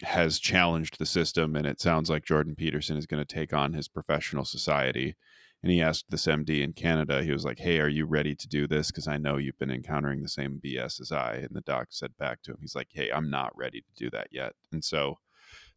has 0.04 0.40
challenged 0.40 0.98
the 0.98 1.06
system 1.06 1.56
and 1.56 1.68
it 1.68 1.82
sounds 1.82 2.10
like 2.10 2.26
Jordan 2.26 2.56
Peterson 2.56 2.98
is 2.98 3.06
going 3.06 3.24
to 3.24 3.36
take 3.36 3.54
on 3.54 3.74
his 3.74 3.88
professional 3.88 4.46
society. 4.46 5.16
And 5.64 5.72
he 5.72 5.82
asked 5.82 6.06
this 6.10 6.26
MD 6.26 6.64
in 6.64 6.74
Canada, 6.74 7.24
he 7.24 7.32
was 7.32 7.46
like, 7.46 7.60
Hey, 7.60 7.80
are 7.80 7.88
you 7.88 8.06
ready 8.06 8.36
to 8.36 8.48
do 8.48 8.68
this? 8.68 8.88
Because 8.88 9.08
I 9.08 9.18
know 9.18 9.38
you've 9.38 9.60
been 9.60 9.72
encountering 9.72 10.22
the 10.22 10.30
same 10.30 10.60
BS 10.64 11.00
as 11.00 11.12
I. 11.12 11.36
And 11.36 11.50
the 11.52 11.62
doc 11.62 11.88
said 11.90 12.18
back 12.18 12.42
to 12.44 12.52
him, 12.52 12.58
He's 12.62 12.76
like, 12.76 12.90
Hey, 12.92 13.12
I'm 13.12 13.30
not 13.30 13.56
ready 13.56 13.82
to 13.82 13.94
do 13.96 14.10
that 14.12 14.28
yet. 14.32 14.54
And 14.72 14.84
so 14.84 15.20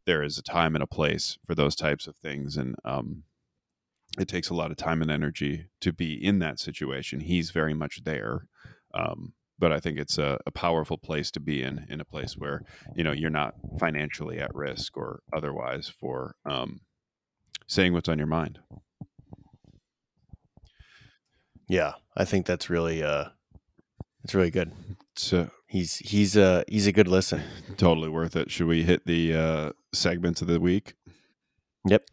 there 0.07 0.22
is 0.22 0.39
a 0.39 0.43
time 0.43 0.74
and 0.74 0.82
a 0.82 0.87
place 0.87 1.39
for 1.47 1.55
those 1.55 1.76
types 1.76 2.07
of 2.07 2.16
things. 2.16 2.57
And 2.57 2.76
um, 2.85 3.24
it 4.18 4.28
takes 4.28 4.51
a 4.51 4.55
lot 4.55 4.70
of 4.70 4.76
time 4.76 5.03
and 5.03 5.11
energy 5.11 5.66
to 5.80 5.93
be 5.93 6.12
in 6.12 6.39
that 6.39 6.61
situation. 6.61 7.20
He's 7.20 7.51
very 7.51 7.74
much 7.74 8.05
there. 8.05 8.47
Um, 8.95 9.32
but 9.59 9.72
I 9.72 9.80
think 9.80 9.99
it's 9.99 10.18
a, 10.18 10.39
a 10.47 10.51
powerful 10.51 10.99
place 10.99 11.30
to 11.32 11.41
be 11.41 11.62
in, 11.62 11.87
in 11.89 12.01
a 12.01 12.05
place 12.05 12.37
where, 12.37 12.62
you 12.97 13.05
know, 13.05 13.12
you're 13.12 13.30
not 13.30 13.55
financially 13.78 14.39
at 14.39 14.55
risk 14.55 14.97
or 14.97 15.20
otherwise 15.32 15.89
for 15.89 16.35
um, 16.45 16.80
saying 17.66 17.93
what's 17.93 18.09
on 18.09 18.18
your 18.18 18.26
mind. 18.26 18.59
Yeah 21.69 21.93
I 22.17 22.25
think 22.25 22.47
that's 22.47 22.69
really 22.71 23.03
uh 23.03 23.27
it's 24.23 24.35
really 24.35 24.51
good 24.51 24.73
So 25.17 25.51
he's 25.67 25.97
he's 25.97 26.37
a 26.37 26.65
he's 26.69 26.87
a 26.87 26.93
good 26.93 27.09
listen 27.09 27.43
totally 27.77 28.09
worth 28.09 28.37
it. 28.37 28.51
Should 28.51 28.67
we 28.67 28.83
hit 28.85 29.07
the 29.07 29.35
uh, 29.35 29.71
segments 29.93 30.43
of 30.43 30.49
the 30.49 30.61
week? 30.61 30.95
yep 31.87 32.09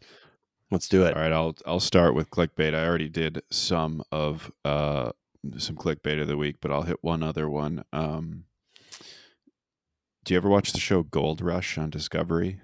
let's 0.70 0.88
do 0.88 1.04
it 1.04 1.16
All 1.16 1.22
right, 1.22 1.32
I'll 1.32 1.54
I'll 1.66 1.80
start 1.80 2.14
with 2.14 2.30
clickbait. 2.30 2.74
I 2.74 2.86
already 2.86 3.08
did 3.08 3.42
some 3.50 4.02
of 4.12 4.50
uh 4.64 5.12
some 5.58 5.76
clickbait 5.76 6.20
of 6.20 6.28
the 6.28 6.36
week, 6.36 6.56
but 6.60 6.70
I'll 6.70 6.82
hit 6.82 6.98
one 7.02 7.22
other 7.22 7.48
one. 7.48 7.84
Um 7.92 8.44
Do 10.24 10.34
you 10.34 10.36
ever 10.38 10.48
watch 10.48 10.72
the 10.72 10.80
show 10.80 11.02
Gold 11.02 11.40
Rush 11.40 11.78
on 11.78 11.90
Discovery? 11.90 12.60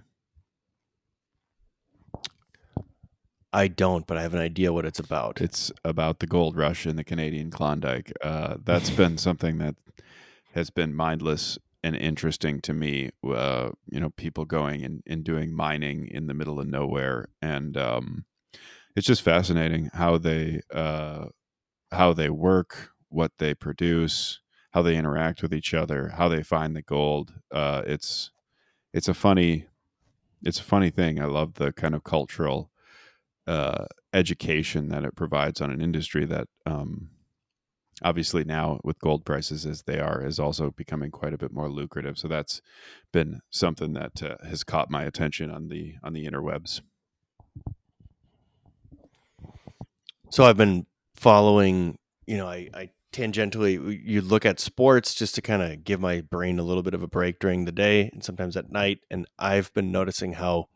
I 3.52 3.68
don't 3.68 4.06
but 4.06 4.18
I 4.18 4.22
have 4.22 4.34
an 4.34 4.40
idea 4.40 4.72
what 4.72 4.84
it's 4.84 4.98
about 4.98 5.40
It's 5.40 5.72
about 5.84 6.18
the 6.18 6.26
gold 6.26 6.56
rush 6.56 6.86
in 6.86 6.96
the 6.96 7.04
Canadian 7.04 7.50
Klondike. 7.50 8.12
Uh, 8.22 8.56
that's 8.62 8.90
been 8.90 9.18
something 9.28 9.58
that 9.58 9.76
has 10.54 10.70
been 10.70 10.94
mindless 10.94 11.58
and 11.82 11.96
interesting 11.96 12.60
to 12.62 12.72
me. 12.72 13.10
Uh, 13.26 13.70
you 13.90 14.00
know, 14.00 14.10
people 14.10 14.44
going 14.44 14.84
and, 14.84 15.02
and 15.06 15.24
doing 15.24 15.54
mining 15.54 16.08
in 16.08 16.26
the 16.26 16.34
middle 16.34 16.60
of 16.60 16.66
nowhere, 16.66 17.28
and 17.40 17.76
um, 17.76 18.24
it's 18.96 19.06
just 19.06 19.22
fascinating 19.22 19.90
how 19.94 20.18
they 20.18 20.60
uh, 20.72 21.26
how 21.92 22.12
they 22.12 22.30
work, 22.30 22.90
what 23.08 23.32
they 23.38 23.54
produce, 23.54 24.40
how 24.72 24.82
they 24.82 24.96
interact 24.96 25.42
with 25.42 25.54
each 25.54 25.72
other, 25.72 26.08
how 26.16 26.28
they 26.28 26.42
find 26.42 26.76
the 26.76 26.82
gold. 26.82 27.32
Uh, 27.50 27.82
it's 27.86 28.30
it's 28.92 29.08
a 29.08 29.14
funny 29.14 29.66
it's 30.44 30.60
a 30.60 30.64
funny 30.64 30.90
thing. 30.90 31.20
I 31.20 31.26
love 31.26 31.54
the 31.54 31.72
kind 31.72 31.94
of 31.94 32.04
cultural 32.04 32.70
uh, 33.48 33.86
education 34.12 34.90
that 34.90 35.04
it 35.04 35.16
provides 35.16 35.60
on 35.62 35.70
an 35.70 35.80
industry 35.80 36.26
that 36.26 36.46
um, 36.66 37.08
obviously 38.02 38.44
now 38.44 38.78
with 38.84 38.98
gold 39.00 39.24
prices 39.24 39.64
as 39.64 39.82
they 39.82 39.98
are 39.98 40.24
is 40.24 40.38
also 40.38 40.70
becoming 40.70 41.10
quite 41.10 41.32
a 41.32 41.38
bit 41.38 41.50
more 41.50 41.70
lucrative. 41.70 42.18
So 42.18 42.28
that's 42.28 42.60
been 43.10 43.40
something 43.50 43.94
that 43.94 44.22
uh, 44.22 44.36
has 44.46 44.64
caught 44.64 44.90
my 44.90 45.04
attention 45.04 45.50
on 45.50 45.68
the 45.68 45.94
on 46.02 46.12
the 46.12 46.26
interwebs. 46.26 46.82
So 50.30 50.44
I've 50.44 50.58
been 50.58 50.84
following, 51.16 51.98
you 52.26 52.36
know, 52.36 52.48
I, 52.48 52.68
I 52.74 52.90
tangentially 53.14 53.98
you 54.04 54.20
look 54.20 54.44
at 54.44 54.60
sports 54.60 55.14
just 55.14 55.34
to 55.36 55.40
kind 55.40 55.62
of 55.62 55.84
give 55.84 56.00
my 56.00 56.20
brain 56.20 56.58
a 56.58 56.62
little 56.62 56.82
bit 56.82 56.92
of 56.92 57.02
a 57.02 57.08
break 57.08 57.38
during 57.38 57.64
the 57.64 57.72
day 57.72 58.10
and 58.12 58.22
sometimes 58.22 58.58
at 58.58 58.70
night. 58.70 58.98
And 59.10 59.26
I've 59.38 59.72
been 59.72 59.90
noticing 59.90 60.34
how 60.34 60.68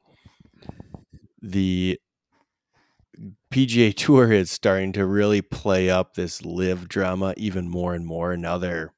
the 1.42 2.00
PGA 3.52 3.94
Tour 3.96 4.32
is 4.32 4.50
starting 4.50 4.92
to 4.92 5.06
really 5.06 5.42
play 5.42 5.90
up 5.90 6.14
this 6.14 6.44
live 6.44 6.88
drama 6.88 7.34
even 7.36 7.68
more 7.68 7.94
and 7.94 8.06
more. 8.06 8.32
And 8.32 8.42
now 8.42 8.58
they're 8.58 8.92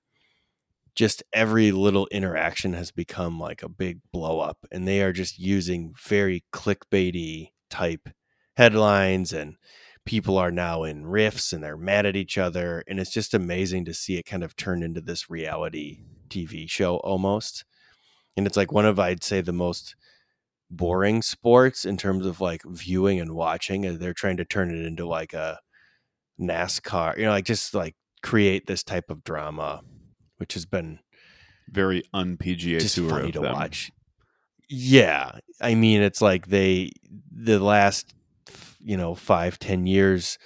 just 0.95 1.23
every 1.33 1.73
little 1.73 2.07
interaction 2.13 2.73
has 2.75 2.91
become 2.91 3.41
like 3.41 3.63
a 3.63 3.69
big 3.69 4.01
blow 4.13 4.41
up, 4.41 4.59
and 4.71 4.87
they 4.87 5.03
are 5.03 5.13
just 5.13 5.39
using 5.39 5.93
very 6.01 6.45
clickbaity 6.53 7.51
type 7.69 8.09
headlines, 8.57 9.33
and 9.33 9.57
people 10.05 10.39
are 10.39 10.53
now 10.53 10.85
in 10.85 11.05
riffs 11.05 11.53
and 11.53 11.63
they're 11.65 11.77
mad 11.77 12.07
at 12.07 12.17
each 12.17 12.39
other, 12.39 12.85
and 12.87 13.01
it's 13.01 13.11
just 13.11 13.35
amazing 13.35 13.85
to 13.87 13.95
see 13.95 14.17
it 14.19 14.27
kind 14.27 14.45
of 14.45 14.55
turn 14.57 14.83
into 14.83 15.01
this 15.01 15.29
reality 15.29 16.05
TV 16.29 16.69
show 16.69 16.97
almost. 16.99 17.65
And 18.37 18.47
it's 18.47 18.57
like 18.57 18.73
one 18.73 18.87
of 18.87 18.99
I'd 18.99 19.25
say 19.25 19.41
the 19.41 19.53
most 19.53 19.97
boring 20.71 21.23
sports 21.23 21.85
in 21.85 21.97
terms 21.97 22.27
of 22.27 22.41
like 22.41 22.63
viewing 22.65 23.21
and 23.21 23.33
watching 23.33 23.85
and 23.85 24.01
they're 24.01 24.15
trying 24.15 24.37
to 24.37 24.45
turn 24.45 24.71
it 24.71 24.85
into 24.85 25.07
like 25.07 25.33
a 25.33 25.59
NASCAR, 26.41 27.17
you 27.17 27.25
know, 27.25 27.31
like 27.31 27.45
just 27.45 27.75
like 27.75 27.95
create 28.23 28.67
this 28.67 28.83
type 28.83 29.11
of 29.11 29.23
drama 29.23 29.83
which 30.39 30.55
has 30.55 30.67
been 30.67 30.99
very 31.69 32.03
un 32.13 32.37
PGA 32.37 32.81
just 32.81 32.97
tour 32.97 33.11
funny 33.11 33.33
to 33.33 33.41
them. 33.41 33.53
watch. 33.53 33.91
Yeah, 34.69 35.39
I 35.61 35.75
mean, 35.75 36.03
it's 36.03 36.21
like 36.21 36.49
they 36.49 36.91
the 37.31 37.59
last 37.59 38.15
you 38.81 38.97
know 38.97 39.15
five 39.15 39.59
ten 39.59 39.87
years 39.87 40.39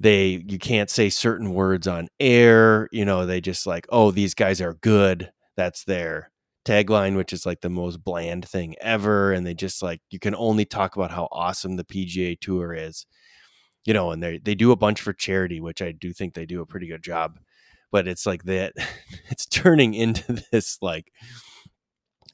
they 0.00 0.42
you 0.46 0.58
can't 0.58 0.90
say 0.90 1.08
certain 1.08 1.52
words 1.52 1.86
on 1.86 2.08
air 2.20 2.88
you 2.92 3.04
know 3.04 3.26
they 3.26 3.40
just 3.40 3.66
like 3.66 3.86
oh 3.90 4.10
these 4.10 4.34
guys 4.34 4.60
are 4.60 4.74
good 4.74 5.30
that's 5.56 5.84
their 5.84 6.30
tagline 6.64 7.16
which 7.16 7.32
is 7.32 7.44
like 7.44 7.60
the 7.60 7.68
most 7.68 8.02
bland 8.02 8.46
thing 8.48 8.74
ever 8.80 9.32
and 9.32 9.46
they 9.46 9.54
just 9.54 9.82
like 9.82 10.00
you 10.10 10.18
can 10.18 10.34
only 10.34 10.64
talk 10.64 10.96
about 10.96 11.10
how 11.10 11.28
awesome 11.30 11.76
the 11.76 11.84
PGA 11.84 12.38
tour 12.40 12.72
is 12.72 13.06
you 13.84 13.92
know 13.92 14.10
and 14.10 14.22
they 14.22 14.38
they 14.38 14.54
do 14.54 14.72
a 14.72 14.76
bunch 14.76 15.00
for 15.00 15.12
charity 15.12 15.60
which 15.60 15.82
I 15.82 15.92
do 15.92 16.12
think 16.12 16.34
they 16.34 16.46
do 16.46 16.62
a 16.62 16.66
pretty 16.66 16.86
good 16.86 17.02
job 17.02 17.38
but 17.92 18.08
it's 18.08 18.26
like 18.26 18.44
that 18.44 18.72
it's 19.28 19.46
turning 19.46 19.94
into 19.94 20.42
this 20.52 20.78
like 20.80 21.12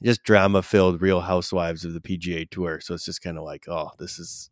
just 0.01 0.23
drama 0.23 0.61
filled 0.61 1.01
real 1.01 1.21
housewives 1.21 1.83
of 1.83 1.93
the 1.93 2.01
PGA 2.01 2.49
tour 2.49 2.79
so 2.79 2.93
it's 2.93 3.05
just 3.05 3.21
kind 3.21 3.37
of 3.37 3.43
like 3.43 3.67
oh 3.67 3.91
this 3.99 4.17
is 4.17 4.49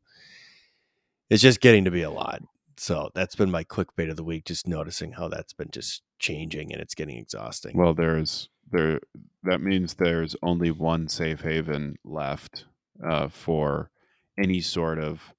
it's 1.29 1.41
just 1.41 1.61
getting 1.61 1.85
to 1.85 1.91
be 1.91 2.01
a 2.01 2.11
lot 2.11 2.41
so 2.75 3.09
that's 3.13 3.35
been 3.35 3.51
my 3.51 3.63
clickbait 3.63 4.09
of 4.09 4.15
the 4.17 4.23
week 4.23 4.45
just 4.45 4.67
noticing 4.67 5.13
how 5.13 5.27
that's 5.29 5.53
been 5.53 5.69
just 5.71 6.01
changing 6.19 6.71
and 6.71 6.81
it's 6.81 6.93
getting 6.93 7.17
exhausting. 7.17 7.75
Well, 7.75 7.93
there's 7.93 8.49
there 8.71 8.99
that 9.43 9.61
means 9.61 9.93
there's 9.95 10.35
only 10.43 10.71
one 10.71 11.07
safe 11.07 11.41
haven 11.41 11.97
left 12.03 12.65
uh, 13.03 13.27
for 13.29 13.89
any 14.37 14.61
sort 14.61 14.99
of 14.99 15.33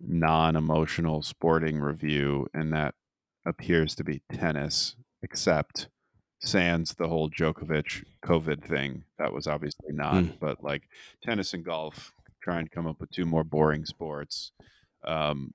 non-emotional 0.00 1.22
sporting 1.22 1.78
review, 1.80 2.46
and 2.54 2.72
that 2.72 2.94
appears 3.46 3.94
to 3.94 4.04
be 4.04 4.22
tennis, 4.32 4.96
except 5.22 5.88
sans 6.42 6.94
the 6.94 7.08
whole 7.08 7.28
Djokovic 7.30 8.04
COVID 8.24 8.62
thing. 8.66 9.04
That 9.18 9.32
was 9.32 9.46
obviously 9.46 9.92
not, 9.92 10.24
Mm. 10.24 10.38
but 10.40 10.62
like 10.62 10.88
tennis 11.22 11.52
and 11.54 11.64
golf, 11.64 12.12
trying 12.42 12.64
to 12.64 12.70
come 12.70 12.86
up 12.86 13.00
with 13.00 13.10
two 13.10 13.26
more 13.26 13.44
boring 13.44 13.84
sports. 13.84 14.52
Um, 15.04 15.52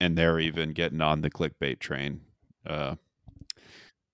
and 0.00 0.16
they're 0.16 0.38
even 0.40 0.72
getting 0.72 1.00
on 1.00 1.22
the 1.22 1.30
clickbait 1.30 1.78
train. 1.78 2.20
Uh, 2.66 2.96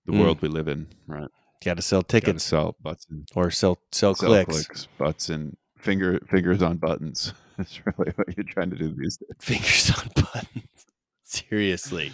the 0.07 0.13
Mm. 0.13 0.21
world 0.21 0.43
we 0.43 0.49
live 0.49 0.69
in, 0.69 0.87
right? 1.07 1.31
Got 1.65 1.77
to 1.77 1.83
sell 1.83 2.03
tickets 2.03 2.45
sell 2.45 2.77
butts 2.83 3.07
and 3.11 3.29
or 3.35 3.51
sell 3.51 3.79
sell, 3.93 4.15
sell 4.15 4.29
clicks. 4.31 4.67
clicks, 4.67 4.89
butts 4.99 5.29
and 5.29 5.57
finger 5.79 6.21
fingers 6.29 6.63
on 6.63 6.77
buttons. 6.77 7.33
That's 7.59 7.81
really 7.85 8.13
what 8.17 8.37
you're 8.37 8.45
trying 8.45 8.71
to 8.71 8.77
do 8.77 8.95
these 8.97 9.17
days. 9.19 9.29
fingers 9.41 9.91
on 9.91 10.09
buttons 10.33 10.87
seriously 11.25 12.13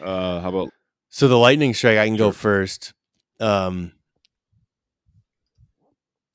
Uh, 0.00 0.40
how 0.40 0.48
about 0.48 0.70
So 1.08 1.28
the 1.28 1.36
lightning 1.38 1.74
strike, 1.74 1.98
I 1.98 2.06
can 2.06 2.16
go 2.16 2.30
first. 2.32 2.92
Um, 3.40 3.92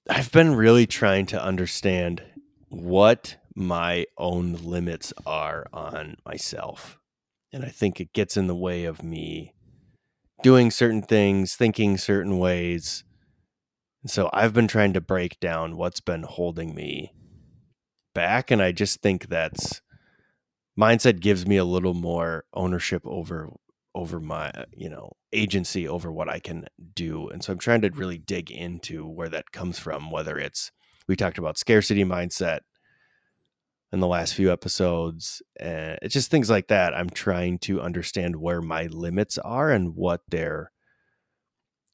I've 0.10 0.32
been 0.32 0.56
really 0.56 0.86
trying 0.86 1.26
to 1.28 1.42
understand 1.42 2.22
what 2.70 3.38
my 3.56 4.06
own 4.18 4.54
limits 4.54 5.14
are 5.26 5.66
on 5.74 6.18
myself, 6.26 7.00
and 7.52 7.64
I 7.64 7.70
think 7.70 8.00
it 8.00 8.14
gets 8.14 8.38
in 8.38 8.48
the 8.48 8.56
way 8.56 8.86
of 8.86 9.02
me 9.02 9.54
doing 10.46 10.70
certain 10.70 11.02
things, 11.02 11.56
thinking 11.56 11.98
certain 11.98 12.38
ways. 12.38 13.04
So 14.06 14.30
I've 14.32 14.54
been 14.54 14.68
trying 14.68 14.94
to 14.94 15.02
break 15.02 15.40
down 15.40 15.76
what's 15.76 16.02
been 16.02 16.22
holding 16.22 16.76
me 16.76 17.12
back, 18.14 18.52
and 18.52 18.62
I 18.62 18.72
just 18.72 19.02
think 19.02 19.28
that's 19.28 19.82
mindset 20.80 21.20
gives 21.20 21.48
me 21.48 21.58
a 21.58 21.66
little 21.66 21.96
more 21.96 22.46
ownership 22.54 23.02
over 23.06 23.54
over 23.96 24.20
my 24.20 24.52
uh, 24.52 24.66
you 24.72 24.88
know 24.88 25.14
agency 25.34 25.88
over 25.88 26.12
what 26.12 26.28
i 26.28 26.38
can 26.38 26.66
do 26.94 27.30
and 27.30 27.42
so 27.42 27.54
i'm 27.54 27.60
trying 27.60 27.80
to 27.80 27.90
really 27.92 28.18
dig 28.18 28.52
into 28.52 29.08
where 29.08 29.30
that 29.30 29.54
comes 29.54 29.80
from 29.80 30.12
whether 30.12 30.38
it's 30.38 30.70
we 31.08 31.16
talked 31.16 31.38
about 31.38 31.58
scarcity 31.58 32.04
mindset 32.04 32.60
in 33.92 34.00
the 34.00 34.08
last 34.08 34.34
few 34.34 34.52
episodes 34.52 35.42
and 35.60 35.98
it's 36.02 36.14
just 36.14 36.32
things 36.32 36.50
like 36.50 36.68
that 36.68 36.94
i'm 36.94 37.10
trying 37.10 37.58
to 37.58 37.82
understand 37.82 38.36
where 38.36 38.62
my 38.62 38.88
limits 38.88 39.38
are 39.40 39.72
and 39.72 39.96
what 39.96 40.22
they're 40.30 40.72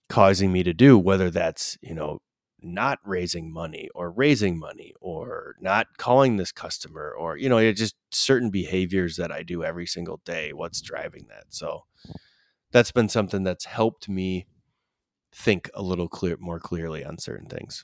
causing 0.09 0.51
me 0.51 0.63
to 0.63 0.73
do 0.73 0.97
whether 0.97 1.29
that's 1.29 1.77
you 1.81 1.93
know 1.93 2.19
not 2.63 2.99
raising 3.05 3.51
money 3.51 3.89
or 3.95 4.11
raising 4.11 4.59
money 4.59 4.93
or 5.01 5.55
not 5.59 5.87
calling 5.97 6.37
this 6.37 6.51
customer 6.51 7.13
or 7.17 7.37
you 7.37 7.49
know 7.49 7.71
just 7.71 7.95
certain 8.11 8.49
behaviors 8.49 9.15
that 9.15 9.31
i 9.31 9.41
do 9.41 9.63
every 9.63 9.87
single 9.87 10.21
day 10.25 10.53
what's 10.53 10.81
driving 10.81 11.25
that 11.29 11.45
so 11.49 11.83
that's 12.71 12.91
been 12.91 13.09
something 13.09 13.43
that's 13.43 13.65
helped 13.65 14.07
me 14.07 14.45
think 15.33 15.69
a 15.73 15.81
little 15.81 16.07
clear 16.07 16.37
more 16.39 16.59
clearly 16.59 17.03
on 17.03 17.17
certain 17.17 17.47
things 17.47 17.83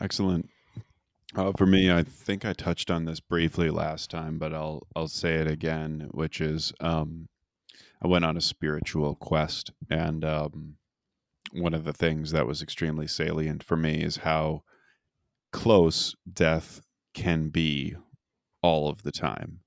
excellent? 0.00 0.48
Uh, 1.34 1.52
for 1.58 1.66
me, 1.66 1.90
I 1.90 2.02
think 2.02 2.44
I 2.44 2.52
touched 2.52 2.90
on 2.90 3.04
this 3.04 3.20
briefly 3.20 3.68
last 3.70 4.10
time, 4.10 4.38
but 4.38 4.54
I'll 4.54 4.86
I'll 4.94 5.08
say 5.08 5.34
it 5.34 5.46
again, 5.48 6.08
which 6.12 6.40
is 6.40 6.72
um, 6.80 7.28
I 8.02 8.06
went 8.06 8.24
on 8.24 8.36
a 8.36 8.40
spiritual 8.40 9.16
quest, 9.16 9.72
and 9.90 10.24
um, 10.24 10.76
one 11.52 11.74
of 11.74 11.84
the 11.84 11.92
things 11.92 12.30
that 12.30 12.46
was 12.46 12.62
extremely 12.62 13.06
salient 13.06 13.62
for 13.62 13.76
me 13.76 14.02
is 14.02 14.18
how 14.18 14.62
close 15.52 16.14
death 16.32 16.80
can 17.14 17.48
be 17.48 17.96
all 18.62 18.88
of 18.88 19.02
the 19.02 19.12
time. 19.12 19.60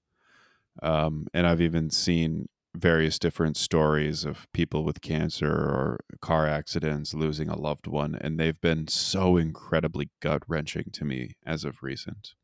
Um, 0.82 1.28
and 1.34 1.46
I've 1.46 1.62
even 1.62 1.90
seen 1.90 2.48
various 2.76 3.20
different 3.20 3.58
stories 3.58 4.26
of 4.26 4.48
people 4.54 4.84
with 4.84 5.02
cancer 5.02 5.52
or 5.52 6.00
car 6.22 6.48
accidents 6.48 7.14
losing 7.14 7.50
a 7.50 7.58
loved 7.60 7.88
one, 7.88 8.16
and 8.16 8.40
they've 8.40 8.62
been 8.62 8.88
so 8.88 9.38
incredibly 9.38 10.10
gut 10.22 10.44
wrenching 10.48 10.86
to 10.94 11.06
me 11.06 11.34
as 11.46 11.64
of 11.66 11.84
recent. 11.84 12.36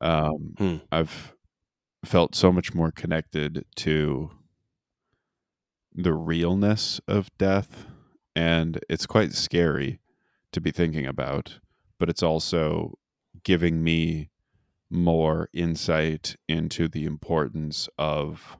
Um, 0.00 0.58
Hmm. 0.58 0.78
I've 0.92 1.34
felt 2.04 2.34
so 2.34 2.52
much 2.52 2.74
more 2.74 2.92
connected 2.92 3.64
to 3.76 4.30
the 5.94 6.12
realness 6.12 7.00
of 7.08 7.30
death, 7.38 7.86
and 8.36 8.78
it's 8.88 9.06
quite 9.06 9.32
scary 9.32 10.00
to 10.52 10.60
be 10.60 10.70
thinking 10.70 11.06
about, 11.06 11.60
but 11.98 12.08
it's 12.08 12.22
also 12.22 12.98
giving 13.44 13.82
me 13.82 14.30
more 14.90 15.50
insight 15.54 16.36
into 16.48 16.88
the 16.88 17.06
importance 17.06 17.88
of 17.98 18.57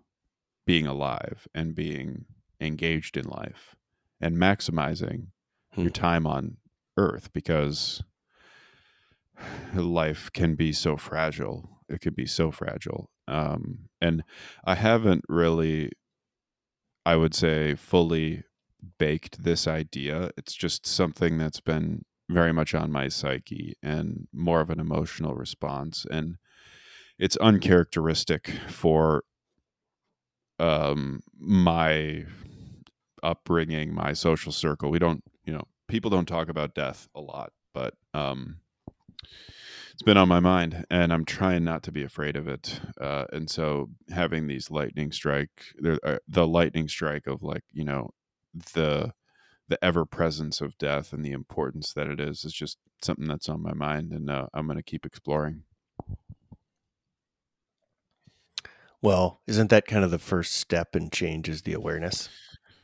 being 0.68 0.86
alive 0.86 1.48
and 1.54 1.74
being 1.74 2.26
engaged 2.60 3.16
in 3.16 3.24
life 3.26 3.74
and 4.20 4.36
maximizing 4.36 5.28
Hmm. 5.72 5.82
your 5.82 5.90
time 5.90 6.26
on 6.26 6.58
earth 6.96 7.32
because 7.32 8.02
life 9.74 10.30
can 10.32 10.54
be 10.54 10.72
so 10.72 10.96
fragile. 10.96 11.82
It 11.88 12.00
can 12.00 12.14
be 12.14 12.26
so 12.26 12.50
fragile. 12.50 13.10
Um, 13.28 13.88
and 14.00 14.24
i 14.64 14.74
haven't 14.74 15.24
really 15.28 15.90
i 17.04 17.14
would 17.16 17.34
say 17.34 17.74
fully 17.74 18.42
baked 18.98 19.42
this 19.42 19.66
idea. 19.66 20.30
It's 20.36 20.54
just 20.54 20.86
something 20.86 21.36
that's 21.38 21.60
been 21.60 22.04
very 22.30 22.52
much 22.52 22.74
on 22.74 22.92
my 22.92 23.08
psyche 23.08 23.74
and 23.82 24.28
more 24.32 24.60
of 24.60 24.70
an 24.70 24.78
emotional 24.80 25.34
response. 25.34 26.06
And 26.10 26.36
it's 27.18 27.36
uncharacteristic 27.38 28.48
for 28.68 29.24
um 30.58 31.20
my 31.38 32.24
upbringing 33.22 33.92
my 33.94 34.12
social 34.12 34.52
circle. 34.52 34.90
We 34.90 34.98
don't 34.98 35.22
you 35.44 35.52
know 35.52 35.64
people 35.88 36.10
don't 36.10 36.26
talk 36.28 36.48
about 36.48 36.74
death 36.74 37.08
a 37.14 37.20
lot 37.20 37.50
but 37.74 37.94
um 38.14 38.58
it's 39.92 40.02
been 40.02 40.16
on 40.16 40.28
my 40.28 40.40
mind 40.40 40.84
and 40.90 41.12
i'm 41.12 41.24
trying 41.24 41.64
not 41.64 41.82
to 41.82 41.92
be 41.92 42.02
afraid 42.02 42.36
of 42.36 42.46
it. 42.48 42.80
Uh 43.00 43.24
and 43.32 43.48
so 43.50 43.88
having 44.10 44.46
these 44.46 44.70
lightning 44.70 45.12
strike 45.12 45.50
the, 45.78 45.98
uh, 46.04 46.18
the 46.28 46.46
lightning 46.46 46.88
strike 46.88 47.26
of 47.26 47.42
like 47.42 47.64
you 47.72 47.84
know 47.84 48.10
the 48.74 49.12
the 49.68 49.82
ever 49.84 50.04
presence 50.06 50.60
of 50.60 50.78
death 50.78 51.12
and 51.12 51.24
the 51.24 51.32
importance 51.32 51.92
that 51.92 52.06
it 52.08 52.20
is 52.20 52.44
is 52.44 52.52
just 52.52 52.78
something 53.02 53.28
that's 53.28 53.48
on 53.48 53.62
my 53.62 53.74
mind 53.74 54.12
and 54.12 54.30
uh, 54.30 54.46
i'm 54.54 54.66
going 54.66 54.76
to 54.78 54.82
keep 54.82 55.04
exploring 55.06 55.62
Well, 59.02 59.40
isn't 59.46 59.70
that 59.70 59.86
kind 59.86 60.04
of 60.04 60.10
the 60.10 60.18
first 60.18 60.52
step 60.54 60.96
in 60.96 61.10
change 61.10 61.48
is 61.48 61.62
the 61.62 61.72
awareness? 61.74 62.28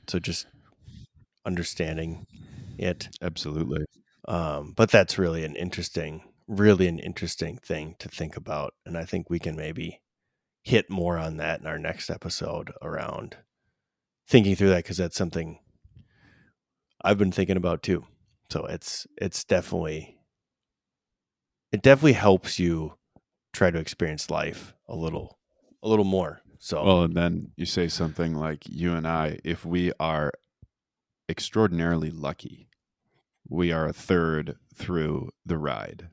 So 0.09 0.19
just 0.19 0.47
understanding 1.47 2.27
it. 2.79 3.09
Absolutely. 3.23 3.85
Um, 4.29 4.73
but 4.77 4.91
that's 4.91 5.19
really 5.19 5.45
an 5.45 5.57
interesting, 5.57 6.23
really 6.49 6.89
an 6.89 6.99
interesting 6.99 7.59
thing 7.59 7.97
to 7.99 8.09
think 8.09 8.37
about. 8.37 8.75
And 8.87 8.97
I 8.97 9.05
think 9.05 9.31
we 9.31 9.39
can 9.39 9.57
maybe 9.57 10.01
hit 10.65 10.91
more 10.91 11.19
on 11.19 11.39
that 11.39 11.61
in 11.61 11.67
our 11.67 11.79
next 11.79 12.11
episode 12.11 12.73
around 12.83 13.37
thinking 14.29 14.57
through 14.57 14.71
that 14.71 14.85
because 14.85 14.99
that's 14.99 15.17
something 15.17 15.61
I've 17.03 17.19
been 17.19 17.33
thinking 17.33 17.57
about 17.57 17.83
too. 17.83 18.05
So 18.51 18.67
it's 18.67 19.07
it's 19.17 19.45
definitely 19.45 20.19
it 21.73 21.83
definitely 21.83 22.13
helps 22.15 22.59
you 22.59 22.95
try 23.53 23.71
to 23.71 23.79
experience 23.79 24.31
life 24.31 24.75
a 24.89 24.97
little 24.97 25.39
a 25.85 25.89
little 25.89 26.05
more. 26.05 26.41
So 26.59 26.83
Well, 26.83 27.03
and 27.03 27.15
then 27.15 27.53
you 27.57 27.67
say 27.67 27.89
something 27.89 28.35
like 28.35 28.65
you 28.67 28.95
and 28.95 29.07
I, 29.07 29.39
if 29.45 29.65
we 29.67 29.93
are 30.01 30.33
extraordinarily 31.29 32.11
lucky, 32.11 32.69
we 33.49 33.71
are 33.71 33.87
a 33.87 33.93
third 33.93 34.57
through 34.75 35.31
the 35.45 35.59
ride. 35.59 36.09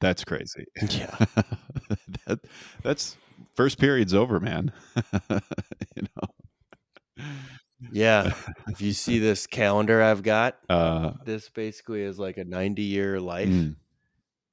That's 0.00 0.24
crazy. 0.24 0.66
yeah. 0.90 1.16
that, 2.26 2.40
that's 2.82 3.16
first 3.54 3.78
period's 3.78 4.12
over, 4.12 4.40
man. 4.40 4.72
you 5.30 6.02
know. 6.16 7.24
Yeah. 7.92 8.32
If 8.68 8.80
you 8.82 8.92
see 8.92 9.18
this 9.18 9.46
calendar 9.46 10.02
I've 10.02 10.22
got, 10.22 10.58
Uh, 10.68 11.12
this 11.24 11.48
basically 11.48 12.02
is 12.02 12.18
like 12.18 12.36
a 12.38 12.44
90 12.44 12.82
year 12.82 13.20
life. 13.20 13.48
mm, 13.48 13.76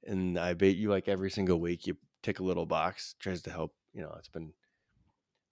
And 0.06 0.38
I 0.38 0.54
bet 0.54 0.76
you 0.76 0.90
like 0.90 1.08
every 1.08 1.30
single 1.30 1.58
week 1.60 1.86
you 1.86 1.96
tick 2.24 2.40
a 2.40 2.42
little 2.42 2.66
box, 2.66 3.14
tries 3.20 3.42
to 3.42 3.50
help, 3.50 3.72
you 3.92 4.02
know, 4.02 4.12
it's 4.18 4.28
been 4.28 4.52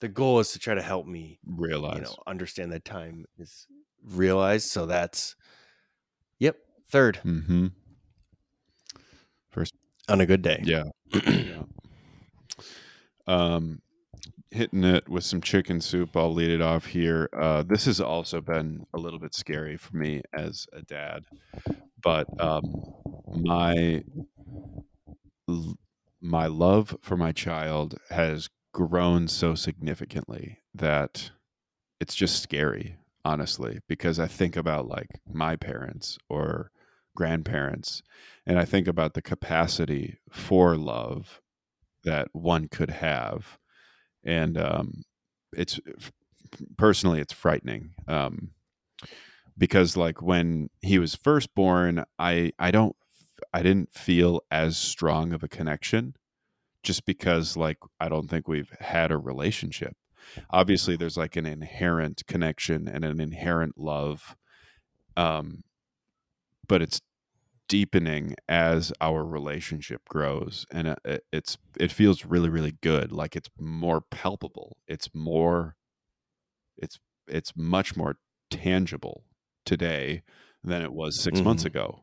the 0.00 0.08
goal 0.08 0.40
is 0.40 0.50
to 0.52 0.58
try 0.58 0.74
to 0.74 0.82
help 0.82 1.06
me, 1.06 1.38
realize. 1.46 1.96
you 1.96 2.02
know, 2.02 2.16
understand 2.26 2.72
that 2.72 2.84
time 2.84 3.24
is 3.38 3.68
realized. 4.04 4.68
So 4.68 4.86
that's 4.86 5.36
yep, 6.40 6.56
third 6.90 7.20
mm-hmm. 7.24 7.68
First, 9.50 9.74
on 10.08 10.20
a 10.20 10.26
good 10.26 10.42
day. 10.42 10.60
yeah. 10.64 10.84
yeah. 11.26 11.62
Um, 13.26 13.82
hitting 14.50 14.82
it 14.82 15.08
with 15.08 15.24
some 15.24 15.40
chicken 15.40 15.80
soup. 15.80 16.16
I'll 16.16 16.32
lead 16.32 16.50
it 16.50 16.62
off 16.62 16.86
here. 16.86 17.28
Uh, 17.38 17.62
this 17.62 17.84
has 17.84 18.00
also 18.00 18.40
been 18.40 18.86
a 18.94 18.98
little 18.98 19.18
bit 19.20 19.34
scary 19.34 19.76
for 19.76 19.96
me 19.96 20.22
as 20.32 20.66
a 20.72 20.82
dad, 20.82 21.24
but 22.02 22.26
um, 22.40 22.64
my 23.28 24.02
my 26.22 26.46
love 26.46 26.96
for 27.02 27.16
my 27.16 27.32
child 27.32 27.98
has 28.10 28.48
grown 28.72 29.28
so 29.28 29.54
significantly 29.54 30.58
that 30.74 31.30
it's 32.00 32.14
just 32.14 32.42
scary, 32.42 32.96
honestly, 33.24 33.80
because 33.88 34.18
I 34.18 34.26
think 34.26 34.56
about 34.56 34.88
like 34.88 35.20
my 35.30 35.56
parents 35.56 36.18
or 36.30 36.70
grandparents, 37.14 38.02
and 38.46 38.58
I 38.58 38.64
think 38.64 38.88
about 38.88 39.14
the 39.14 39.22
capacity 39.22 40.18
for 40.30 40.76
love 40.76 41.40
that 42.04 42.28
one 42.32 42.68
could 42.68 42.90
have 42.90 43.58
and 44.24 44.58
um, 44.58 45.02
it's 45.56 45.80
personally 46.76 47.20
it's 47.20 47.32
frightening 47.32 47.90
um, 48.08 48.50
because 49.58 49.96
like 49.96 50.22
when 50.22 50.68
he 50.80 50.98
was 50.98 51.14
first 51.14 51.54
born 51.54 52.04
i 52.18 52.52
i 52.58 52.70
don't 52.70 52.96
i 53.54 53.62
didn't 53.62 53.92
feel 53.92 54.40
as 54.50 54.76
strong 54.76 55.32
of 55.32 55.42
a 55.42 55.48
connection 55.48 56.14
just 56.82 57.04
because 57.06 57.56
like 57.56 57.78
i 58.00 58.08
don't 58.08 58.28
think 58.28 58.48
we've 58.48 58.72
had 58.80 59.12
a 59.12 59.18
relationship. 59.18 59.96
Obviously 60.50 60.96
there's 60.96 61.16
like 61.16 61.36
an 61.36 61.46
inherent 61.46 62.22
connection 62.28 62.88
and 62.88 63.04
an 63.04 63.20
inherent 63.20 63.78
love 63.78 64.36
um 65.16 65.62
but 66.66 66.82
it's 66.82 67.00
deepening 67.68 68.34
as 68.48 68.92
our 69.00 69.24
relationship 69.24 70.02
grows 70.08 70.66
and 70.72 70.88
it- 70.88 70.98
it, 71.04 71.24
it's 71.32 71.58
it 71.80 71.92
feels 71.92 72.24
really 72.26 72.50
really 72.50 72.72
good. 72.82 73.12
Like 73.12 73.36
it's 73.36 73.50
more 73.58 74.02
palpable. 74.02 74.76
It's 74.88 75.08
more 75.14 75.76
it's 76.76 76.98
it's 77.28 77.56
much 77.56 77.96
more 77.96 78.16
tangible 78.50 79.24
today 79.64 80.22
than 80.64 80.82
it 80.82 80.92
was 80.92 81.18
6 81.20 81.44
months 81.44 81.64
Mhm. 81.64 81.66
ago 81.66 82.01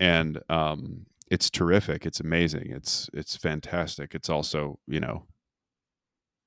and 0.00 0.40
um 0.48 1.06
it's 1.30 1.50
terrific 1.50 2.06
it's 2.06 2.20
amazing 2.20 2.70
it's 2.70 3.10
it's 3.12 3.36
fantastic 3.36 4.14
it's 4.14 4.28
also 4.30 4.78
you 4.86 5.00
know 5.00 5.26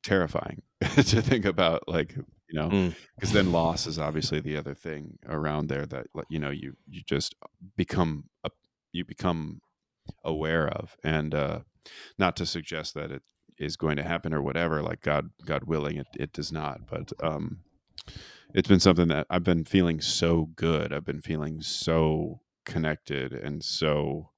terrifying 0.03 0.61
to 0.81 1.21
think 1.21 1.45
about 1.45 1.87
like 1.87 2.15
you 2.15 2.59
know 2.59 2.69
Mm. 2.69 2.95
because 3.15 3.31
then 3.31 3.51
loss 3.51 3.85
is 3.87 3.99
obviously 3.99 4.39
the 4.39 4.57
other 4.57 4.73
thing 4.73 5.17
around 5.27 5.67
there 5.67 5.85
that 5.85 6.07
you 6.29 6.39
know 6.39 6.49
you 6.49 6.75
you 6.87 7.01
just 7.05 7.35
become 7.77 8.25
a, 8.43 8.49
you 8.91 9.05
become 9.05 9.61
aware 10.25 10.67
of 10.67 10.97
and 11.03 11.33
uh 11.35 11.59
not 12.17 12.35
to 12.37 12.45
suggest 12.45 12.95
that 12.95 13.11
it 13.11 13.21
is 13.59 13.77
going 13.77 13.95
to 13.95 14.03
happen 14.03 14.33
or 14.33 14.41
whatever 14.41 14.81
like 14.81 15.01
god 15.01 15.29
god 15.45 15.65
willing 15.65 15.97
it, 15.97 16.07
it 16.19 16.33
does 16.33 16.51
not 16.51 16.87
but 16.89 17.13
um 17.23 17.59
it's 18.55 18.67
been 18.67 18.79
something 18.79 19.07
that 19.07 19.27
i've 19.29 19.43
been 19.43 19.63
feeling 19.63 20.01
so 20.01 20.49
good 20.55 20.91
i've 20.91 21.05
been 21.05 21.21
feeling 21.21 21.61
so 21.61 22.41
connected 22.65 23.33
and 23.33 23.63
so 23.63 24.31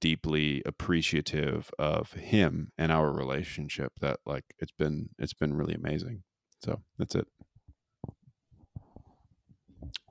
deeply 0.00 0.62
appreciative 0.66 1.70
of 1.78 2.12
him 2.12 2.70
and 2.76 2.92
our 2.92 3.10
relationship 3.10 3.92
that 4.00 4.18
like 4.26 4.44
it's 4.58 4.72
been 4.72 5.08
it's 5.18 5.34
been 5.34 5.54
really 5.54 5.74
amazing 5.74 6.22
so 6.62 6.80
that's 6.98 7.14
it 7.14 7.26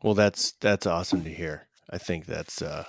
Well, 0.06 0.14
that's 0.14 0.54
that's 0.62 0.86
awesome 0.86 1.24
to 1.24 1.34
hear. 1.34 1.68
I 1.90 1.98
think 1.98 2.26
that's 2.26 2.62
uh 2.62 2.86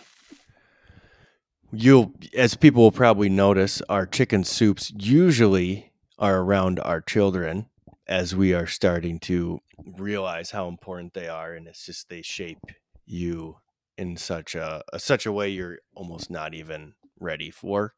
you'll 1.72 2.12
as 2.34 2.54
people 2.54 2.82
will 2.82 2.92
probably 2.92 3.28
notice 3.28 3.82
our 3.88 4.06
chicken 4.06 4.44
soups 4.44 4.92
usually 4.96 5.92
are 6.18 6.40
around 6.40 6.78
our 6.80 7.00
children 7.00 7.68
as 8.06 8.36
we 8.36 8.54
are 8.54 8.66
starting 8.66 9.18
to 9.18 9.60
realize 9.98 10.50
how 10.50 10.68
important 10.68 11.14
they 11.14 11.28
are 11.28 11.54
and 11.54 11.66
it's 11.66 11.84
just 11.84 12.08
they 12.08 12.22
shape 12.22 12.60
you 13.04 13.56
in 13.98 14.16
such 14.16 14.54
a, 14.54 14.82
a 14.92 14.98
such 14.98 15.26
a 15.26 15.32
way 15.32 15.48
you're 15.48 15.78
almost 15.94 16.30
not 16.30 16.54
even 16.54 16.94
ready 17.18 17.50
for. 17.50 17.94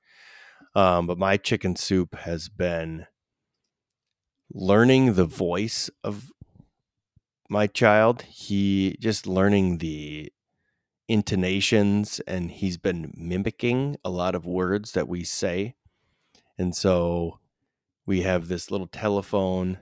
Um, 0.74 1.06
but 1.06 1.18
my 1.18 1.36
chicken 1.36 1.76
soup 1.76 2.14
has 2.14 2.48
been 2.48 3.06
learning 4.52 5.14
the 5.14 5.24
voice 5.24 5.90
of 6.04 6.32
my 7.48 7.66
child. 7.66 8.22
He 8.22 8.96
just 9.00 9.26
learning 9.26 9.78
the 9.78 10.32
intonations 11.08 12.20
and 12.26 12.50
he's 12.50 12.76
been 12.76 13.12
mimicking 13.16 13.96
a 14.04 14.10
lot 14.10 14.34
of 14.34 14.44
words 14.44 14.92
that 14.92 15.08
we 15.08 15.24
say. 15.24 15.74
And 16.58 16.76
so 16.76 17.38
we 18.06 18.22
have 18.22 18.48
this 18.48 18.70
little 18.70 18.86
telephone 18.86 19.78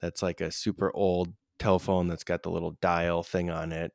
that's 0.00 0.22
like 0.22 0.40
a 0.40 0.50
super 0.50 0.94
old 0.94 1.34
telephone 1.58 2.08
that's 2.08 2.24
got 2.24 2.42
the 2.42 2.50
little 2.50 2.76
dial 2.80 3.22
thing 3.22 3.50
on 3.50 3.72
it. 3.72 3.92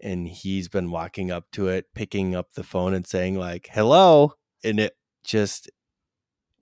And 0.00 0.28
he's 0.28 0.68
been 0.68 0.90
walking 0.90 1.30
up 1.30 1.44
to 1.52 1.68
it, 1.68 1.86
picking 1.94 2.34
up 2.34 2.52
the 2.52 2.62
phone 2.62 2.92
and 2.94 3.06
saying, 3.06 3.38
like, 3.38 3.68
hello. 3.72 4.34
And 4.62 4.78
it 4.78 4.96
just 5.24 5.70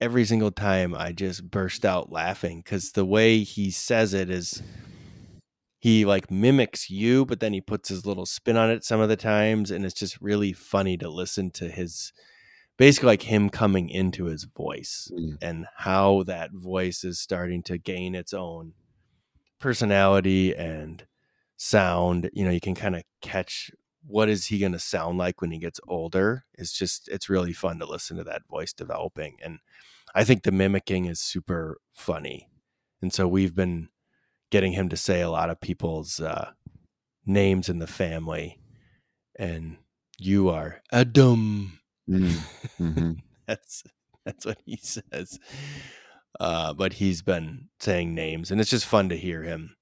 every 0.01 0.25
single 0.25 0.51
time 0.51 0.93
I 0.93 1.11
just 1.11 1.49
burst 1.49 1.85
out 1.85 2.11
laughing 2.11 2.61
because 2.63 2.91
the 2.91 3.05
way 3.05 3.39
he 3.43 3.71
says 3.71 4.13
it 4.13 4.29
is 4.29 4.61
he 5.79 6.03
like 6.05 6.31
mimics 6.31 6.89
you, 6.89 7.25
but 7.25 7.39
then 7.39 7.53
he 7.53 7.61
puts 7.61 7.89
his 7.89 8.05
little 8.05 8.25
spin 8.25 8.57
on 8.57 8.71
it 8.71 8.83
some 8.83 8.99
of 8.99 9.09
the 9.09 9.15
times, 9.15 9.69
and 9.71 9.85
it's 9.85 9.93
just 9.93 10.19
really 10.21 10.51
funny 10.51 10.97
to 10.97 11.09
listen 11.09 11.51
to 11.51 11.69
his 11.69 12.11
basically 12.77 13.07
like 13.07 13.21
him 13.23 13.49
coming 13.49 13.89
into 13.89 14.25
his 14.25 14.45
voice 14.45 15.09
Mm. 15.13 15.37
and 15.41 15.65
how 15.77 16.23
that 16.23 16.51
voice 16.53 17.03
is 17.03 17.19
starting 17.19 17.63
to 17.63 17.77
gain 17.77 18.15
its 18.15 18.33
own 18.33 18.73
personality 19.59 20.55
and 20.55 21.05
sound. 21.57 22.29
You 22.33 22.45
know, 22.45 22.51
you 22.51 22.61
can 22.61 22.75
kind 22.75 22.95
of 22.95 23.03
catch 23.21 23.71
what 24.07 24.29
is 24.29 24.47
he 24.47 24.59
going 24.59 24.71
to 24.71 24.79
sound 24.79 25.17
like 25.17 25.41
when 25.41 25.51
he 25.51 25.57
gets 25.57 25.79
older. 25.87 26.45
It's 26.53 26.71
just 26.71 27.07
it's 27.09 27.29
really 27.29 27.53
fun 27.53 27.79
to 27.79 27.85
listen 27.85 28.17
to 28.17 28.23
that 28.25 28.47
voice 28.49 28.73
developing, 28.73 29.37
and 29.43 29.59
I 30.13 30.23
think 30.23 30.43
the 30.43 30.51
mimicking 30.51 31.05
is 31.05 31.19
super 31.19 31.79
funny. 31.93 32.49
And 33.01 33.13
so 33.13 33.27
we've 33.27 33.55
been 33.55 33.89
getting 34.51 34.73
him 34.73 34.89
to 34.89 34.97
say 34.97 35.21
a 35.21 35.29
lot 35.29 35.49
of 35.49 35.59
people's 35.59 36.19
uh, 36.19 36.51
names 37.25 37.69
in 37.69 37.79
the 37.79 37.87
family, 37.87 38.59
and 39.37 39.77
you 40.17 40.49
are 40.49 40.81
Adam. 40.91 41.79
Mm. 42.09 42.37
hmm 42.77 43.11
That's 43.47 43.83
that's 44.25 44.45
what 44.45 44.57
he 44.65 44.77
says. 44.81 45.39
Uh, 46.39 46.73
but 46.73 46.93
he's 46.93 47.21
been 47.21 47.69
saying 47.79 48.13
names, 48.13 48.51
and 48.51 48.59
it's 48.59 48.69
just 48.69 48.85
fun 48.85 49.09
to 49.09 49.17
hear 49.17 49.43
him 49.43 49.75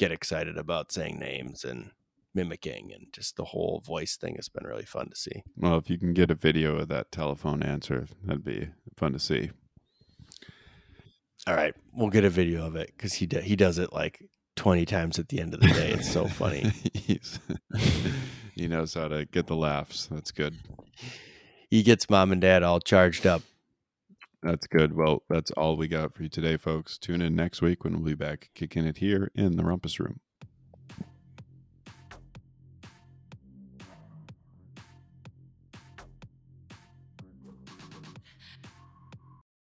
get 0.00 0.10
excited 0.10 0.56
about 0.56 0.90
saying 0.90 1.18
names 1.18 1.62
and 1.62 1.90
mimicking, 2.34 2.90
and 2.94 3.12
just 3.12 3.36
the 3.36 3.44
whole 3.44 3.82
voice 3.84 4.16
thing 4.16 4.36
has 4.36 4.48
been 4.48 4.64
really 4.66 4.86
fun 4.86 5.10
to 5.10 5.14
see. 5.16 5.42
well 5.56 5.76
if 5.76 5.90
you 5.90 5.98
can 5.98 6.14
get 6.14 6.30
a 6.30 6.34
video 6.34 6.78
of 6.78 6.88
that 6.88 7.12
telephone 7.12 7.62
answer 7.62 8.06
that'd 8.24 8.42
be 8.42 8.66
fun 8.96 9.12
to 9.12 9.18
see 9.18 9.50
All 11.46 11.54
right, 11.54 11.74
we'll 11.92 12.08
get 12.08 12.24
a 12.24 12.30
video 12.30 12.66
of 12.66 12.76
it 12.76 12.92
because 12.96 13.12
he 13.12 13.26
do, 13.26 13.40
he 13.40 13.56
does 13.56 13.78
it 13.78 13.92
like 13.92 14.22
twenty 14.56 14.86
times 14.86 15.18
at 15.18 15.28
the 15.28 15.38
end 15.40 15.52
of 15.52 15.60
the 15.60 15.68
day. 15.68 15.90
It's 15.90 16.10
so 16.10 16.26
funny. 16.26 16.70
he 18.54 18.68
knows 18.68 18.94
how 18.94 19.08
to 19.08 19.26
get 19.26 19.46
the 19.46 19.56
laughs. 19.56 20.06
That's 20.10 20.30
good. 20.32 20.54
He 21.70 21.82
gets 21.82 22.08
mom 22.10 22.32
and 22.32 22.40
dad 22.40 22.62
all 22.62 22.80
charged 22.80 23.26
up. 23.26 23.42
That's 24.42 24.66
good. 24.66 24.94
Well, 24.94 25.22
that's 25.28 25.50
all 25.52 25.76
we 25.76 25.88
got 25.88 26.14
for 26.14 26.22
you 26.22 26.28
today, 26.30 26.56
folks. 26.56 26.96
Tune 26.98 27.20
in 27.20 27.34
next 27.34 27.60
week 27.60 27.84
when 27.84 27.94
we'll 27.94 28.04
be 28.04 28.14
back 28.14 28.50
kicking 28.54 28.86
it 28.86 28.98
here 28.98 29.30
in 29.34 29.56
the 29.56 29.62
Rumpus 29.62 29.98
Room. 29.98 30.20